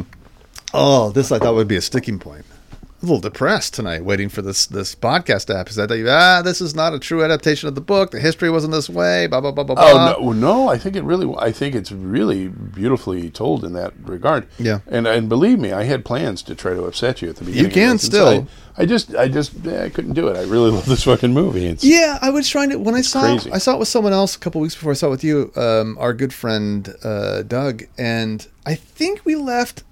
Oh, 0.74 1.10
this 1.10 1.30
I 1.32 1.38
thought 1.38 1.54
would 1.54 1.68
be 1.68 1.76
a 1.76 1.82
sticking 1.82 2.18
point. 2.18 2.44
A 2.72 3.04
little 3.04 3.18
depressed 3.20 3.74
tonight, 3.74 4.04
waiting 4.04 4.28
for 4.28 4.42
this 4.42 4.64
this 4.64 4.94
podcast 4.94 5.52
app. 5.52 5.68
Is 5.68 5.74
that 5.74 5.90
you? 5.90 6.08
Ah, 6.08 6.40
this 6.40 6.60
is 6.60 6.72
not 6.72 6.94
a 6.94 7.00
true 7.00 7.24
adaptation 7.24 7.68
of 7.68 7.74
the 7.74 7.80
book. 7.80 8.12
The 8.12 8.20
history 8.20 8.48
wasn't 8.48 8.72
this 8.72 8.88
way. 8.88 9.26
Blah 9.26 9.40
blah 9.40 9.50
blah 9.50 9.64
blah 9.64 9.74
blah. 9.74 9.90
Oh 9.90 10.16
no, 10.20 10.32
no! 10.32 10.68
I 10.68 10.78
think 10.78 10.94
it 10.94 11.02
really. 11.02 11.34
I 11.36 11.50
think 11.50 11.74
it's 11.74 11.90
really 11.90 12.46
beautifully 12.46 13.28
told 13.28 13.64
in 13.64 13.72
that 13.72 13.92
regard. 14.04 14.46
Yeah. 14.56 14.80
and 14.86 15.08
and 15.08 15.28
believe 15.28 15.58
me, 15.58 15.72
I 15.72 15.82
had 15.82 16.04
plans 16.04 16.42
to 16.44 16.54
try 16.54 16.74
to 16.74 16.84
upset 16.84 17.22
you 17.22 17.28
at 17.28 17.36
the 17.36 17.44
beginning. 17.44 17.70
You 17.70 17.74
can 17.74 17.98
still. 17.98 18.28
I, 18.28 18.82
I 18.82 18.86
just, 18.86 19.14
I 19.16 19.28
just, 19.28 19.52
yeah, 19.64 19.82
I 19.82 19.90
couldn't 19.90 20.14
do 20.14 20.28
it. 20.28 20.36
I 20.36 20.44
really 20.44 20.70
love 20.76 20.86
this 20.86 21.02
fucking 21.04 21.34
movie. 21.34 21.66
It's, 21.66 21.82
Yeah, 21.84 22.18
I 22.22 22.30
was 22.30 22.48
trying 22.48 22.70
to 22.70 22.78
when 22.78 22.94
I 22.94 23.00
saw 23.00 23.22
crazy. 23.22 23.50
I 23.50 23.58
saw 23.58 23.74
it 23.74 23.80
with 23.80 23.88
someone 23.88 24.12
else 24.12 24.36
a 24.36 24.38
couple 24.38 24.60
weeks 24.60 24.76
before 24.76 24.92
I 24.92 24.94
saw 24.94 25.08
it 25.08 25.10
with 25.10 25.24
you, 25.24 25.50
um, 25.56 25.98
our 25.98 26.14
good 26.14 26.32
friend 26.32 26.94
uh, 27.02 27.42
Doug, 27.42 27.82
and 27.98 28.46
I 28.64 28.76
think 28.76 29.22
we 29.24 29.34
left. 29.34 29.82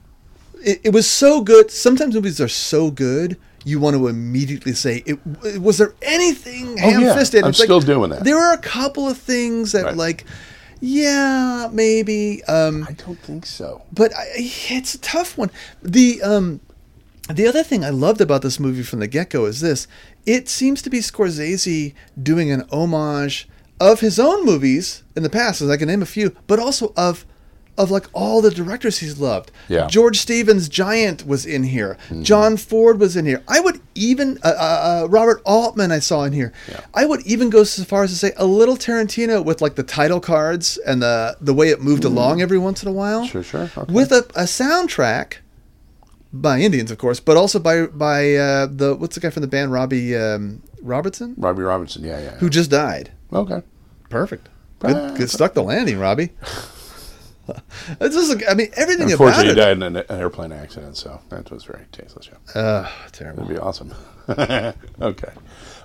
It, 0.62 0.80
it 0.84 0.92
was 0.92 1.08
so 1.08 1.40
good. 1.42 1.70
Sometimes 1.70 2.14
movies 2.14 2.40
are 2.40 2.48
so 2.48 2.90
good. 2.90 3.36
You 3.64 3.78
want 3.78 3.94
to 3.96 4.08
immediately 4.08 4.72
say, 4.72 5.02
it, 5.06 5.18
"Was 5.60 5.78
there 5.78 5.94
anything 6.02 6.78
Oh, 6.82 6.90
ham-fisted?" 6.90 7.42
I'm 7.44 7.50
It's 7.50 7.58
like, 7.58 7.66
still 7.66 7.80
doing 7.80 8.10
that. 8.10 8.24
There 8.24 8.38
are 8.38 8.54
a 8.54 8.58
couple 8.58 9.06
of 9.08 9.18
things 9.18 9.72
that, 9.72 9.84
Right. 9.84 9.96
like, 9.96 10.24
yeah, 10.80 11.68
maybe. 11.72 12.42
Um, 12.44 12.86
I 12.88 12.92
don't 12.92 13.18
think 13.20 13.44
so. 13.46 13.82
but 13.92 14.14
I, 14.16 14.26
it's 14.36 14.94
a 14.94 14.98
tough 14.98 15.36
one. 15.36 15.50
The 15.82 16.22
um, 16.22 16.60
the 17.32 17.46
other 17.46 17.62
thing 17.62 17.84
I 17.84 17.90
loved 17.90 18.20
about 18.20 18.42
this 18.42 18.58
movie 18.58 18.82
from 18.82 19.00
the 19.00 19.06
get 19.06 19.30
go 19.30 19.44
is 19.44 19.60
this: 19.60 19.86
it 20.24 20.48
seems 20.48 20.80
to 20.82 20.90
be 20.90 21.00
Scorsese 21.00 21.94
doing 22.20 22.50
an 22.50 22.64
homage 22.72 23.46
of 23.78 24.00
his 24.00 24.18
own 24.18 24.44
movies 24.46 25.02
in 25.14 25.22
the 25.22 25.30
past, 25.30 25.60
as 25.60 25.68
I 25.68 25.76
can 25.76 25.88
name 25.88 26.02
a 26.02 26.06
few, 26.06 26.34
but 26.46 26.58
also 26.58 26.92
of 26.96 27.26
of 27.82 27.90
like 27.90 28.06
all 28.12 28.40
the 28.42 28.50
directors 28.50 28.98
he's 28.98 29.18
loved. 29.18 29.50
Yeah. 29.68 29.86
George 29.86 30.18
Stevens' 30.18 30.68
Giant 30.68 31.26
was 31.26 31.46
in 31.46 31.62
here. 31.64 31.96
John 32.22 32.56
Ford 32.56 33.00
was 33.00 33.16
in 33.16 33.24
here. 33.26 33.42
I 33.48 33.60
would 33.60 33.80
even 33.94 34.38
uh, 34.44 34.48
uh, 34.48 35.02
uh, 35.04 35.08
Robert 35.08 35.40
Altman 35.44 35.90
I 35.90 35.98
saw 35.98 36.24
in 36.24 36.32
here. 36.32 36.52
Yeah. 36.68 36.80
I 36.94 37.06
would 37.06 37.22
even 37.26 37.50
go 37.50 37.64
so 37.64 37.84
far 37.84 38.02
as 38.04 38.10
to 38.10 38.16
say 38.16 38.32
a 38.36 38.44
little 38.44 38.76
Tarantino 38.76 39.44
with 39.44 39.60
like 39.60 39.74
the 39.76 39.82
title 39.82 40.20
cards 40.20 40.78
and 40.86 41.00
the 41.02 41.36
the 41.40 41.54
way 41.54 41.70
it 41.70 41.80
moved 41.80 42.04
along 42.04 42.42
every 42.42 42.58
once 42.58 42.82
in 42.82 42.88
a 42.88 42.92
while 42.92 43.24
Sure, 43.26 43.42
sure. 43.42 43.70
Okay. 43.76 43.92
with 43.92 44.12
a, 44.12 44.18
a 44.36 44.44
soundtrack 44.44 45.38
by 46.32 46.60
Indians, 46.60 46.90
of 46.90 46.98
course, 46.98 47.18
but 47.20 47.36
also 47.36 47.58
by 47.58 47.86
by 47.86 48.34
uh, 48.34 48.66
the 48.70 48.94
what's 48.96 49.14
the 49.16 49.20
guy 49.20 49.30
from 49.30 49.40
the 49.42 49.48
band 49.48 49.72
Robbie 49.72 50.14
um, 50.16 50.62
Robertson 50.82 51.34
Robbie 51.36 51.62
Robinson. 51.62 52.04
Yeah, 52.04 52.20
yeah. 52.20 52.36
who 52.36 52.48
just 52.50 52.70
died. 52.70 53.10
okay. 53.32 53.62
Perfect. 54.08 54.48
Good, 54.80 55.16
good 55.16 55.30
stuck 55.30 55.54
the 55.54 55.62
landing, 55.62 55.98
Robbie. 55.98 56.30
it's 58.00 58.14
just, 58.14 58.42
I 58.48 58.54
mean, 58.54 58.68
everything 58.76 59.02
about 59.04 59.12
Unfortunately, 59.12 59.48
he 59.50 59.54
died 59.54 59.76
in 59.76 59.82
an, 59.82 59.96
an 59.96 60.04
airplane 60.10 60.52
accident, 60.52 60.96
so 60.96 61.20
that 61.28 61.50
was 61.50 61.64
very 61.64 61.84
tasteless. 61.92 62.28
Yeah. 62.54 62.60
Uh, 62.60 62.88
terrible. 63.12 63.42
That'd 63.44 63.56
be 63.56 63.60
awesome. 63.60 63.92
okay. 64.28 65.32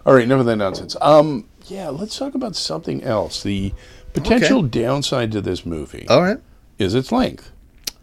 All 0.05 0.13
right, 0.13 0.23
enough 0.23 0.41
of 0.41 0.45
that 0.45 0.55
nonsense. 0.57 0.95
Um, 1.01 1.47
yeah, 1.67 1.89
let's 1.89 2.17
talk 2.17 2.35
about 2.35 2.55
something 2.55 3.03
else. 3.03 3.41
The 3.43 3.73
potential 4.13 4.61
downside 4.61 5.31
to 5.33 5.41
this 5.41 5.65
movie 5.65 6.07
All 6.07 6.21
right, 6.21 6.37
is 6.77 6.93
its 6.95 7.11
length. 7.11 7.51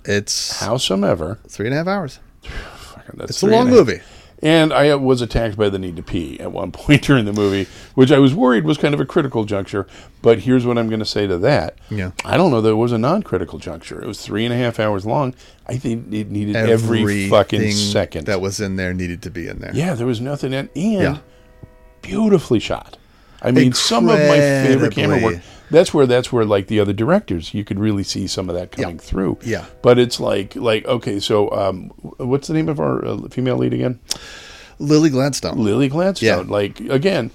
it's 0.05 0.61
Howsoever, 0.61 1.39
three 1.49 1.67
and 1.67 1.75
a 1.75 1.79
half 1.79 1.87
hours. 1.87 2.19
fucking, 2.43 3.15
that's 3.19 3.31
It's 3.31 3.43
a 3.43 3.47
long 3.47 3.69
and 3.69 3.71
half- 3.71 3.79
movie. 3.87 4.01
And 4.43 4.73
I 4.73 4.93
was 4.97 5.23
attacked 5.23 5.57
by 5.57 5.69
the 5.69 5.79
need 5.79 5.95
to 5.97 6.03
pee 6.03 6.41
at 6.41 6.51
one 6.51 6.73
point 6.73 7.03
during 7.03 7.25
the 7.27 7.33
movie, 7.33 7.71
which 7.95 8.11
I 8.11 8.19
was 8.19 8.35
worried 8.35 8.65
was 8.65 8.77
kind 8.77 8.93
of 8.93 9.01
a 9.01 9.05
critical 9.05 9.45
juncture. 9.45 9.87
But 10.21 10.41
here's 10.41 10.67
what 10.67 10.79
I'm 10.79 10.89
going 10.89 10.99
to 11.01 11.07
say 11.07 11.27
to 11.29 11.39
that. 11.39 11.77
Yeah. 11.91 12.11
I 12.25 12.37
don't 12.37 12.51
know 12.51 12.61
that 12.61 12.71
it 12.71 12.75
was 12.75 12.91
a 12.93 12.99
non-critical 12.99 13.61
juncture. 13.61 14.03
It 14.03 14.07
was 14.07 14.21
three 14.21 14.45
and 14.45 14.53
a 14.53 14.57
half 14.57 14.81
hours 14.81 15.07
long. 15.07 15.35
I 15.69 15.77
think 15.77 16.13
it 16.13 16.29
needed 16.31 16.57
every 16.57 17.29
fucking 17.29 17.71
second. 17.71 18.27
that 18.27 18.41
was 18.41 18.61
in 18.61 18.75
there 18.77 18.93
needed 18.93 19.23
to 19.23 19.31
be 19.31 19.47
in 19.47 19.61
there. 19.61 19.71
Yeah, 19.75 19.95
there 19.95 20.07
was 20.07 20.21
nothing 20.21 20.53
in, 20.53 20.69
and 20.75 21.03
Yeah. 21.03 21.19
beautifully 22.03 22.59
shot. 22.59 22.99
I 23.41 23.51
mean, 23.51 23.73
some 23.73 24.09
of 24.09 24.19
my 24.19 24.39
favorite 24.39 24.93
camera 24.95 25.21
work. 25.23 25.37
That's 25.73 25.93
where 25.93 26.07
that's 26.07 26.31
where 26.31 26.45
like 26.45 26.69
the 26.69 26.79
other 26.79 26.93
directors, 26.93 27.55
you 27.55 27.65
could 27.65 27.79
really 27.79 28.05
see 28.05 28.27
some 28.27 28.49
of 28.49 28.55
that 28.55 28.71
coming 28.73 28.99
through. 28.99 29.39
Yeah. 29.43 29.65
but 29.81 29.99
it's 29.99 30.21
like 30.21 30.55
like 30.55 30.85
okay, 30.87 31.19
so 31.19 31.51
um, 31.51 31.89
what's 32.19 32.47
the 32.47 32.55
name 32.55 32.69
of 32.69 32.79
our 32.79 33.05
uh, 33.05 33.29
female 33.31 33.57
lead 33.57 33.73
again? 33.73 33.99
Lily 34.79 35.11
Gladstone. 35.11 35.59
Lily 35.59 35.89
Gladstone. 35.89 36.47
Yeah. 36.47 36.53
Like 36.53 36.79
again, 36.81 37.31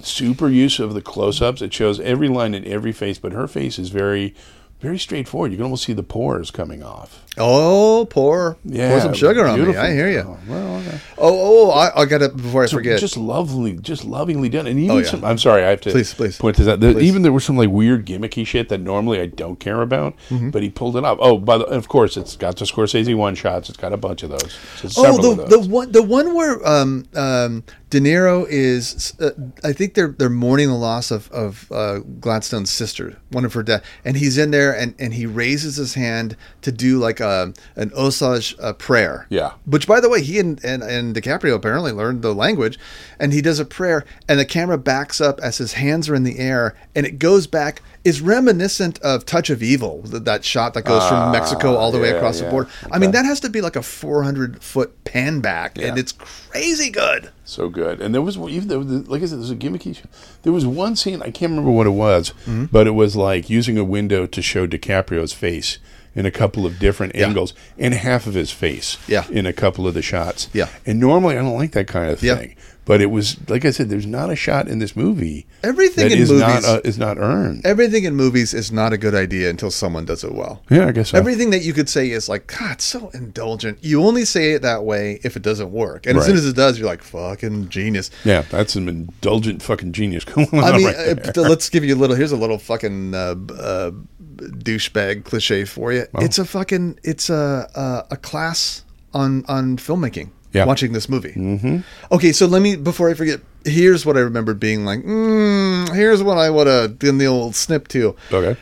super 0.00 0.48
use 0.48 0.78
of 0.78 0.94
the 0.94 1.02
close-ups. 1.02 1.60
It 1.62 1.72
shows 1.74 2.00
every 2.00 2.28
line 2.28 2.54
in 2.54 2.64
every 2.66 2.92
face, 2.92 3.18
but 3.18 3.32
her 3.32 3.48
face 3.48 3.78
is 3.78 3.88
very, 3.90 4.34
very 4.82 4.98
straightforward. 4.98 5.52
You 5.52 5.56
can 5.56 5.64
almost 5.64 5.84
see 5.84 5.92
the 5.92 6.02
pores 6.02 6.50
coming 6.50 6.82
off. 6.82 7.24
Oh, 7.38 8.06
pour 8.10 8.58
Yeah, 8.62 8.90
pour 8.90 9.00
some 9.00 9.14
sugar 9.14 9.46
on 9.46 9.58
me. 9.66 9.74
I 9.74 9.92
hear 9.94 10.10
you. 10.10 10.20
Oh, 10.20 10.38
well, 10.46 10.76
okay. 10.80 10.98
Oh, 11.16 11.68
oh, 11.68 11.70
I, 11.70 12.02
I 12.02 12.04
got 12.04 12.20
it 12.20 12.36
before 12.36 12.62
I 12.62 12.66
So 12.66 12.76
forget. 12.76 13.00
just 13.00 13.16
lovely, 13.16 13.72
just 13.78 14.04
lovingly 14.04 14.50
done, 14.50 14.66
and 14.66 14.78
even 14.78 14.96
Oh, 14.96 14.98
yeah. 14.98 15.06
some. 15.08 15.24
I'm 15.24 15.38
sorry, 15.38 15.64
I 15.64 15.70
have 15.70 15.80
to 15.82 15.92
Please, 15.92 16.12
please. 16.12 16.36
point 16.36 16.58
this 16.58 16.68
out. 16.68 16.80
Please. 16.80 16.98
even 17.02 17.22
there 17.22 17.32
was 17.32 17.44
some 17.44 17.56
like 17.56 17.70
weird 17.70 18.04
gimmicky 18.04 18.46
shit 18.46 18.68
that 18.68 18.78
normally 18.82 19.18
I 19.20 19.26
don't 19.26 19.58
care 19.58 19.80
about, 19.80 20.14
Mm-hmm. 20.28 20.50
but 20.50 20.62
he 20.62 20.68
pulled 20.68 20.96
it 20.96 21.04
off. 21.04 21.16
Oh, 21.22 21.38
by 21.38 21.56
the, 21.56 21.64
of 21.64 21.88
course, 21.88 22.18
it's 22.18 22.36
got 22.36 22.56
the 22.56 22.66
Scorsese 22.66 23.16
one 23.16 23.34
shots. 23.34 23.68
It's 23.70 23.78
got 23.78 23.94
a 23.94 23.96
bunch 23.96 24.22
of 24.24 24.28
those. 24.30 24.54
Just 24.80 24.98
Oh, 24.98 25.16
the 25.36 25.42
of 25.44 25.48
the 25.50 25.58
one 25.60 25.90
the 25.92 26.02
one 26.02 26.34
where 26.34 26.66
um, 26.68 27.06
um, 27.14 27.64
De 27.88 27.98
Niro 28.00 28.46
is, 28.48 29.14
uh, 29.20 29.30
I 29.64 29.72
think 29.72 29.94
they're 29.94 30.14
they're 30.18 30.28
mourning 30.28 30.68
the 30.68 30.74
loss 30.76 31.10
of 31.10 31.30
of 31.32 31.70
uh, 31.72 32.00
Gladstone's 32.20 32.68
sister, 32.70 33.16
one 33.30 33.44
of 33.46 33.54
her 33.54 33.62
death, 33.62 33.82
and 34.04 34.16
he's 34.18 34.36
in 34.36 34.50
there 34.50 34.71
and, 34.72 34.94
and 34.98 35.14
he 35.14 35.26
raises 35.26 35.76
his 35.76 35.94
hand 35.94 36.36
to 36.62 36.72
do 36.72 36.98
like 36.98 37.20
a 37.20 37.52
an 37.76 37.90
Osage 37.96 38.54
uh, 38.60 38.72
prayer. 38.72 39.26
Yeah. 39.30 39.52
Which, 39.64 39.86
by 39.86 40.00
the 40.00 40.08
way, 40.08 40.22
he 40.22 40.38
and, 40.38 40.62
and 40.64 40.82
and 40.82 41.14
DiCaprio 41.14 41.54
apparently 41.54 41.92
learned 41.92 42.22
the 42.22 42.34
language, 42.34 42.78
and 43.18 43.32
he 43.32 43.42
does 43.42 43.58
a 43.58 43.64
prayer, 43.64 44.04
and 44.28 44.38
the 44.38 44.44
camera 44.44 44.78
backs 44.78 45.20
up 45.20 45.40
as 45.40 45.58
his 45.58 45.74
hands 45.74 46.08
are 46.08 46.14
in 46.14 46.24
the 46.24 46.38
air, 46.38 46.74
and 46.94 47.06
it 47.06 47.18
goes 47.18 47.46
back. 47.46 47.82
Is 48.04 48.20
reminiscent 48.20 48.98
of 49.00 49.24
Touch 49.24 49.48
of 49.48 49.62
Evil, 49.62 50.02
th- 50.02 50.24
that 50.24 50.44
shot 50.44 50.74
that 50.74 50.84
goes 50.84 51.06
from 51.08 51.30
Mexico 51.30 51.76
all 51.76 51.92
the 51.92 51.98
way 52.00 52.08
Ah, 52.08 52.12
yeah, 52.12 52.16
across 52.16 52.38
the 52.38 52.44
yeah. 52.46 52.50
border. 52.50 52.70
I 52.90 52.98
mean, 52.98 53.12
that 53.12 53.24
has 53.24 53.38
to 53.40 53.48
be 53.48 53.60
like 53.60 53.76
a 53.76 53.82
400 53.82 54.60
foot 54.62 55.04
pan 55.04 55.40
back, 55.40 55.78
and 55.78 55.96
it's 55.96 56.10
crazy 56.10 56.90
good. 56.90 57.30
So 57.44 57.68
good. 57.68 58.00
And 58.00 58.12
there 58.12 58.20
was 58.22 58.36
even 58.36 58.66
there 58.68 58.80
was, 58.80 58.86
like 59.08 59.22
I 59.22 59.26
said, 59.26 59.38
there's 59.38 59.50
a 59.52 59.56
gimmicky. 59.56 60.02
There 60.42 60.52
was 60.52 60.66
one 60.66 60.96
scene 60.96 61.22
I 61.22 61.30
can't 61.30 61.50
remember 61.50 61.70
what 61.70 61.86
it 61.86 61.90
was, 61.90 62.30
Mm-hmm. 62.46 62.64
but 62.72 62.88
it 62.88 62.92
was 62.92 63.14
like 63.14 63.48
using 63.48 63.78
a 63.78 63.84
window 63.84 64.26
to 64.26 64.42
show 64.42 64.66
DiCaprio's 64.66 65.32
face 65.32 65.78
in 66.14 66.26
a 66.26 66.30
couple 66.30 66.66
of 66.66 66.78
different 66.78 67.14
Yeah. 67.14 67.26
angles 67.26 67.54
and 67.78 67.94
half 67.94 68.26
of 68.26 68.34
his 68.34 68.50
face 68.50 68.98
Yeah. 69.08 69.24
in 69.30 69.46
a 69.46 69.52
couple 69.52 69.86
of 69.86 69.94
the 69.94 70.02
shots. 70.02 70.48
Yeah. 70.52 70.68
And 70.86 71.00
normally 71.00 71.36
I 71.36 71.42
don't 71.42 71.54
like 71.56 71.72
that 71.72 71.86
kind 71.86 72.10
of 72.10 72.22
Yeah. 72.22 72.36
thing. 72.36 72.54
But 72.84 73.00
it 73.00 73.12
was 73.12 73.36
like 73.48 73.64
I 73.64 73.70
said, 73.70 73.90
there's 73.90 74.06
not 74.06 74.28
a 74.28 74.34
shot 74.34 74.66
in 74.66 74.80
this 74.80 74.96
movie 74.96 75.46
Everything 75.62 76.08
that 76.08 76.12
in 76.16 76.18
is 76.18 76.30
movies, 76.30 76.42
not 76.42 76.64
uh, 76.64 76.80
is 76.82 76.98
not 76.98 77.16
earned. 77.16 77.64
everything 77.64 78.02
in 78.02 78.16
movies 78.16 78.52
is 78.52 78.72
not 78.72 78.92
a 78.92 78.98
good 78.98 79.14
idea 79.14 79.48
until 79.50 79.70
someone 79.70 80.04
does 80.04 80.24
it 80.24 80.34
well. 80.34 80.62
yeah, 80.68 80.88
I 80.88 80.90
guess 80.90 81.10
so. 81.10 81.18
Everything 81.18 81.50
that 81.50 81.62
you 81.62 81.72
could 81.74 81.88
say 81.88 82.10
is 82.10 82.28
like, 82.28 82.48
God, 82.48 82.72
it's 82.72 82.84
so 82.84 83.08
indulgent. 83.14 83.78
You 83.82 84.02
only 84.02 84.24
say 84.24 84.50
it 84.54 84.62
that 84.62 84.82
way 84.84 85.20
if 85.22 85.36
it 85.36 85.42
doesn't 85.42 85.70
work. 85.70 86.06
And 86.06 86.18
as 86.18 86.26
soon 86.26 86.36
as 86.36 86.44
it 86.44 86.56
does, 86.56 86.76
you're 86.76 86.88
like, 86.88 87.04
fucking 87.04 87.68
genius. 87.68 88.10
yeah, 88.24 88.42
that's 88.50 88.72
some 88.72 88.88
indulgent 88.88 89.62
fucking 89.62 89.92
genius 89.92 90.24
going 90.34 90.48
on. 90.52 90.64
I 90.64 90.76
mean, 90.76 90.86
right 90.86 91.38
uh, 91.38 91.40
let's 91.42 91.68
give 91.68 91.84
you 91.84 91.94
a 91.94 92.00
little. 92.02 92.16
Here's 92.16 92.32
a 92.32 92.36
little 92.36 92.58
fucking 92.58 93.14
uh, 93.14 93.36
uh, 93.60 93.92
douchebag 94.36 95.24
cliche 95.24 95.64
for 95.64 95.92
you. 95.92 96.06
It's 96.14 96.38
a 96.38 96.44
fucking. 96.44 96.98
It's 97.02 97.30
a 97.30 97.68
a, 97.74 98.14
a 98.14 98.16
class 98.16 98.84
on 99.14 99.44
on 99.46 99.76
filmmaking. 99.76 100.30
Yeah. 100.52 100.66
Watching 100.66 100.92
this 100.92 101.08
movie. 101.08 101.32
Mm-hmm. 101.32 101.78
Okay, 102.14 102.30
so 102.32 102.44
let 102.46 102.60
me 102.60 102.76
before 102.76 103.08
I 103.08 103.14
forget. 103.14 103.40
Here's 103.64 104.04
what 104.04 104.16
I 104.16 104.20
remember 104.20 104.52
being 104.54 104.84
like. 104.84 105.00
Mm, 105.00 105.94
here's 105.94 106.22
what 106.22 106.36
I 106.36 106.50
would 106.50 106.66
have 106.66 106.98
done 106.98 107.18
the 107.18 107.26
old 107.26 107.54
snip 107.54 107.88
to. 107.88 108.16
okay. 108.32 108.56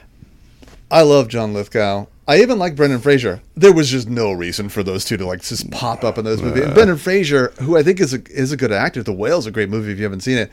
I 0.92 1.02
love 1.02 1.28
John 1.28 1.54
Lithgow. 1.54 2.06
I 2.26 2.40
even 2.42 2.58
like 2.58 2.76
Brendan 2.76 3.00
Fraser. 3.00 3.40
There 3.56 3.72
was 3.72 3.90
just 3.90 4.08
no 4.08 4.30
reason 4.32 4.68
for 4.68 4.82
those 4.84 5.04
two 5.04 5.16
to 5.16 5.26
like 5.26 5.42
just 5.42 5.68
pop 5.72 6.04
up 6.04 6.16
in 6.18 6.24
those 6.24 6.40
movies. 6.42 6.64
And 6.64 6.74
Brendan 6.74 6.96
Fraser, 6.96 7.52
who 7.60 7.76
I 7.76 7.82
think 7.82 7.98
is 8.00 8.14
a 8.14 8.22
is 8.30 8.52
a 8.52 8.56
good 8.56 8.70
actor, 8.72 9.02
The 9.02 9.12
Whale's 9.12 9.46
a 9.46 9.50
great 9.50 9.68
movie 9.68 9.90
if 9.90 9.98
you 9.98 10.04
haven't 10.04 10.20
seen 10.20 10.38
it, 10.38 10.50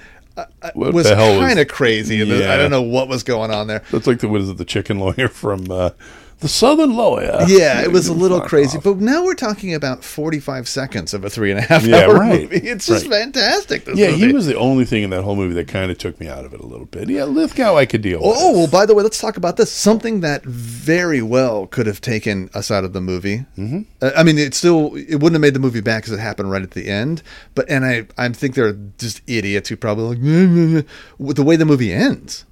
What 0.74 0.94
was 0.94 1.08
the 1.08 1.16
hell 1.16 1.38
was- 1.40 1.48
kind 1.48 1.60
of 1.60 1.68
crazy. 1.68 2.24
this- 2.24 2.48
I 2.48 2.58
don't 2.58 2.72
know 2.72 2.82
what 2.82 3.08
was 3.08 3.24
going 3.24 3.52
on 3.52 3.68
there. 3.68 3.82
That's 3.92 4.08
like 4.08 4.20
the 4.20 4.28
what 4.28 4.42
is 4.42 4.50
it, 4.50 4.58
the 4.58 4.66
chicken 4.66 5.00
lawyer 5.00 5.28
from 5.30 5.70
uh, 5.72 5.92
the 6.40 6.48
Southern 6.48 6.96
Lawyer. 6.96 7.46
Yeah, 7.48 7.82
it 7.82 7.92
was 7.92 8.08
a 8.08 8.14
little 8.14 8.42
crazy. 8.42 8.78
off. 8.78 8.84
But 8.84 8.98
now 8.98 9.24
we're 9.26 9.34
talking 9.34 9.74
about 9.74 10.04
45 10.04 10.68
seconds 10.68 11.14
of 11.16 11.26
a 11.26 11.30
three 11.32 11.50
and 11.50 11.60
a 11.60 11.64
half 11.64 11.84
Yeah, 11.84 12.02
hour 12.06 12.14
right, 12.14 12.42
movie. 12.44 12.58
It's 12.68 12.86
just 12.86 13.08
right. 13.08 13.24
fantastic. 13.24 13.86
This 13.86 13.98
Yeah, 13.98 14.12
movie. 14.12 14.28
he 14.28 14.34
was 14.34 14.46
the 14.46 14.56
only 14.56 14.86
thing 14.86 15.02
in 15.02 15.10
that 15.10 15.24
whole 15.24 15.36
movie 15.36 15.56
that 15.56 15.68
kind 15.68 15.90
of 15.90 15.98
took 15.98 16.20
me 16.20 16.28
out 16.28 16.46
of 16.46 16.54
it 16.54 16.60
a 16.60 16.66
little 16.66 16.86
bit. 16.86 17.10
Yeah, 17.10 17.24
Lithgow 17.24 17.76
I 17.76 17.88
could 17.88 18.04
deal 18.04 18.20
with. 18.20 18.36
Oh, 18.38 18.52
well, 18.54 18.68
by 18.68 18.86
the 18.86 18.94
way, 18.94 19.02
let's 19.02 19.20
talk 19.20 19.36
about 19.38 19.58
this. 19.58 19.72
Something 19.72 20.22
that 20.22 20.44
very 20.46 21.24
well 21.24 21.66
could 21.66 21.88
have 21.88 22.02
taken 22.02 22.52
us 22.54 22.70
out 22.70 22.84
of 22.84 22.94
the 22.94 23.02
movie. 23.02 23.46
Mm-hmm. 23.58 23.82
Uh, 24.02 24.12
I 24.16 24.22
mean, 24.22 24.38
it 24.38 24.54
still 24.54 24.96
it 24.96 25.16
wouldn't 25.16 25.34
have 25.34 25.42
made 25.42 25.56
the 25.56 25.60
movie 25.60 25.82
back 25.82 26.04
because 26.04 26.14
it 26.18 26.22
happened 26.22 26.52
right 26.52 26.62
at 26.62 26.72
the 26.72 26.88
end. 26.88 27.24
But 27.56 27.68
and 27.68 27.84
I 27.84 28.06
I 28.16 28.30
think 28.30 28.54
they're 28.54 28.74
just 29.00 29.22
idiots 29.26 29.70
who 29.70 29.76
probably 29.78 30.18
like 30.18 30.86
the 31.36 31.44
way 31.44 31.56
the 31.56 31.66
movie 31.66 31.92
ends. 31.92 32.46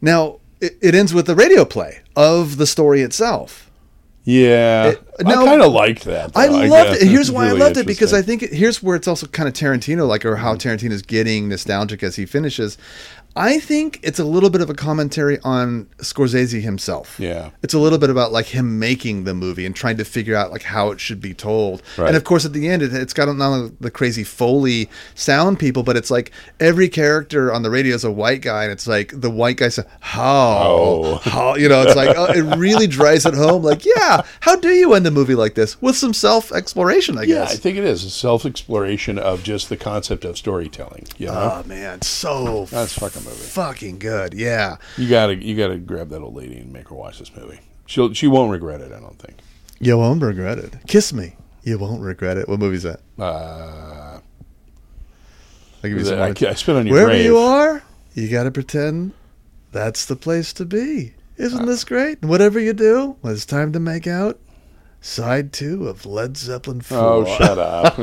Now 0.00 0.38
it, 0.62 0.78
it 0.80 0.94
ends 0.94 1.12
with 1.12 1.26
the 1.26 1.34
radio 1.34 1.64
play 1.64 2.00
of 2.16 2.56
the 2.56 2.66
story 2.66 3.02
itself. 3.02 3.68
Yeah, 4.24 4.90
It- 4.90 5.02
I 5.26 5.32
kind 5.34 5.60
of 5.62 5.72
liked 5.72 6.04
that. 6.04 6.30
I 6.36 6.46
though, 6.46 6.52
loved 6.58 6.90
guess. 6.90 7.02
it. 7.02 7.08
Here's 7.08 7.30
why 7.30 7.48
really 7.48 7.60
I 7.60 7.64
loved 7.64 7.76
it 7.76 7.86
because 7.88 8.12
I 8.14 8.22
think 8.22 8.44
it, 8.44 8.52
here's 8.52 8.80
where 8.82 8.94
it's 8.94 9.08
also 9.08 9.26
kind 9.26 9.48
of 9.48 9.54
Tarantino 9.54 10.06
like, 10.06 10.24
or 10.24 10.36
how 10.36 10.54
Tarantino's 10.54 11.02
getting 11.02 11.48
nostalgic 11.48 12.02
as 12.04 12.14
he 12.16 12.24
finishes. 12.24 12.78
I 13.34 13.58
think 13.58 13.98
it's 14.02 14.18
a 14.18 14.24
little 14.24 14.50
bit 14.50 14.60
of 14.60 14.68
a 14.70 14.74
commentary 14.74 15.38
on 15.42 15.86
Scorsese 15.98 16.60
himself. 16.60 17.16
Yeah. 17.18 17.50
it's 17.62 17.74
a 17.74 17.78
little 17.78 17.98
bit 17.98 18.10
about 18.10 18.30
like 18.32 18.46
him 18.46 18.78
making 18.78 19.24
the 19.24 19.32
movie 19.34 19.64
and 19.64 19.74
trying 19.74 19.96
to 19.96 20.04
figure 20.04 20.36
out 20.36 20.50
like 20.52 20.62
how 20.64 20.90
it 20.90 21.00
should 21.00 21.20
be 21.20 21.32
told. 21.34 21.82
Right. 21.96 22.08
And 22.08 22.16
of 22.16 22.24
course, 22.24 22.44
at 22.44 22.52
the 22.52 22.68
end, 22.68 22.82
it, 22.82 22.92
it's 22.92 23.12
got 23.14 23.34
not 23.34 23.46
only 23.52 23.72
the 23.80 23.90
crazy 23.90 24.24
foley 24.24 24.90
sound 25.14 25.58
people, 25.58 25.82
but 25.82 25.96
it's 25.96 26.10
like 26.10 26.30
every 26.60 26.88
character 26.88 27.52
on 27.52 27.62
the 27.62 27.70
radio 27.70 27.94
is 27.94 28.04
a 28.04 28.10
white 28.10 28.42
guy, 28.42 28.64
and 28.64 28.72
it's 28.72 28.86
like 28.86 29.12
the 29.18 29.30
white 29.30 29.56
guy 29.56 29.68
says, 29.68 29.86
"How, 30.00 30.58
Oh. 30.62 31.14
how," 31.24 31.54
you 31.56 31.68
know, 31.68 31.82
it's 31.82 31.96
like 31.96 32.14
oh, 32.16 32.26
it 32.32 32.56
really 32.58 32.86
drives 32.86 33.24
it 33.26 33.34
home. 33.34 33.62
Like, 33.62 33.84
yeah, 33.84 34.22
how 34.40 34.56
do 34.56 34.68
you 34.68 34.92
end 34.94 35.06
a 35.06 35.10
movie 35.10 35.34
like 35.34 35.54
this 35.54 35.80
with 35.80 35.96
some 35.96 36.12
self 36.12 36.52
exploration? 36.52 37.16
I 37.18 37.24
guess. 37.26 37.48
Yeah, 37.50 37.54
I 37.54 37.56
think 37.56 37.78
it 37.78 37.84
is 37.84 38.04
a 38.04 38.10
self 38.10 38.44
exploration 38.44 39.18
of 39.18 39.42
just 39.42 39.68
the 39.68 39.76
concept 39.76 40.24
of 40.24 40.36
storytelling. 40.36 41.06
You 41.18 41.26
know, 41.28 41.62
Oh 41.64 41.68
man, 41.68 42.02
so 42.02 42.66
That's 42.70 42.98
fucking 42.98 43.21
movie. 43.24 43.36
fucking 43.36 43.98
good. 43.98 44.34
Yeah. 44.34 44.76
you 44.96 45.08
gotta 45.08 45.34
you 45.36 45.56
gotta 45.56 45.78
grab 45.78 46.08
that 46.10 46.20
old 46.20 46.34
lady 46.34 46.58
and 46.58 46.72
make 46.72 46.88
her 46.88 46.94
watch 46.94 47.18
this 47.18 47.34
movie. 47.34 47.60
She'll 47.86 48.12
she 48.14 48.26
won't 48.26 48.50
regret 48.52 48.80
it. 48.80 48.92
I 48.92 49.00
don't 49.00 49.18
think. 49.18 49.38
You 49.80 49.98
won't 49.98 50.22
regret 50.22 50.58
it. 50.58 50.74
Kiss 50.86 51.12
me. 51.12 51.36
You 51.64 51.78
won't 51.78 52.02
regret 52.02 52.36
it. 52.38 52.48
What 52.48 52.58
movie's 52.60 52.82
that? 52.84 53.00
Uh, 53.18 54.18
I'll 55.82 55.90
give 55.90 55.98
you 55.98 56.04
some 56.04 56.20
I, 56.20 56.28
I 56.28 56.54
spit 56.54 56.76
on 56.76 56.86
your 56.86 56.94
Wherever 56.94 57.10
grave. 57.10 57.24
you 57.24 57.36
are, 57.38 57.82
you 58.14 58.28
got 58.28 58.44
to 58.44 58.50
pretend 58.50 59.12
that's 59.72 60.06
the 60.06 60.16
place 60.16 60.52
to 60.54 60.64
be. 60.64 61.14
Isn't 61.36 61.66
this 61.66 61.82
great? 61.84 62.18
And 62.20 62.30
whatever 62.30 62.60
you 62.60 62.72
do, 62.72 63.16
when 63.20 63.32
it's 63.32 63.46
time 63.46 63.72
to 63.72 63.80
make 63.80 64.06
out, 64.06 64.38
side 65.02 65.52
two 65.52 65.88
of 65.88 66.06
Led 66.06 66.36
Zeppelin 66.38 66.80
4. 66.80 66.98
Oh, 66.98 67.36
shut 67.36 67.58
up! 67.58 67.98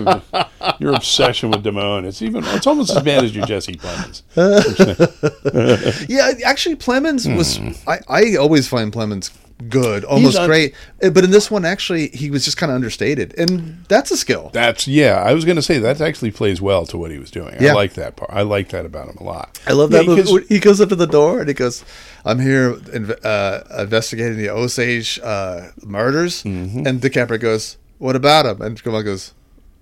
your 0.80 0.94
obsession 0.94 1.50
with 1.50 1.64
Damone. 1.64 2.06
It's 2.06 2.22
even. 2.22 2.44
It's 2.48 2.68
almost 2.68 2.96
as 2.96 3.02
bad 3.02 3.24
as 3.24 3.36
your 3.36 3.46
Jesse 3.48 3.74
Plemons. 3.74 4.22
Yeah, 6.10 6.32
actually, 6.46 6.76
Plemons 6.76 7.36
was. 7.36 7.58
Hmm. 7.58 7.72
I, 7.88 8.00
I 8.08 8.36
always 8.36 8.68
find 8.68 8.92
Plemons 8.94 9.32
good, 9.68 10.04
almost 10.06 10.38
un- 10.38 10.48
great. 10.48 10.74
Uh, 11.04 11.10
But 11.10 11.24
in 11.26 11.32
this 11.32 11.52
one, 11.52 11.66
actually, 11.66 12.08
he 12.10 12.32
was 12.32 12.46
just 12.46 12.58
kind 12.58 12.72
of 12.72 12.76
understated. 12.76 13.34
And 13.38 13.84
that's 13.90 14.10
a 14.12 14.18
skill. 14.18 14.50
That's 14.54 14.88
yeah. 14.88 15.22
I 15.22 15.34
was 15.34 15.44
going 15.46 15.58
to 15.58 15.62
say 15.62 15.80
that 15.80 16.00
actually 16.00 16.32
plays 16.32 16.62
well 16.62 16.86
to 16.88 16.98
what 16.98 17.12
he 17.12 17.18
was 17.20 17.30
doing. 17.32 17.56
Yeah. 17.60 17.72
I 17.72 17.74
like 17.74 17.94
that 17.96 18.16
part. 18.16 18.30
I 18.34 18.44
like 18.44 18.70
that 18.70 18.86
about 18.86 19.10
him 19.10 19.18
a 19.20 19.24
lot. 19.24 19.60
I 19.68 19.74
love 19.74 19.92
that 19.92 20.06
movie. 20.06 20.22
because- 20.24 20.48
He 20.48 20.60
goes 20.60 20.80
up 20.80 20.90
to 20.90 20.96
the 20.96 21.08
door 21.08 21.40
and 21.40 21.48
he 21.48 21.54
goes, 21.54 21.84
"I'm 22.26 22.40
here 22.40 22.80
uh, 23.24 23.62
investigating 23.80 24.38
the 24.38 24.50
Osage 24.50 25.20
uh, 25.24 25.70
murders." 25.84 26.44
Mm-hmm. 26.44 26.88
And 26.88 27.02
DiCaprio 27.02 27.40
goes, 27.40 27.78
"What 27.98 28.16
about 28.16 28.46
him?" 28.46 28.62
And 28.62 28.82
Kamal 28.82 29.04
goes, 29.04 29.34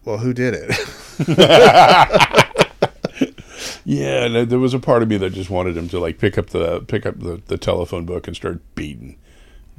"Well, 0.06 0.18
who 0.18 0.34
did 0.34 0.54
it?" 0.56 0.72
Yeah, 3.90 4.26
and 4.26 4.36
there- 4.36 4.46
there 4.46 4.60
was 4.60 4.74
a 4.74 4.80
part 4.80 5.02
of 5.02 5.08
me 5.10 5.16
that 5.18 5.32
just 5.32 5.50
wanted 5.50 5.78
him 5.78 5.88
to 5.90 6.00
like 6.00 6.18
pick 6.20 6.38
up 6.38 6.48
the 6.48 6.82
pick 6.82 7.06
up 7.06 7.20
the, 7.22 7.42
the 7.48 7.58
telephone 7.58 8.06
book 8.06 8.28
and 8.28 8.36
start 8.36 8.60
beating 8.76 9.18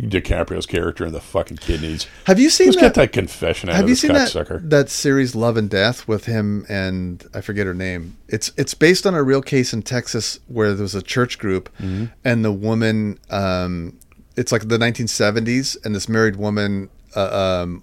DiCaprio's 0.01 0.67
character 0.67 1.05
in 1.07 1.13
the 1.13 1.21
fucking 1.21 1.57
kidneys. 1.57 2.07
Have 2.27 2.39
you 2.39 2.51
seen 2.51 2.69
Just 2.69 2.79
that? 2.79 2.87
get 2.87 2.95
that 2.95 3.13
confession 3.13 3.69
out 3.69 3.75
have 3.75 3.85
of 3.85 3.89
you 3.89 3.95
this 3.97 4.01
seen 4.03 4.13
that 4.13 4.29
cocksucker. 4.29 4.71
that 4.71 4.89
series 4.91 5.35
Love 5.35 5.57
and 5.57 5.69
Death 5.69 6.07
with 6.07 6.27
him 6.27 6.65
and 6.69 7.25
I 7.35 7.41
forget 7.41 7.67
her 7.67 7.75
name. 7.75 8.17
It's 8.29 8.53
it's 8.57 8.75
based 8.75 9.07
on 9.07 9.15
a 9.15 9.23
real 9.23 9.43
case 9.43 9.73
in 9.73 9.83
Texas 9.83 10.39
where 10.47 10.73
there 10.75 10.83
was 10.85 10.95
a 10.95 11.03
church 11.03 11.39
group 11.39 11.69
Mm-hmm. 11.79 12.07
and 12.25 12.45
the 12.45 12.53
woman 12.53 13.19
um 13.31 13.99
it's 14.37 14.53
like 14.53 14.69
the 14.69 14.79
1970s 14.79 15.85
and 15.85 15.95
this 15.97 16.09
married 16.09 16.37
woman 16.37 16.91
uh, 17.17 17.63
um 17.63 17.83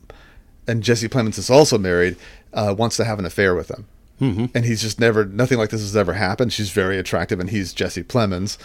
and 0.67 0.81
Jesse 0.83 1.09
Plemons 1.09 1.37
is 1.37 1.49
also 1.49 1.77
married 1.77 2.15
uh, 2.53 2.73
wants 2.77 2.95
to 2.97 3.03
have 3.03 3.19
an 3.19 3.25
affair 3.25 3.53
with 3.53 3.69
him. 3.69 3.85
Mm-hmm. 4.21 4.45
And 4.55 4.65
he's 4.65 4.81
just 4.81 4.99
never 4.99 5.25
nothing 5.25 5.57
like 5.57 5.69
this 5.69 5.81
has 5.81 5.95
ever 5.95 6.13
happened. 6.13 6.53
She's 6.53 6.69
very 6.69 6.97
attractive 6.97 7.39
and 7.39 7.49
he's 7.49 7.73
Jesse 7.73 8.03
Plemons. 8.03 8.57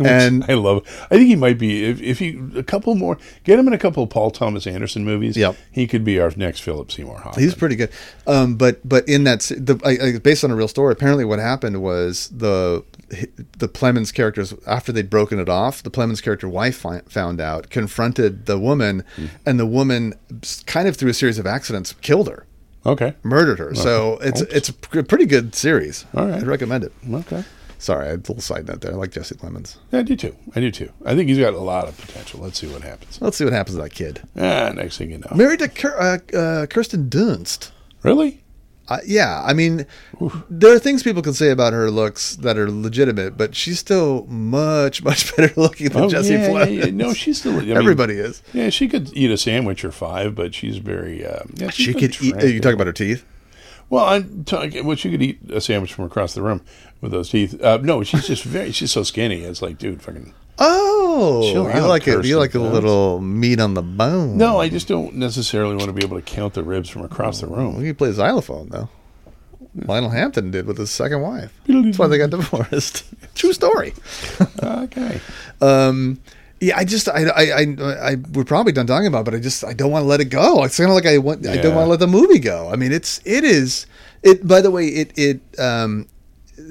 and 0.04 0.44
I 0.48 0.54
love. 0.54 0.86
I 1.10 1.16
think 1.16 1.28
he 1.28 1.36
might 1.36 1.58
be 1.58 1.84
if 1.84 2.00
if 2.00 2.18
he 2.18 2.38
a 2.56 2.62
couple 2.62 2.94
more 2.94 3.18
get 3.44 3.58
him 3.58 3.66
in 3.66 3.72
a 3.72 3.78
couple 3.78 4.02
of 4.02 4.10
Paul 4.10 4.30
Thomas 4.30 4.66
Anderson 4.66 5.04
movies. 5.04 5.36
Yep. 5.36 5.56
he 5.70 5.86
could 5.86 6.04
be 6.04 6.20
our 6.20 6.32
next 6.36 6.60
Philip 6.60 6.92
Seymour 6.92 7.20
Hoffman. 7.20 7.42
He's 7.42 7.54
pretty 7.54 7.76
good. 7.76 7.90
Um, 8.26 8.56
but 8.56 8.86
but 8.86 9.08
in 9.08 9.24
that 9.24 9.40
the 9.40 9.80
I, 9.84 10.08
I, 10.08 10.18
based 10.18 10.44
on 10.44 10.50
a 10.50 10.56
real 10.56 10.68
story, 10.68 10.92
apparently 10.92 11.24
what 11.24 11.38
happened 11.38 11.82
was 11.82 12.28
the 12.28 12.84
the 13.56 13.68
Plemons 13.68 14.12
characters 14.12 14.54
after 14.66 14.92
they'd 14.92 15.08
broken 15.10 15.38
it 15.38 15.48
off, 15.48 15.82
the 15.82 15.90
Plemons 15.90 16.22
character 16.22 16.48
wife 16.48 16.76
fi- 16.76 17.00
found 17.08 17.40
out, 17.40 17.70
confronted 17.70 18.46
the 18.46 18.58
woman, 18.58 19.04
and 19.46 19.58
the 19.58 19.66
woman 19.66 20.14
kind 20.66 20.86
of 20.88 20.96
through 20.96 21.10
a 21.10 21.14
series 21.14 21.38
of 21.38 21.46
accidents 21.46 21.94
killed 22.02 22.28
her, 22.28 22.44
okay. 22.86 23.14
murdered 23.22 23.58
her. 23.58 23.74
So 23.74 24.18
it's 24.22 24.42
it's 24.42 24.68
a 24.68 24.72
pretty 24.72 25.26
good 25.26 25.54
series. 25.54 26.04
All 26.14 26.26
right. 26.26 26.40
I'd 26.40 26.46
recommend 26.46 26.84
it. 26.84 26.92
Okay. 27.10 27.44
Sorry, 27.80 28.06
I 28.06 28.10
had 28.10 28.18
a 28.18 28.22
little 28.22 28.40
side 28.40 28.66
note 28.66 28.80
there. 28.80 28.92
I 28.92 28.96
like 28.96 29.12
Jesse 29.12 29.36
Plemons. 29.36 29.76
Yeah, 29.92 30.00
I 30.00 30.02
do 30.02 30.16
too. 30.16 30.34
I 30.56 30.60
do 30.60 30.72
too. 30.72 30.90
I 31.04 31.14
think 31.14 31.28
he's 31.28 31.38
got 31.38 31.54
a 31.54 31.58
lot 31.58 31.86
of 31.86 31.96
potential. 31.96 32.40
Let's 32.40 32.58
see 32.58 32.66
what 32.66 32.82
happens. 32.82 33.20
Let's 33.22 33.36
see 33.36 33.44
what 33.44 33.52
happens 33.52 33.76
to 33.76 33.82
that 33.82 33.94
kid. 33.94 34.20
Ah, 34.36 34.72
next 34.74 34.98
thing 34.98 35.12
you 35.12 35.18
know. 35.18 35.30
Married 35.32 35.60
to 35.60 35.88
uh, 35.96 36.18
uh, 36.36 36.66
Kirsten 36.66 37.08
Dunst. 37.08 37.70
Really? 38.02 38.42
Uh, 38.90 38.98
yeah, 39.04 39.42
I 39.44 39.52
mean, 39.52 39.84
there 40.48 40.74
are 40.74 40.78
things 40.78 41.02
people 41.02 41.20
can 41.20 41.34
say 41.34 41.50
about 41.50 41.74
her 41.74 41.90
looks 41.90 42.36
that 42.36 42.56
are 42.56 42.70
legitimate, 42.70 43.36
but 43.36 43.54
she's 43.54 43.78
still 43.78 44.24
much, 44.26 45.02
much 45.04 45.36
better 45.36 45.52
looking 45.60 45.90
than 45.90 46.04
Oh, 46.04 46.08
Jesse 46.08 46.32
yeah, 46.32 46.40
yeah, 46.40 46.48
Plemons. 46.48 46.84
yeah. 46.86 46.90
No, 46.92 47.12
she's 47.12 47.38
still. 47.38 47.56
I 47.58 47.60
mean, 47.60 47.76
Everybody 47.76 48.14
is. 48.14 48.42
Yeah, 48.54 48.70
she 48.70 48.88
could 48.88 49.10
eat 49.14 49.30
a 49.30 49.36
sandwich 49.36 49.84
or 49.84 49.92
five, 49.92 50.34
but 50.34 50.54
she's 50.54 50.78
very. 50.78 51.24
Uh, 51.26 51.40
yeah, 51.54 51.68
she's 51.70 51.84
She 51.86 51.92
could 51.92 52.02
eat. 52.22 52.28
attractive. 52.28 52.50
You 52.50 52.60
talk 52.60 52.72
about 52.74 52.86
her 52.86 52.92
teeth. 52.94 53.24
Well, 53.90 54.04
I'm 54.04 54.44
talking. 54.44 54.84
Well, 54.86 54.96
she 54.96 55.10
could 55.10 55.22
eat 55.22 55.38
a 55.50 55.60
sandwich 55.60 55.92
from 55.92 56.04
across 56.04 56.34
the 56.34 56.42
room 56.42 56.62
with 57.00 57.10
those 57.12 57.28
teeth. 57.30 57.62
Uh, 57.62 57.78
no, 57.82 58.02
she's 58.04 58.26
just 58.26 58.42
very. 58.44 58.72
She's 58.72 58.90
so 58.92 59.02
skinny. 59.02 59.42
It's 59.42 59.60
like, 59.62 59.76
dude, 59.78 60.00
fucking. 60.02 60.32
Oh, 60.58 61.42
Chill 61.52 61.64
you 61.74 61.86
like 61.86 62.06
it? 62.08 62.24
You 62.24 62.38
like 62.38 62.54
a 62.54 62.58
little 62.58 63.20
meat 63.20 63.60
on 63.60 63.74
the 63.74 63.82
bone? 63.82 64.36
No, 64.36 64.58
I 64.58 64.68
just 64.68 64.88
don't 64.88 65.14
necessarily 65.14 65.76
want 65.76 65.86
to 65.88 65.92
be 65.92 66.02
able 66.04 66.16
to 66.16 66.22
count 66.22 66.54
the 66.54 66.62
ribs 66.64 66.88
from 66.88 67.02
across 67.02 67.40
the 67.40 67.48
Well, 67.48 67.72
room. 67.72 67.84
you 67.84 67.94
play 67.94 68.10
xylophone 68.12 68.68
though. 68.70 68.88
Lionel 69.74 70.10
Hampton 70.10 70.50
did 70.50 70.66
with 70.66 70.78
his 70.78 70.90
second 70.90 71.20
wife. 71.22 71.52
That's 71.66 71.98
why 71.98 72.08
they 72.08 72.18
got 72.18 72.30
divorced. 72.30 73.04
True 73.34 73.52
story. 73.52 73.94
Okay. 74.62 75.20
Um, 75.60 76.20
Yeah, 76.60 76.76
I 76.76 76.84
just 76.84 77.08
I 77.08 77.24
I 77.24 77.42
I, 77.52 77.62
I 78.12 78.14
we're 78.32 78.44
probably 78.44 78.72
done 78.72 78.86
talking 78.86 79.06
about, 79.06 79.20
it, 79.20 79.24
but 79.26 79.34
I 79.34 79.38
just 79.40 79.64
I 79.64 79.72
don't 79.72 79.90
want 79.92 80.02
to 80.02 80.06
let 80.08 80.20
it 80.20 80.26
go. 80.26 80.64
It's 80.64 80.76
kind 80.76 80.88
of 80.90 80.94
like 80.96 81.06
I 81.06 81.18
want 81.18 81.46
I 81.46 81.56
don't 81.56 81.74
want 81.76 81.86
to 81.86 81.90
let 81.90 82.00
the 82.00 82.06
movie 82.08 82.38
go. 82.40 82.68
I 82.72 82.76
mean, 82.76 82.90
it's 82.92 83.20
it 83.24 83.44
is 83.44 83.86
it. 84.24 84.46
By 84.46 84.60
the 84.60 84.70
way, 84.72 84.86
it 84.88 85.12
it 85.16 85.40
um 85.60 86.06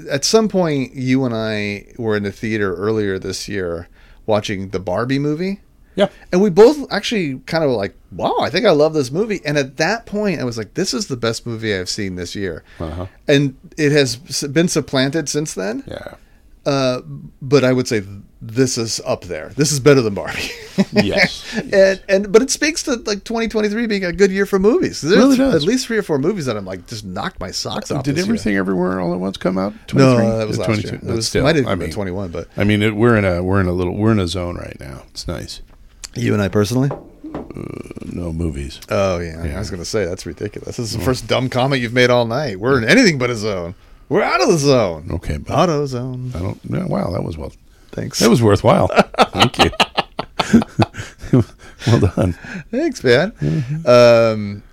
at 0.10 0.26
some 0.26 0.48
point 0.48 0.96
you 0.96 1.26
and 1.26 1.34
I 1.36 1.88
were 1.98 2.16
in 2.16 2.24
the 2.24 2.32
theater 2.32 2.76
earlier 2.76 3.18
this 3.20 3.48
year 3.48 3.88
watching 4.26 4.70
the 4.70 4.80
Barbie 4.80 5.20
movie. 5.20 5.62
Yeah. 5.96 6.10
And 6.32 6.42
we 6.44 6.52
both 6.52 6.92
actually 6.92 7.40
kind 7.48 7.64
of 7.64 7.72
like, 7.72 7.96
wow, 8.12 8.36
I 8.40 8.52
think 8.52 8.68
I 8.68 8.72
love 8.72 8.94
this 8.94 9.10
movie. 9.12 9.42
And 9.44 9.58
at 9.58 9.78
that 9.78 10.06
point, 10.06 10.40
I 10.40 10.44
was 10.44 10.58
like, 10.58 10.76
this 10.76 10.94
is 10.94 11.08
the 11.08 11.18
best 11.18 11.48
movie 11.48 11.74
I've 11.74 11.90
seen 11.90 12.16
this 12.16 12.36
year. 12.36 12.64
Uh-huh. 12.80 13.08
And 13.28 13.58
it 13.78 13.92
has 13.92 14.16
been 14.44 14.68
supplanted 14.68 15.28
since 15.28 15.56
then. 15.56 15.84
Yeah. 15.88 16.16
Uh, 16.68 17.02
but 17.42 17.64
I 17.64 17.72
would 17.72 17.88
say 17.88 18.04
this 18.42 18.78
is 18.78 19.00
up 19.06 19.24
there. 19.24 19.54
This 19.56 19.72
is 19.72 19.80
better 19.80 20.02
than 20.02 20.14
Barbie. 20.14 20.52
Yes. 20.94 21.44
and 21.74 22.04
and 22.08 22.32
but 22.32 22.44
it 22.44 22.52
speaks 22.52 22.84
to 22.84 22.98
like 22.98 23.24
2023 23.24 23.88
being 23.88 24.06
a 24.06 24.14
good 24.14 24.30
year 24.30 24.46
for 24.46 24.60
movies. 24.60 25.02
There's 25.02 25.18
really 25.18 25.36
does. 25.36 25.64
at 25.64 25.68
least 25.68 25.88
three 25.88 25.98
or 25.98 26.04
four 26.04 26.20
movies 26.20 26.46
that 26.46 26.56
I'm 26.56 26.66
like 26.66 26.86
just 26.86 27.04
knocked 27.04 27.40
my 27.40 27.50
socks 27.50 27.90
off. 27.90 28.04
Did 28.04 28.14
this 28.14 28.26
year. 28.28 28.34
everything 28.36 28.56
everywhere 28.58 29.00
all 29.00 29.12
at 29.12 29.20
once 29.20 29.38
come 29.38 29.58
out? 29.58 29.74
No, 29.92 30.38
that 30.38 30.48
was 30.48 30.60
last 30.60 30.68
22? 30.68 30.88
year. 30.88 30.96
It 30.98 31.04
was 31.04 31.28
still, 31.30 31.42
might 31.42 31.56
have 31.56 31.66
I 31.66 31.72
been 31.72 31.88
mean, 31.88 31.94
21, 31.94 32.30
but 32.30 32.48
I 32.56 32.64
mean, 32.64 32.84
it, 32.84 32.96
we're 32.96 33.18
in 33.18 33.26
a 33.26 33.42
we're 33.42 33.60
in 33.60 33.66
a 33.66 33.72
little 33.72 33.96
we're 33.96 34.12
in 34.12 34.20
a 34.20 34.28
zone 34.28 34.56
right 34.56 34.80
now. 34.80 35.02
It's 35.10 35.28
nice. 35.28 35.64
you 36.14 36.34
and 36.34 36.44
I 36.44 36.48
personally. 36.48 36.90
No 38.06 38.32
movies. 38.32 38.80
Oh 38.90 39.18
yeah, 39.18 39.56
I 39.56 39.58
was 39.58 39.72
gonna 39.72 39.84
say 39.84 40.06
that's 40.06 40.28
ridiculous. 40.28 40.78
This 40.78 40.92
is 40.92 40.98
the 40.98 41.04
first 41.04 41.26
dumb 41.28 41.50
comment 41.50 41.82
you've 41.82 41.94
made 41.94 42.12
all 42.12 42.26
night. 42.28 42.60
We're 42.60 42.78
in 42.78 42.88
anything 42.88 43.18
but 43.18 43.32
a 43.32 43.36
zone. 43.36 43.74
We're 44.10 44.24
out 44.24 44.42
of 44.42 44.48
the 44.50 44.58
zone. 44.58 45.10
Okay, 45.12 45.38
but 45.38 45.54
Auto 45.54 45.86
zone. 45.86 46.32
I 46.34 46.40
don't. 46.40 46.60
Yeah, 46.64 46.86
wow, 46.86 47.12
that 47.12 47.24
was 47.24 47.38
well. 47.38 47.52
Thanks. 47.92 48.20
That 48.20 48.30
was 48.30 48.42
worthwhile. 48.42 48.88
Thank 49.32 49.58
you. 49.60 49.72
well 51.88 52.00
done. 52.00 52.34
Thanks, 52.72 53.04
man. 53.04 53.34
Um, 53.86 54.64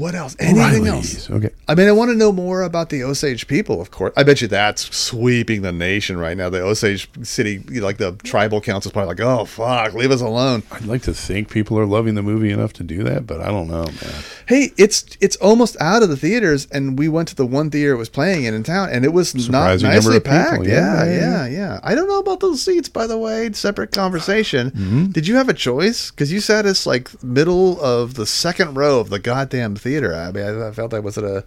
what 0.00 0.14
else? 0.14 0.34
Anything 0.40 0.86
else? 0.86 1.30
Okay. 1.30 1.50
I 1.68 1.74
mean, 1.74 1.86
I 1.86 1.92
want 1.92 2.10
to 2.10 2.16
know 2.16 2.32
more 2.32 2.62
about 2.62 2.88
the 2.88 3.04
Osage 3.04 3.46
people, 3.46 3.80
of 3.80 3.90
course. 3.90 4.14
I 4.16 4.22
bet 4.22 4.40
you 4.40 4.48
that's 4.48 4.94
sweeping 4.96 5.60
the 5.60 5.72
nation 5.72 6.18
right 6.18 6.36
now. 6.36 6.48
The 6.48 6.62
Osage 6.62 7.08
City, 7.22 7.58
like 7.58 7.98
the 7.98 8.12
tribal 8.24 8.62
council, 8.62 8.88
is 8.88 8.92
probably 8.92 9.08
like, 9.08 9.20
oh, 9.20 9.44
fuck, 9.44 9.92
leave 9.92 10.10
us 10.10 10.22
alone. 10.22 10.62
I'd 10.72 10.86
like 10.86 11.02
to 11.02 11.12
think 11.12 11.50
people 11.50 11.78
are 11.78 11.84
loving 11.84 12.14
the 12.14 12.22
movie 12.22 12.50
enough 12.50 12.72
to 12.74 12.82
do 12.82 13.04
that, 13.04 13.26
but 13.26 13.42
I 13.42 13.48
don't 13.48 13.68
know, 13.68 13.84
man. 13.84 14.22
Hey, 14.46 14.72
it's 14.78 15.04
it's 15.20 15.36
almost 15.36 15.76
out 15.80 16.02
of 16.02 16.08
the 16.08 16.16
theaters, 16.16 16.66
and 16.72 16.98
we 16.98 17.08
went 17.08 17.28
to 17.28 17.36
the 17.36 17.46
one 17.46 17.70
theater 17.70 17.92
it 17.92 17.98
was 17.98 18.08
playing 18.08 18.44
in 18.44 18.54
in 18.54 18.62
town, 18.62 18.88
and 18.90 19.04
it 19.04 19.12
was 19.12 19.34
not 19.34 19.42
Surprising 19.42 19.88
number 19.90 20.10
nicely 20.10 20.20
packed. 20.20 20.64
Yeah, 20.64 20.72
Yeah, 20.72 21.04
yeah, 21.04 21.20
yeah, 21.20 21.46
yeah, 21.46 21.80
I 21.82 21.94
don't 21.94 22.08
know 22.08 22.20
about 22.20 22.40
those 22.40 22.62
seats, 22.62 22.88
by 22.88 23.06
the 23.06 23.18
way. 23.18 23.52
Separate 23.52 23.92
conversation. 23.92 24.70
Mm-hmm. 24.70 25.04
Did 25.06 25.28
you 25.28 25.36
have 25.36 25.50
a 25.50 25.54
choice? 25.54 26.10
Because 26.10 26.32
you 26.32 26.40
sat 26.40 26.64
us 26.64 26.86
like 26.86 27.22
middle 27.22 27.78
of 27.82 28.14
the 28.14 28.26
second 28.26 28.74
row 28.74 28.98
of 28.98 29.10
the 29.10 29.18
goddamn 29.18 29.76
theater. 29.76 29.89
I 29.98 30.30
mean, 30.32 30.44
I, 30.44 30.68
I 30.68 30.72
felt 30.72 30.92
like 30.92 31.02
was 31.02 31.18
it 31.18 31.24
a 31.24 31.44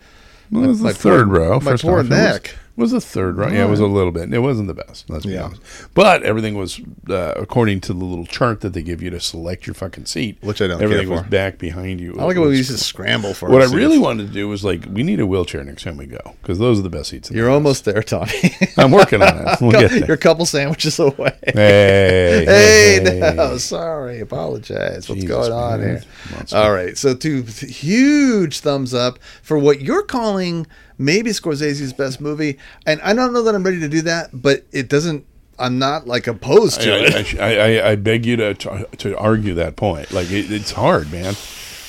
Well, 0.52 0.64
it 0.64 0.68
was 0.68 0.80
the 0.80 0.86
my 0.86 0.94
third 0.94 1.28
poor- 1.28 1.36
row. 1.40 1.60
my 1.60 1.72
First 1.72 1.84
poor 1.84 2.04
neck. 2.04 2.56
Was, 2.76 2.92
was 2.92 3.04
the 3.04 3.08
third 3.10 3.38
row. 3.38 3.50
Yeah, 3.50 3.66
it 3.66 3.70
was 3.70 3.80
a 3.80 3.86
little 3.86 4.12
bit. 4.12 4.34
It 4.34 4.40
wasn't 4.40 4.68
the 4.68 4.74
best. 4.74 5.10
Let's 5.10 5.26
be 5.26 5.34
Yeah. 5.34 5.44
honest. 5.44 5.62
But 5.94 6.24
everything 6.24 6.56
was 6.56 6.82
uh, 7.10 7.34
according 7.36 7.82
to 7.82 7.94
the 7.94 8.04
little 8.04 8.26
chart 8.26 8.62
that 8.62 8.74
they 8.74 8.82
give 8.82 9.02
you 9.04 9.10
to 9.12 9.20
select 9.20 9.68
your 9.68 9.74
fucking 9.76 10.06
seat. 10.06 10.38
Which 10.42 10.62
I 10.62 10.68
don't 10.68 10.80
care 10.80 10.86
Everything 10.88 11.10
was 11.10 11.22
back 11.24 11.60
behind 11.60 12.02
you. 12.02 12.16
I 12.20 12.24
like 12.24 12.36
It 12.36 12.40
when 12.40 12.50
we 12.50 12.58
used 12.58 12.72
to 12.72 12.78
scramble 12.80 13.34
for. 13.36 13.50
What 13.50 13.62
I 13.62 13.72
really 13.74 14.00
wanted 14.00 14.28
to 14.28 14.34
do 14.34 14.48
was 14.48 14.64
like, 14.66 14.86
we 14.92 15.04
need 15.04 15.20
a 15.20 15.26
wheelchair 15.28 15.64
next 15.64 15.84
time 15.84 15.98
we 15.98 16.08
go 16.08 16.36
because 16.42 16.58
those 16.58 16.80
are 16.80 16.82
the 16.82 16.90
best 16.90 17.10
seats. 17.12 17.30
in 17.30 17.38
You're 17.38 17.48
house. 17.48 17.54
almost 17.56 17.86
there, 17.86 18.02
Tommy. 18.02 18.32
I'm 18.78 18.90
working 18.92 19.22
on 19.22 19.48
it. 19.48 19.62
We'll 19.62 19.72
get 19.80 19.92
there. 19.92 20.06
You're 20.06 20.16
a 20.16 20.18
couple 20.18 20.46
sandwiches 20.48 20.98
away. 21.00 21.38
Hey, 21.44 22.44
Hey, 22.46 23.04
hey, 23.20 23.34
no, 23.36 23.58
sorry. 23.58 24.20
Apologize. 24.20 25.08
What's 25.08 25.22
Jesus, 25.22 25.30
going 25.30 25.52
on 25.52 25.80
man. 25.80 25.90
here? 25.90 26.04
Monster. 26.32 26.58
All 26.58 26.74
right. 26.74 26.98
So, 26.98 27.14
two 27.14 27.44
huge 27.44 28.60
thumbs 28.60 28.94
up 28.94 29.20
for 29.42 29.58
what 29.60 29.82
you're 29.82 30.04
calling 30.04 30.66
maybe 30.98 31.32
Scorsese's 31.32 31.94
best 31.94 32.22
movie. 32.22 32.58
And 32.86 33.02
I 33.02 33.14
don't 33.14 33.34
know 33.34 33.44
that 33.44 33.56
I'm 33.56 33.64
ready 33.64 33.80
to 33.80 33.90
do 33.90 34.02
that, 34.02 34.30
but 34.34 34.66
it 34.72 34.90
doesn't, 34.90 35.26
I'm 35.60 35.78
not 35.78 36.08
like 36.08 36.28
opposed 36.28 36.82
to 36.82 36.94
I, 36.94 36.98
it. 37.00 37.40
I, 37.40 37.78
I, 37.80 37.92
I 37.92 37.96
beg 37.96 38.26
you 38.26 38.36
to 38.38 38.54
to 38.56 39.18
argue 39.18 39.54
that 39.54 39.76
point. 39.76 40.12
Like 40.12 40.32
it, 40.32 40.52
it's 40.52 40.72
hard, 40.72 41.12
man. 41.12 41.36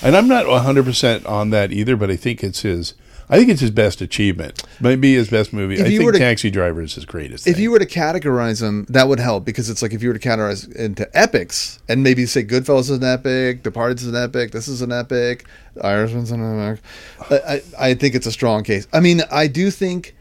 And 0.02 0.14
I'm 0.16 0.28
not 0.28 0.46
100 0.46 0.84
percent 0.84 1.24
on 1.24 1.50
that 1.50 1.72
either. 1.72 1.96
But 1.96 2.10
I 2.10 2.16
think 2.16 2.44
it's 2.44 2.60
his. 2.60 2.94
I 3.28 3.38
think 3.38 3.50
it's 3.50 3.60
his 3.60 3.70
best 3.70 4.00
achievement. 4.00 4.62
Maybe 4.80 5.14
his 5.14 5.30
best 5.30 5.52
movie. 5.52 5.74
If 5.74 5.86
I 5.86 5.88
think 5.88 6.12
to- 6.12 6.18
Taxi 6.18 6.50
Driver 6.50 6.82
is 6.82 6.94
his 6.94 7.04
greatest. 7.04 7.46
If 7.46 7.54
thing. 7.54 7.62
you 7.62 7.70
were 7.70 7.78
to 7.78 7.86
categorize 7.86 8.60
them, 8.60 8.86
that 8.88 9.08
would 9.08 9.20
help 9.20 9.44
because 9.44 9.70
it's 9.70 9.82
like 9.82 9.92
if 9.92 10.02
you 10.02 10.08
were 10.08 10.18
to 10.18 10.28
categorize 10.28 10.74
into 10.74 11.08
epics 11.16 11.80
and 11.88 12.02
maybe 12.02 12.26
say 12.26 12.44
Goodfellas 12.44 12.80
is 12.80 12.90
an 12.90 13.04
epic, 13.04 13.62
Departed 13.62 13.98
is 13.98 14.06
an 14.06 14.16
epic, 14.16 14.52
this 14.52 14.68
is 14.68 14.82
an 14.82 14.92
epic, 14.92 15.46
Irishman's 15.82 16.30
an 16.30 16.60
epic. 16.60 16.84
I, 17.30 17.36
I, 17.36 17.62
I 17.90 17.94
think 17.94 18.14
it's 18.14 18.26
a 18.26 18.32
strong 18.32 18.64
case. 18.64 18.86
I 18.92 19.00
mean, 19.00 19.22
I 19.30 19.46
do 19.46 19.70
think 19.70 20.14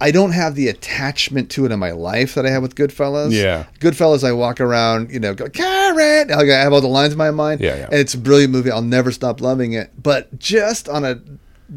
I 0.00 0.10
don't 0.12 0.30
have 0.30 0.54
the 0.54 0.68
attachment 0.68 1.50
to 1.50 1.64
it 1.64 1.72
in 1.72 1.78
my 1.78 1.90
life 1.90 2.34
that 2.34 2.46
I 2.46 2.50
have 2.50 2.62
with 2.62 2.76
Goodfellas. 2.76 3.32
Yeah. 3.32 3.64
Goodfellas, 3.80 4.22
I 4.22 4.32
walk 4.32 4.60
around, 4.60 5.10
you 5.10 5.18
know, 5.18 5.34
go, 5.34 5.48
Karen! 5.48 6.28
Like, 6.28 6.48
I 6.48 6.60
have 6.60 6.72
all 6.72 6.80
the 6.80 6.86
lines 6.86 7.12
in 7.12 7.18
my 7.18 7.32
mind. 7.32 7.60
Yeah, 7.60 7.76
yeah. 7.76 7.84
And 7.86 7.94
it's 7.94 8.14
a 8.14 8.18
brilliant 8.18 8.52
movie. 8.52 8.70
I'll 8.70 8.80
never 8.80 9.10
stop 9.10 9.40
loving 9.40 9.72
it. 9.72 9.90
But 10.00 10.38
just 10.38 10.88
on 10.88 11.04
a, 11.04 11.20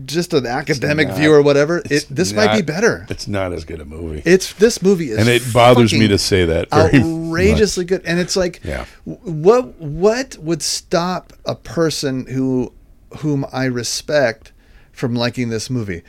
just 0.06 0.34
an 0.34 0.46
academic 0.46 1.10
not- 1.10 1.18
view 1.18 1.34
or 1.34 1.42
whatever, 1.42 1.82
it, 1.90 2.06
this 2.10 2.32
might 2.34 2.56
be 2.56 2.62
better. 2.62 3.06
It's 3.10 3.28
not 3.28 3.52
as 3.54 3.66
good 3.66 3.82
a 3.82 3.86
movie, 3.86 4.22
It's 4.26 4.54
this 4.54 4.82
movie 4.82 5.10
is 5.12 5.18
and 5.18 5.28
it 5.28 5.42
bothers 5.54 5.92
me 5.94 6.08
to 6.08 6.18
say 6.18 6.46
that. 6.46 6.72
Outrageously 6.74 7.86
good. 7.86 8.02
And 8.06 8.20
it's 8.20 8.36
like, 8.36 8.62
Yeah. 8.64 8.86
what 9.06 9.76
what 9.80 10.38
would 10.38 10.62
stop 10.62 11.34
a 11.46 11.56
person 11.56 12.26
who 12.28 12.72
whom 13.18 13.46
I 13.52 13.66
respect 13.66 14.52
from 14.94 15.16
liking 15.16 15.50
this 15.50 15.70
movie? 15.70 16.04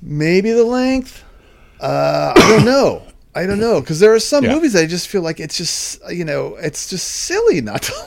Maybe 0.00 0.52
the 0.52 0.64
length. 0.64 1.24
Uh, 1.80 2.32
I 2.36 2.48
don't 2.50 2.64
know. 2.64 3.02
I 3.34 3.46
don't 3.46 3.60
know 3.60 3.80
because 3.80 4.00
there 4.00 4.12
are 4.12 4.20
some 4.20 4.44
Yeah. 4.44 4.54
movies 4.54 4.74
I 4.76 4.86
just 4.86 5.08
feel 5.08 5.22
like 5.22 5.40
it's 5.40 5.56
just 5.56 6.00
you 6.10 6.24
know 6.24 6.56
it's 6.56 6.88
just 6.90 7.06
silly 7.08 7.60
not 7.60 7.82
to. 7.82 7.92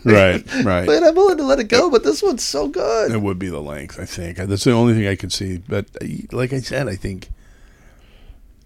Right, 0.04 0.64
right. 0.64 0.86
But 0.86 1.02
I'm 1.02 1.14
willing 1.14 1.38
to 1.38 1.44
let 1.44 1.58
it 1.58 1.68
go. 1.68 1.90
But 1.90 2.04
this 2.04 2.22
one's 2.22 2.42
so 2.42 2.68
good. 2.68 3.12
It 3.12 3.20
would 3.20 3.38
be 3.38 3.48
the 3.48 3.60
length, 3.60 3.98
I 4.00 4.04
think. 4.04 4.38
That's 4.38 4.64
the 4.64 4.72
only 4.72 4.94
thing 4.94 5.06
I 5.06 5.16
could 5.16 5.32
see. 5.32 5.58
But 5.58 5.86
uh, 6.00 6.06
like 6.32 6.52
I 6.52 6.60
said, 6.60 6.88
I 6.88 6.96
think 6.96 7.28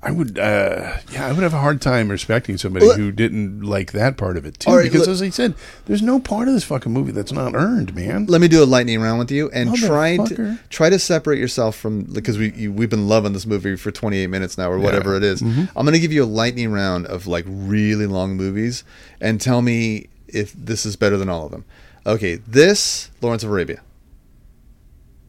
I 0.07 0.13
would, 0.13 0.39
uh, 0.39 0.99
yeah, 1.11 1.27
I 1.27 1.33
would 1.33 1.43
have 1.43 1.55
a 1.55 1.59
hard 1.59 1.81
time 1.81 2.09
respecting 2.11 2.59
somebody 2.59 2.87
Well, 2.87 2.97
who 2.97 3.11
didn't 3.11 3.63
like 3.63 3.91
that 3.91 4.17
part 4.17 4.37
of 4.37 4.45
it 4.47 4.61
too. 4.61 4.71
Right, 4.71 4.85
because 4.85 5.01
look- 5.01 5.09
as 5.09 5.23
I 5.23 5.31
said, 5.31 5.55
there's 5.87 6.03
no 6.03 6.21
part 6.21 6.47
of 6.47 6.55
this 6.55 6.63
fucking 6.63 6.93
movie 6.93 7.11
that's 7.11 7.33
not 7.33 7.55
earned, 7.57 7.93
man. 7.93 8.27
Let 8.27 8.41
me 8.41 8.47
do 8.47 8.63
a 8.63 8.67
lightning 8.67 9.01
round 9.01 9.19
with 9.19 9.33
you 9.33 9.51
and 9.51 9.75
try 9.75 10.17
to 10.19 10.59
try 10.69 10.91
to 10.91 10.99
separate 11.01 11.41
yourself 11.41 11.75
from 11.77 12.03
because 12.03 12.39
we 12.39 12.53
you, 12.53 12.73
we've 12.73 12.91
been 12.91 13.09
loving 13.09 13.33
this 13.33 13.47
movie 13.47 13.75
for 13.75 13.91
28 13.91 14.29
minutes 14.29 14.57
now 14.57 14.71
or 14.71 14.79
whatever 14.79 15.17
it 15.17 15.25
is. 15.25 15.43
Mm-hmm. 15.43 15.77
I'm 15.77 15.85
going 15.85 15.95
to 15.95 16.01
give 16.01 16.13
you 16.13 16.23
a 16.23 16.27
lightning 16.27 16.71
round 16.71 17.07
of 17.07 17.27
like 17.27 17.45
really 17.49 18.07
long 18.07 18.37
movies 18.37 18.85
and 19.21 19.41
tell 19.41 19.61
me 19.61 20.09
if 20.37 20.53
this 20.53 20.85
is 20.87 20.97
better 20.97 21.17
than 21.17 21.29
all 21.29 21.47
of 21.47 21.51
them. 21.53 21.65
Okay, 22.07 22.37
this 22.47 23.11
Lawrence 23.21 23.43
of 23.43 23.51
Arabia. 23.51 23.81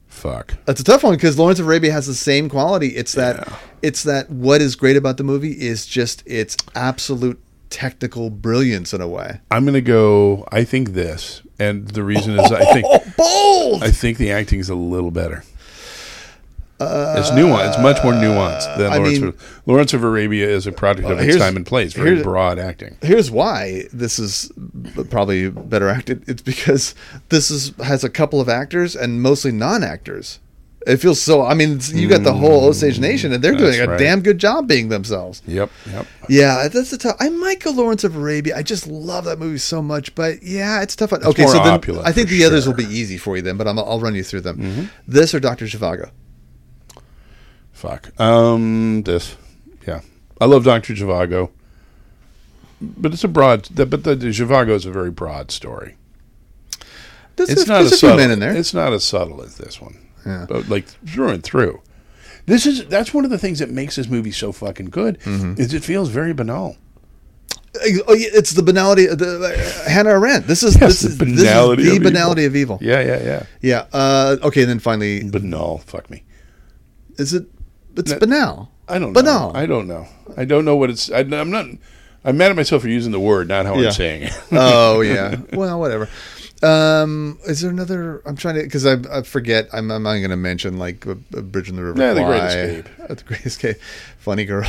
Fuck. 0.07 0.55
That's 0.65 0.81
a 0.81 0.83
tough 0.83 1.03
one 1.03 1.13
because 1.13 1.37
Lawrence 1.37 1.59
of 1.59 1.65
Arabia 1.67 1.91
has 1.91 2.07
the 2.07 2.13
same 2.15 2.49
quality. 2.49 2.89
It's 2.89 3.13
that 3.13 3.35
Yeah. 3.47 3.55
it's 3.83 4.03
that 4.03 4.29
what 4.31 4.61
is 4.61 4.75
great 4.75 4.97
about 4.97 5.17
the 5.17 5.23
movie 5.23 5.51
is 5.51 5.85
just 5.85 6.23
its 6.25 6.57
absolute 6.75 7.39
technical 7.69 8.29
brilliance 8.29 8.93
in 8.93 9.01
a 9.01 9.07
way. 9.07 9.39
I'm 9.51 9.65
gonna 9.65 9.81
go. 9.81 10.47
I 10.51 10.63
think 10.63 10.93
this, 10.93 11.41
and 11.59 11.87
the 11.89 12.03
reason 12.03 12.39
is 12.39 12.51
I 12.51 12.63
think 12.73 12.85
Oh, 12.89 13.03
bold! 13.17 13.83
I 13.83 13.91
think 13.91 14.17
the 14.17 14.31
acting 14.31 14.59
is 14.59 14.69
a 14.69 14.75
little 14.75 15.11
better. 15.11 15.43
It's 16.79 17.29
nuanced. 17.31 17.69
It's 17.69 17.79
much 17.79 18.03
more 18.03 18.13
nuanced 18.13 18.77
than 18.77 18.87
Uh, 18.91 18.95
I 18.95 18.97
Lawrence. 18.97 19.19
mean- 19.19 19.27
of, 19.29 19.61
Lawrence 19.65 19.93
of 19.93 20.03
Arabia 20.03 20.47
is 20.47 20.67
a 20.67 20.71
product 20.71 21.09
of 21.09 21.19
its 21.19 21.37
time 21.37 21.55
and 21.55 21.65
place. 21.65 21.93
Very 21.93 22.21
broad 22.21 22.59
acting. 22.59 22.97
Here's 23.01 23.31
why 23.31 23.83
this 23.91 24.19
is 24.19 24.51
probably 25.09 25.49
better 25.49 25.89
acted. 25.89 26.23
It's 26.27 26.41
because 26.41 26.93
this 27.29 27.49
is 27.51 27.73
has 27.83 28.03
a 28.03 28.09
couple 28.09 28.39
of 28.41 28.47
actors 28.49 28.95
and 28.95 29.21
mostly 29.21 29.51
non-actors. 29.51 30.39
It 30.85 30.97
feels 30.97 31.19
so. 31.21 31.45
I 31.45 31.53
mean, 31.53 31.81
you 31.91 32.07
got 32.07 32.23
the 32.23 32.31
whole 32.31 32.63
Osage 32.63 32.97
Nation, 32.97 33.33
and 33.33 33.43
they're 33.43 33.51
doing 33.55 33.77
a 33.81 33.87
right. 33.87 33.99
damn 33.99 34.21
good 34.21 34.37
job 34.37 34.69
being 34.69 34.87
themselves. 34.87 35.41
Yep. 35.45 35.69
Yep. 35.91 36.07
Yeah, 36.29 36.69
that's 36.69 36.91
the 36.91 36.97
tough. 36.97 37.17
I 37.19 37.27
might 37.27 37.59
go 37.59 37.71
Lawrence 37.71 38.05
of 38.05 38.15
Arabia. 38.15 38.55
I 38.55 38.63
just 38.63 38.87
love 38.87 39.25
that 39.25 39.37
movie 39.37 39.57
so 39.57 39.81
much, 39.81 40.15
but 40.15 40.41
yeah, 40.43 40.81
it's 40.81 40.95
tough. 40.95 41.11
okay, 41.11 41.41
more 41.41 41.51
so 41.51 41.57
then 41.61 41.73
opulent, 41.73 42.07
I 42.07 42.13
think 42.13 42.29
the 42.29 42.45
others 42.45 42.63
sure. 42.63 42.71
Mm-hmm. 42.73 42.83
will 42.83 42.89
be 42.89 42.95
easy 42.97 43.17
for 43.17 43.35
you 43.35 43.41
then, 43.41 43.57
but 43.57 43.67
I'm, 43.67 43.77
I'll 43.77 43.99
run 43.99 44.15
you 44.15 44.23
through 44.23 44.41
them. 44.41 44.89
This 45.05 45.35
or 45.35 45.41
Doctor 45.41 45.65
Zhivago. 45.65 46.11
Fuck. 47.77 48.19
Um, 48.19 49.03
this. 49.03 49.35
Yeah, 49.87 50.01
I 50.41 50.45
love 50.45 50.63
Doctor 50.63 50.93
Zhivago, 50.93 51.51
but 52.81 53.13
it's 53.13 53.23
a 53.23 53.27
broad. 53.27 53.67
But 53.73 53.91
the, 54.03 54.15
the 54.15 54.27
Zhivago 54.29 54.71
is 54.71 54.85
a 54.87 54.91
very 54.91 55.11
broad 55.11 55.51
story. 55.51 55.95
There's, 57.35 57.49
It's 57.49 57.65
there's, 57.65 57.67
not 57.67 57.81
a 57.83 57.89
subtle. 57.95 58.31
in 58.31 58.39
there. 58.39 58.55
It's 58.55 58.73
not 58.73 58.93
as 58.93 59.03
subtle 59.03 59.43
as 59.43 59.57
this 59.57 59.79
one. 59.79 59.95
Yeah. 60.25 60.47
But 60.49 60.67
like 60.69 60.87
through 61.07 61.29
and 61.29 61.43
through. 61.43 61.81
This 62.47 62.65
is 62.65 62.87
that's 62.87 63.13
one 63.13 63.25
of 63.25 63.29
the 63.29 63.37
things 63.37 63.59
that 63.59 63.69
makes 63.69 63.95
this 63.95 64.07
movie 64.07 64.31
so 64.31 64.51
fucking 64.51 64.87
good. 64.89 65.19
Mm-hmm. 65.19 65.61
Is 65.61 65.71
it 65.73 65.83
feels 65.83 66.09
very 66.09 66.33
banal. 66.33 66.77
Oh, 68.07 68.13
yeah, 68.15 68.29
it's 68.33 68.51
the 68.53 68.63
banality. 68.63 69.05
of 69.05 69.19
The 69.19 69.37
uh, 69.85 69.87
Hannah 69.89 70.09
Arendt. 70.11 70.47
This 70.47 70.63
is 70.63 70.75
Yes, 70.81 71.01
this 71.01 71.01
the 71.01 71.07
is 71.09 71.17
this 71.17 71.27
is 71.27 71.43
banality 71.43 71.83
the 71.83 71.89
of 71.89 71.95
evil. 71.97 72.09
banality 72.11 72.45
of 72.45 72.55
evil. 72.55 72.79
Yeah, 72.81 73.01
yeah, 73.01 73.23
yeah. 73.23 73.45
Yeah. 73.61 73.85
Uh, 73.93 74.37
okay. 74.41 74.61
And 74.61 74.69
then 74.71 74.79
finally, 74.79 75.29
Banal. 75.29 75.77
Fuck 75.85 76.09
me. 76.09 76.23
is 77.19 77.35
it? 77.35 77.45
It's 77.97 78.11
No. 78.11 78.19
banal. 78.19 78.71
I 78.87 78.99
don't 78.99 79.13
Banal. 79.13 79.51
know. 79.53 79.59
I 79.59 79.65
don't 79.65 79.87
know. 79.87 80.07
I 80.37 80.45
don't 80.45 80.63
know 80.65 80.75
what 80.75 80.89
it's. 80.89 81.11
I, 81.11 81.19
I'm 81.19 81.49
not. 81.51 81.65
I'm 82.23 82.37
mad 82.37 82.51
at 82.51 82.55
myself 82.57 82.81
for 82.81 82.89
using 82.89 83.11
the 83.11 83.19
word, 83.19 83.47
not 83.47 83.65
how 83.65 83.75
Yeah. 83.77 83.87
I'm 83.87 83.91
saying 83.93 84.23
it. 84.23 84.41
oh 84.51 85.01
yeah. 85.01 85.35
Well, 85.53 85.79
whatever. 85.79 86.07
Um, 86.63 87.37
is 87.45 87.61
there 87.61 87.69
another? 87.69 88.21
I'm 88.25 88.35
trying 88.35 88.55
to 88.55 88.63
because 88.63 88.85
I, 88.85 88.95
I 89.11 89.21
forget. 89.21 89.67
I'm, 89.73 89.91
I'm 89.91 90.01
not 90.03 90.15
going 90.15 90.31
to 90.31 90.35
mention 90.37 90.79
like 90.79 91.05
a, 91.05 91.11
a 91.33 91.41
Bridge 91.43 91.69
in 91.69 91.75
the 91.75 91.83
River. 91.83 92.01
Yeah, 92.01 92.13
The 92.13 92.23
Great 92.23 92.43
Escape. 92.43 92.89
uh, 93.09 93.13
the 93.13 93.23
Great 93.23 93.45
Escape. 93.45 93.77
Funny 94.17 94.43
Girl. 94.45 94.65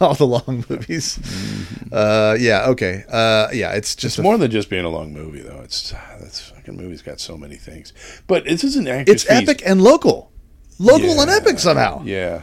all 0.00 0.14
the 0.14 0.26
long 0.26 0.64
movies. 0.68 1.18
Mm-hmm. 1.18 1.88
Uh, 1.92 2.36
yeah. 2.40 2.66
Okay. 2.70 3.04
Uh, 3.08 3.48
yeah. 3.52 3.72
It's 3.72 3.94
just 3.94 4.18
It's 4.18 4.22
more 4.22 4.36
than 4.36 4.50
just 4.50 4.68
being 4.68 4.84
a 4.84 4.88
long 4.90 5.12
movie, 5.12 5.40
though. 5.40 5.60
It's 5.62 5.90
that's 6.20 6.40
fucking 6.50 6.76
movie's 6.76 7.02
got 7.02 7.20
so 7.20 7.36
many 7.38 7.56
things. 7.56 7.92
But 8.26 8.44
this 8.44 8.64
is 8.64 8.74
an 8.76 8.86
It's 8.88 9.28
epic 9.30 9.62
and 9.64 9.80
local, 9.80 10.32
local 10.80 11.20
and 11.20 11.30
epic 11.30 11.60
somehow. 11.60 12.02
Yeah, 12.04 12.42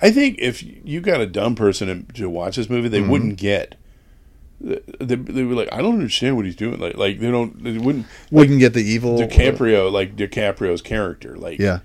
I 0.00 0.10
think 0.10 0.38
if 0.38 0.62
you 0.62 1.00
got 1.00 1.20
a 1.20 1.26
dumb 1.26 1.54
person 1.54 2.06
to- 2.14 2.30
watch 2.30 2.56
this 2.56 2.70
movie, 2.70 2.88
they 2.88 3.00
mm-hmm. 3.00 3.10
wouldn't 3.10 3.36
get. 3.38 3.74
They, 4.60 5.14
they 5.14 5.44
were 5.44 5.54
like, 5.54 5.68
I 5.72 5.78
don't 5.78 5.94
understand 5.94 6.36
what 6.36 6.44
he's 6.44 6.56
doing. 6.56 6.80
Like, 6.80 6.96
like 6.96 7.20
they 7.20 7.30
don't. 7.30 7.62
They 7.62 7.78
wouldn't. 7.78 8.06
Wouldn't 8.30 8.58
get 8.58 8.74
the 8.74 8.82
evil. 8.82 9.18
DiCaprio, 9.18 9.90
like 9.90 10.16
DiCaprio's 10.16 10.82
character, 10.82 11.36
like 11.36 11.60
Yeah. 11.60 11.80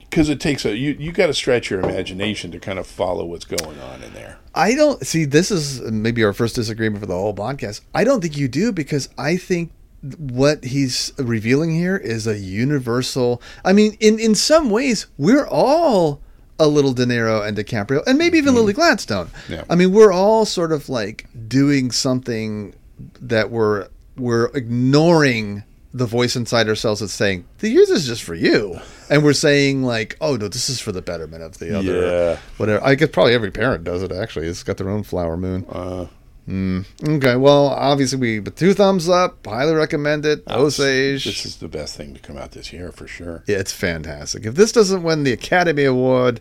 because 0.00 0.28
it 0.28 0.38
takes 0.40 0.66
a 0.66 0.76
you. 0.76 0.96
You 0.98 1.12
got 1.12 1.28
to 1.28 1.34
stretch 1.34 1.70
your 1.70 1.80
imagination 1.80 2.50
to 2.52 2.60
kind 2.60 2.78
of 2.78 2.86
follow 2.86 3.24
what's 3.24 3.46
going 3.46 3.80
on 3.80 4.02
in 4.02 4.12
there. 4.12 4.38
I 4.54 4.74
don't 4.74 5.04
see. 5.06 5.24
This 5.24 5.50
is 5.50 5.80
maybe 5.80 6.22
our 6.24 6.34
first 6.34 6.54
disagreement 6.54 7.00
for 7.00 7.06
the 7.06 7.14
whole 7.14 7.34
podcast. 7.34 7.80
I 7.94 8.04
don't 8.04 8.20
think 8.20 8.36
you 8.36 8.46
do 8.48 8.70
because 8.70 9.08
I 9.16 9.36
think 9.36 9.72
what 10.18 10.62
he's 10.64 11.12
revealing 11.18 11.74
here 11.74 11.96
is 11.96 12.26
a 12.26 12.38
universal. 12.38 13.40
I 13.64 13.72
mean, 13.72 13.96
in 13.98 14.18
in 14.18 14.34
some 14.34 14.68
ways, 14.68 15.06
we're 15.16 15.46
all 15.46 16.20
a 16.58 16.68
little 16.68 16.92
De 16.92 17.04
Niro 17.04 17.46
and 17.46 17.56
DiCaprio, 17.56 18.02
and 18.06 18.18
maybe 18.18 18.38
even 18.38 18.54
Lily 18.54 18.72
Gladstone. 18.72 19.30
Yeah. 19.48 19.64
I 19.68 19.74
mean, 19.74 19.92
we're 19.92 20.12
all 20.12 20.44
sort 20.44 20.72
of 20.72 20.88
like 20.88 21.26
doing 21.48 21.90
something 21.90 22.74
that 23.20 23.50
we're 23.50 23.88
we're 24.16 24.46
ignoring 24.54 25.64
the 25.92 26.06
voice 26.06 26.34
inside 26.34 26.68
ourselves 26.68 27.00
that's 27.00 27.12
saying, 27.12 27.44
"The 27.58 27.68
years 27.68 27.90
is 27.90 28.06
just 28.06 28.22
for 28.22 28.34
you," 28.34 28.78
and 29.10 29.24
we're 29.24 29.32
saying 29.32 29.82
like, 29.82 30.16
"Oh 30.20 30.36
no, 30.36 30.48
this 30.48 30.68
is 30.68 30.80
for 30.80 30.92
the 30.92 31.02
betterment 31.02 31.42
of 31.42 31.58
the 31.58 31.76
other." 31.76 32.06
Yeah. 32.06 32.38
Whatever. 32.56 32.84
I 32.84 32.94
guess 32.94 33.10
probably 33.10 33.34
every 33.34 33.50
parent 33.50 33.84
does 33.84 34.02
it. 34.02 34.12
Actually, 34.12 34.46
it's 34.46 34.62
got 34.62 34.76
their 34.76 34.90
own 34.90 35.02
flower 35.02 35.36
moon. 35.36 35.66
Uh, 35.68 36.06
Hmm. 36.46 36.80
Okay. 37.02 37.36
Well, 37.36 37.68
obviously, 37.68 38.18
we 38.18 38.40
with 38.40 38.56
two 38.56 38.74
thumbs 38.74 39.08
up. 39.08 39.46
Highly 39.46 39.74
recommend 39.74 40.26
it. 40.26 40.42
Oh, 40.46 40.66
Osage. 40.66 41.24
this 41.24 41.46
is 41.46 41.56
the 41.56 41.68
best 41.68 41.96
thing 41.96 42.12
to 42.14 42.20
come 42.20 42.36
out 42.36 42.52
this 42.52 42.72
year 42.72 42.92
for 42.92 43.06
sure. 43.06 43.42
yeah, 43.46 43.58
it's 43.58 43.72
fantastic. 43.72 44.44
If 44.44 44.54
this 44.54 44.72
doesn't 44.72 45.02
win 45.02 45.24
the 45.24 45.32
Academy 45.32 45.84
Award, 45.84 46.40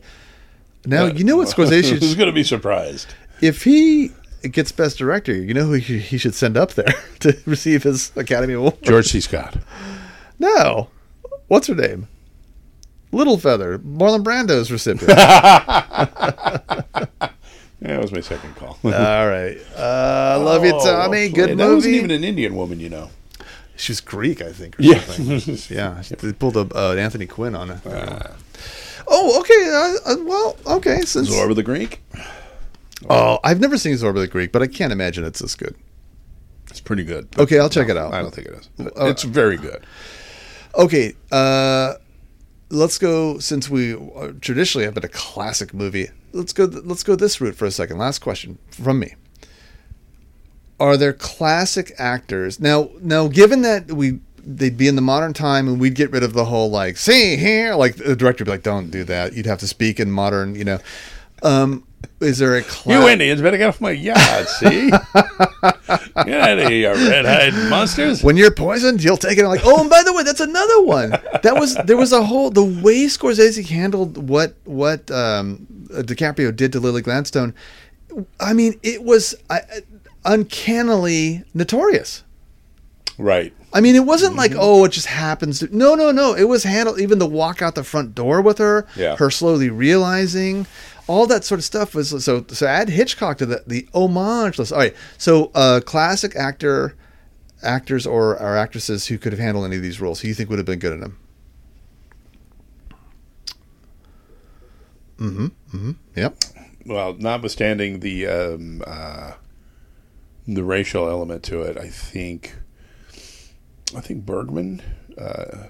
now 0.86 1.06
you 1.06 1.24
know 1.24 1.38
what 1.38 1.48
Scorsese. 1.56 1.90
Who's 1.92 2.10
should- 2.10 2.18
going 2.18 2.28
to 2.28 2.34
be 2.34 2.44
surprised? 2.44 3.14
if 3.42 3.64
he 3.64 4.12
gets 4.52 4.72
Best 4.74 4.98
Director, 4.98 5.34
you 5.34 5.54
know 5.54 5.64
who 5.66 5.74
he 5.74 6.00
he 6.00 6.18
should 6.18 6.36
send 6.36 6.58
up 6.58 6.74
there 6.74 6.94
to 7.20 7.38
receive 7.46 7.84
his 7.84 8.12
Academy 8.18 8.54
Award. 8.56 8.82
George 8.84 9.08
C. 9.08 9.22
Scott. 9.22 9.56
No, 10.38 10.90
what's 11.48 11.68
her 11.68 11.76
name? 11.76 12.10
Littlefeather, 13.14 13.78
Marlon 13.80 14.24
Brando's 14.24 14.70
recipient. 14.72 15.08
Yeah, 17.84 17.90
that 17.96 18.02
was 18.02 18.12
my 18.14 18.22
second 18.22 18.56
call. 18.56 18.80
All 18.84 18.92
right. 18.92 19.58
Uh, 19.76 20.40
love 20.42 20.64
you, 20.64 20.72
Oh, 20.74 20.84
Tommy. 20.86 21.28
well 21.28 21.30
Good 21.36 21.46
played. 21.48 21.58
That 21.60 21.74
wasn't 21.74 21.96
even 21.96 22.12
an 22.12 22.24
Indian 22.24 22.56
woman, 22.56 22.80
you 22.80 22.90
know. 22.90 23.12
She's 23.76 24.00
Greek, 24.00 24.42
I 24.42 24.54
think. 24.54 24.80
Or 24.80 24.84
Yeah. 24.84 25.00
something. 25.02 25.58
yeah. 25.76 26.02
They 26.20 26.32
pulled 26.32 26.56
a 26.56 26.68
uh, 26.74 26.94
Anthony 26.96 27.26
Quinn 27.26 27.56
on 27.56 27.72
it. 27.72 27.86
Uh, 27.86 28.20
Oh, 29.06 29.40
okay. 29.42 29.54
Uh, 30.08 30.14
uh, 30.14 30.24
well, 30.24 30.56
okay. 30.78 31.02
Since 31.02 31.30
Zorba 31.30 31.54
the 31.56 31.62
Greek. 31.64 32.02
oh, 33.10 33.38
I've 33.44 33.60
never 33.60 33.78
seen 33.78 33.96
Zorba 33.96 34.16
the 34.16 34.28
Greek, 34.28 34.54
but 34.54 34.62
I 34.62 34.68
can't 34.68 34.94
imagine 34.94 35.26
it's 35.26 35.40
this 35.40 35.56
good. 35.56 35.76
It's 36.70 36.80
pretty 36.80 37.04
good. 37.04 37.28
Okay, 37.38 37.60
I'll 37.60 37.70
check 37.70 37.90
it 37.90 37.98
out. 37.98 38.14
I 38.14 38.22
don't 38.22 38.34
think 38.34 38.48
it 38.48 38.54
is. 38.54 38.70
Uh, 38.80 39.08
it's 39.08 39.24
very 39.24 39.58
good. 39.58 39.84
Okay, 40.76 41.14
uh, 41.34 41.96
let's 42.70 42.98
go. 42.98 43.40
Since 43.40 43.70
we 43.70 43.94
traditionally 44.40 44.86
have 44.86 44.94
been 44.94 45.04
a 45.04 45.10
classic 45.10 45.74
movie, 45.74 46.08
let's 46.34 46.54
go. 46.54 46.66
Let's 46.66 47.04
go 47.04 47.16
this 47.16 47.40
route 47.40 47.56
for 47.56 47.66
a 47.66 47.72
second. 47.72 47.98
Last 47.98 48.20
question 48.20 48.58
from 48.70 49.00
me: 49.00 49.16
Are 50.80 50.98
there 50.98 51.14
classic 51.14 51.94
actors 51.98 52.60
now? 52.60 52.90
Now, 53.02 53.28
given 53.28 53.62
that 53.62 53.92
we 53.92 54.20
they'd 54.46 54.78
be 54.78 54.88
in 54.88 54.96
the 54.96 55.02
modern 55.02 55.34
time 55.34 55.68
and 55.68 55.80
we'd 55.80 55.96
get 55.96 56.12
rid 56.12 56.24
of 56.24 56.34
the 56.34 56.46
whole 56.46 56.70
like 56.70 56.98
see 56.98 57.38
here, 57.38 57.76
like 57.76 57.96
the 57.96 58.16
director 58.16 58.42
would 58.44 58.48
be 58.48 58.52
like, 58.52 58.64
don't 58.64 58.92
do 58.92 59.04
that. 59.06 59.34
You'd 59.34 59.46
have 59.46 59.60
to 59.60 59.68
speak 59.68 60.00
in 60.00 60.12
modern, 60.12 60.56
you 60.56 60.66
know. 60.66 60.80
Um, 61.42 61.86
is 62.20 62.38
there 62.38 62.56
a 62.56 62.62
cla- 62.62 63.02
You 63.02 63.08
Indians 63.10 63.42
better 63.42 63.58
get 63.58 63.68
off 63.70 63.82
my 63.82 63.92
yard, 63.92 64.48
see? 64.48 64.90
get 65.16 66.40
out 66.40 66.60
of 66.60 66.70
here, 66.70 66.94
red-eyed 66.94 67.54
monsters. 67.70 68.24
when 68.24 68.38
you're 68.38 68.52
poisoned, 68.52 69.04
you'll 69.04 69.18
take 69.18 69.38
it. 69.38 69.42
I'm 69.42 69.50
like, 69.50 69.66
oh, 69.66 69.82
and 69.82 69.90
by 69.90 70.04
the 70.04 70.14
way, 70.14 70.24
that's 70.24 70.40
another 70.40 70.84
one. 70.84 71.10
That 71.44 71.56
was 71.56 71.76
there 71.76 71.98
was 71.98 72.14
a 72.14 72.24
whole 72.24 72.50
the 72.50 72.64
way 72.64 73.06
Scorsese 73.06 73.68
handled 73.68 74.30
what 74.30 74.56
what 74.64 75.10
um, 75.12 75.68
DiCaprio 76.02 76.56
did 76.56 76.72
to 76.72 76.80
Lily 76.80 77.02
Gladstone. 77.02 77.54
I 78.40 78.54
mean, 78.54 78.80
it 78.84 79.04
was 79.04 79.36
uh, 79.50 79.60
uncannily 80.26 81.44
notorious. 81.54 82.24
Right. 83.18 83.54
I 83.74 83.82
mean, 83.82 83.96
it 83.96 84.06
wasn't 84.06 84.32
Mm-hmm. 84.32 84.40
like, 84.40 84.52
oh, 84.58 84.86
it 84.86 84.92
just 84.92 85.08
happens. 85.08 85.60
To, 85.60 85.76
no, 85.76 85.96
no, 85.96 86.12
no. 86.12 86.34
It 86.34 86.46
was 86.46 86.64
handled. 86.64 87.00
Even 87.00 87.20
the 87.20 87.28
walk 87.28 87.62
out 87.62 87.76
the 87.76 87.84
front 87.84 88.16
door 88.16 88.42
with 88.42 88.58
her, 88.58 88.88
Yeah. 88.96 89.16
her 89.18 89.30
slowly 89.30 89.70
realizing, 89.70 90.66
all 91.08 91.28
that 91.28 91.44
sort 91.44 91.60
of 91.60 91.64
stuff 91.66 91.94
was 91.94 92.24
so. 92.24 92.46
So 92.50 92.66
add 92.66 92.90
Hitchcock 92.90 93.38
to 93.40 93.46
the 93.46 93.64
the 93.68 93.88
homage 93.94 94.58
list. 94.58 94.72
All 94.72 94.80
right. 94.80 94.96
So, 95.18 95.52
uh, 95.54 95.82
classic 95.86 96.36
actor, 96.36 96.96
actors 97.62 98.08
or, 98.08 98.40
or 98.40 98.56
actresses 98.58 99.08
who 99.08 99.18
could 99.18 99.32
have 99.34 99.40
handled 99.40 99.66
any 99.66 99.76
of 99.76 99.82
these 99.82 100.00
roles, 100.02 100.22
who 100.22 100.28
you 100.30 100.34
think 100.34 100.50
would 100.50 100.60
have 100.60 100.66
been 100.66 100.80
good 100.80 100.94
in 100.94 101.00
them? 101.02 101.18
Mm-hmm. 105.24 105.46
Mm-hmm. 105.78 105.92
Yep. 106.16 106.38
Well, 106.86 107.14
notwithstanding 107.18 108.02
the 108.02 108.28
um, 108.28 108.84
uh, 108.86 109.34
the 110.48 110.64
racial 110.64 111.08
element 111.10 111.44
to 111.44 111.62
it, 111.62 111.78
I 111.78 111.88
think 111.88 112.56
I 113.96 114.02
think 114.02 114.26
Bergman, 114.26 114.82
uh, 115.18 115.68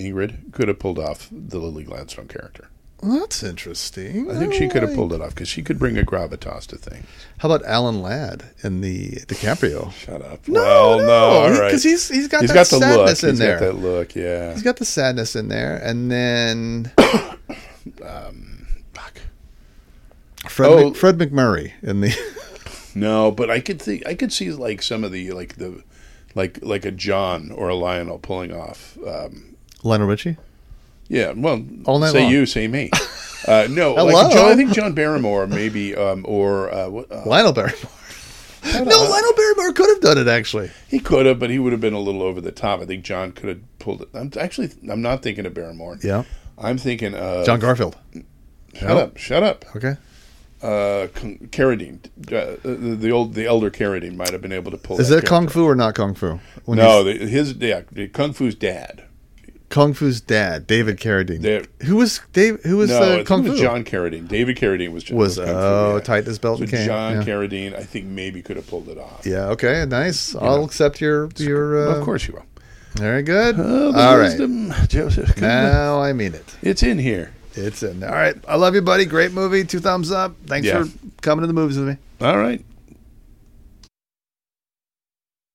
Ingrid, 0.00 0.52
could 0.52 0.68
have 0.68 0.78
pulled 0.78 0.98
off 0.98 1.28
the 1.30 1.58
Lily 1.58 1.84
Gladstone 1.84 2.26
character. 2.28 2.68
Well, 3.02 3.20
that's 3.20 3.42
interesting. 3.42 4.30
I 4.30 4.38
think 4.38 4.54
she 4.54 4.68
could 4.68 4.80
have 4.80 4.88
like- 4.90 4.96
pulled 4.96 5.12
it 5.12 5.20
off 5.20 5.28
because 5.34 5.48
she 5.48 5.62
could 5.62 5.78
bring 5.78 5.98
a 5.98 6.02
gravitas 6.02 6.66
to 6.68 6.76
things. 6.76 7.04
How 7.38 7.50
about 7.52 7.64
Alan 7.66 8.00
Ladd 8.00 8.44
in 8.64 8.80
the 8.80 9.10
DiCaprio? 9.26 9.92
Shut 9.92 10.22
up. 10.22 10.48
No, 10.48 10.60
well, 10.62 10.98
no, 11.00 11.12
all 11.12 11.52
he- 11.52 11.60
right. 11.60 11.70
'cause 11.70 11.82
he's- 11.84 12.08
he's 12.08 12.26
got 12.26 12.40
he's 12.40 12.48
that 12.50 12.54
got 12.54 12.66
the 12.68 12.78
look. 12.78 12.88
sadness 13.08 13.22
in 13.22 13.28
He's 13.30 13.38
there. 13.38 13.60
got 13.60 13.66
that 13.66 13.72
look. 13.74 14.14
Yeah. 14.16 14.52
He's 14.54 14.62
got 14.62 14.78
the 14.78 14.86
sadness 14.86 15.36
in 15.36 15.48
there, 15.48 15.76
and 15.76 16.10
then 16.10 16.90
Fuck. 16.96 17.38
Fred, 20.50 20.70
Oh. 20.70 20.88
Mc, 20.88 20.96
Fred 20.96 21.18
MacMurray 21.18 21.72
in 21.82 22.00
the. 22.00 22.16
No, 22.94 23.30
but 23.30 23.50
I 23.50 23.60
could 23.60 23.80
think 23.82 24.06
I 24.06 24.14
could 24.14 24.32
see 24.32 24.50
like 24.50 24.80
some 24.80 25.04
of 25.04 25.12
the 25.12 25.30
like 25.32 25.56
the 25.56 25.82
like 26.34 26.58
like 26.62 26.86
a 26.86 26.90
John 26.90 27.50
or 27.50 27.68
a 27.68 27.74
Lionel 27.74 28.18
pulling 28.18 28.54
off. 28.54 28.96
Um, 29.06 29.56
Lionel 29.82 30.06
Richie. 30.06 30.38
yeah, 31.06 31.32
well, 31.36 31.62
All 31.84 31.98
night 31.98 32.12
say 32.12 32.22
long. 32.22 32.32
you, 32.32 32.46
say 32.46 32.68
me. 32.68 32.90
Uh, 33.46 33.68
no, 33.70 33.92
like 33.94 34.32
John, 34.32 34.50
I 34.50 34.56
think 34.56 34.72
John 34.72 34.92
Barrymore 34.94 35.46
maybe, 35.46 35.94
um, 35.94 36.24
or 36.26 36.72
uh, 36.72 36.88
what, 36.88 37.12
uh, 37.12 37.22
Lionel 37.26 37.52
Barrymore. 37.52 37.90
no, 38.64 38.80
Lionel 38.82 39.32
Barrymore 39.36 39.72
could 39.72 39.88
have 39.90 40.00
done 40.00 40.18
it 40.18 40.26
actually. 40.26 40.70
he 40.88 40.98
could 40.98 41.26
have, 41.26 41.38
but 41.38 41.50
he 41.50 41.58
would 41.60 41.70
have 41.70 41.80
been 41.80 41.92
a 41.92 42.00
little 42.00 42.22
over 42.22 42.40
the 42.40 42.50
top. 42.50 42.80
I 42.80 42.86
think 42.86 43.04
John 43.04 43.30
could 43.30 43.48
have 43.50 43.78
pulled 43.78 44.02
it. 44.02 44.08
I'm 44.14 44.32
actually 44.40 44.70
I'm 44.90 45.00
not 45.02 45.22
thinking 45.22 45.46
of 45.46 45.54
Barrymore. 45.54 45.98
Yeah, 46.02 46.24
I'm 46.58 46.76
thinking 46.78 47.14
of 47.14 47.46
John 47.46 47.60
Garfield. 47.60 47.96
Shut 48.74 48.88
No. 48.88 48.98
up! 48.98 49.16
Shut 49.16 49.42
up! 49.44 49.64
Okay. 49.76 49.96
Uh, 50.62 51.08
Carradine, 51.50 51.98
uh, 52.32 52.56
the, 52.62 52.96
the 52.98 53.10
old 53.10 53.34
the 53.34 53.44
elder 53.44 53.70
Carradine 53.70 54.16
might 54.16 54.30
have 54.30 54.40
been 54.40 54.52
able 54.52 54.70
to 54.70 54.78
pull. 54.78 54.98
Is 54.98 55.10
that 55.10 55.16
that 55.16 55.26
kung 55.26 55.48
fu 55.48 55.64
or 55.64 55.74
not 55.74 55.94
kung 55.94 56.14
fu? 56.14 56.40
When 56.64 56.78
No, 56.78 57.04
the, 57.04 57.12
his 57.12 57.52
yeah, 57.54 57.82
Kung 58.12 58.32
Fu's 58.32 58.54
dad. 58.54 59.04
kung 59.68 59.92
fu's 59.92 60.20
dad, 60.20 60.66
David 60.66 60.96
Carradine. 60.98 61.42
There- 61.42 61.64
Who 61.84 61.96
was 61.96 62.20
Dave? 62.32 62.62
Who 62.62 62.78
was 62.78 62.88
no, 62.88 63.20
uh, 63.20 63.24
kung 63.24 63.44
fu? 63.44 63.50
was 63.50 63.60
John 63.60 63.84
Carradine. 63.84 64.28
David 64.28 64.56
Carradine 64.56 64.92
was 64.92 65.04
John, 65.04 65.18
was 65.18 65.36
Fu, 65.36 65.42
oh 65.42 65.96
yeah. 65.96 66.00
tight 66.02 66.26
as 66.26 66.38
belt 66.38 66.60
So 66.60 66.66
cane. 66.66 66.86
John 66.86 67.12
yeah. 67.16 67.22
Carradine, 67.22 67.74
I 67.76 67.82
think 67.82 68.06
maybe 68.06 68.40
could 68.40 68.56
have 68.56 68.66
pulled 68.66 68.88
it 68.88 68.96
off. 68.96 69.26
Yeah. 69.26 69.48
Okay. 69.50 69.84
Nice. 69.86 70.34
I'll 70.36 70.64
accept 70.64 71.00
your 71.02 71.28
your. 71.36 71.86
Uh, 71.88 71.96
of 71.96 72.04
course 72.04 72.26
you 72.26 72.34
will. 72.34 72.46
Very 72.94 73.22
good. 73.22 73.56
Oh, 73.58 73.92
All 73.94 74.16
right. 74.18 74.38
Joseph. 74.88 75.36
Now 75.40 76.00
I 76.00 76.14
mean 76.14 76.32
it. 76.34 76.56
It's 76.62 76.82
in 76.82 76.98
here. 76.98 77.32
It's 77.56 77.82
in. 77.82 78.00
there. 78.00 78.10
All 78.10 78.14
right. 78.16 78.36
I 78.46 78.56
love 78.56 78.74
you, 78.74 78.82
buddy. 78.82 79.04
Great 79.06 79.32
movie. 79.32 79.64
Two 79.64 79.80
thumbs 79.80 80.10
up. 80.10 80.34
Thanks 80.46 80.66
Yeah. 80.66 80.84
for 80.84 80.90
coming 81.22 81.42
to 81.42 81.46
the 81.46 81.52
movies 81.52 81.78
with 81.78 81.88
me. 81.88 81.96
All 82.20 82.36
right. 82.38 82.64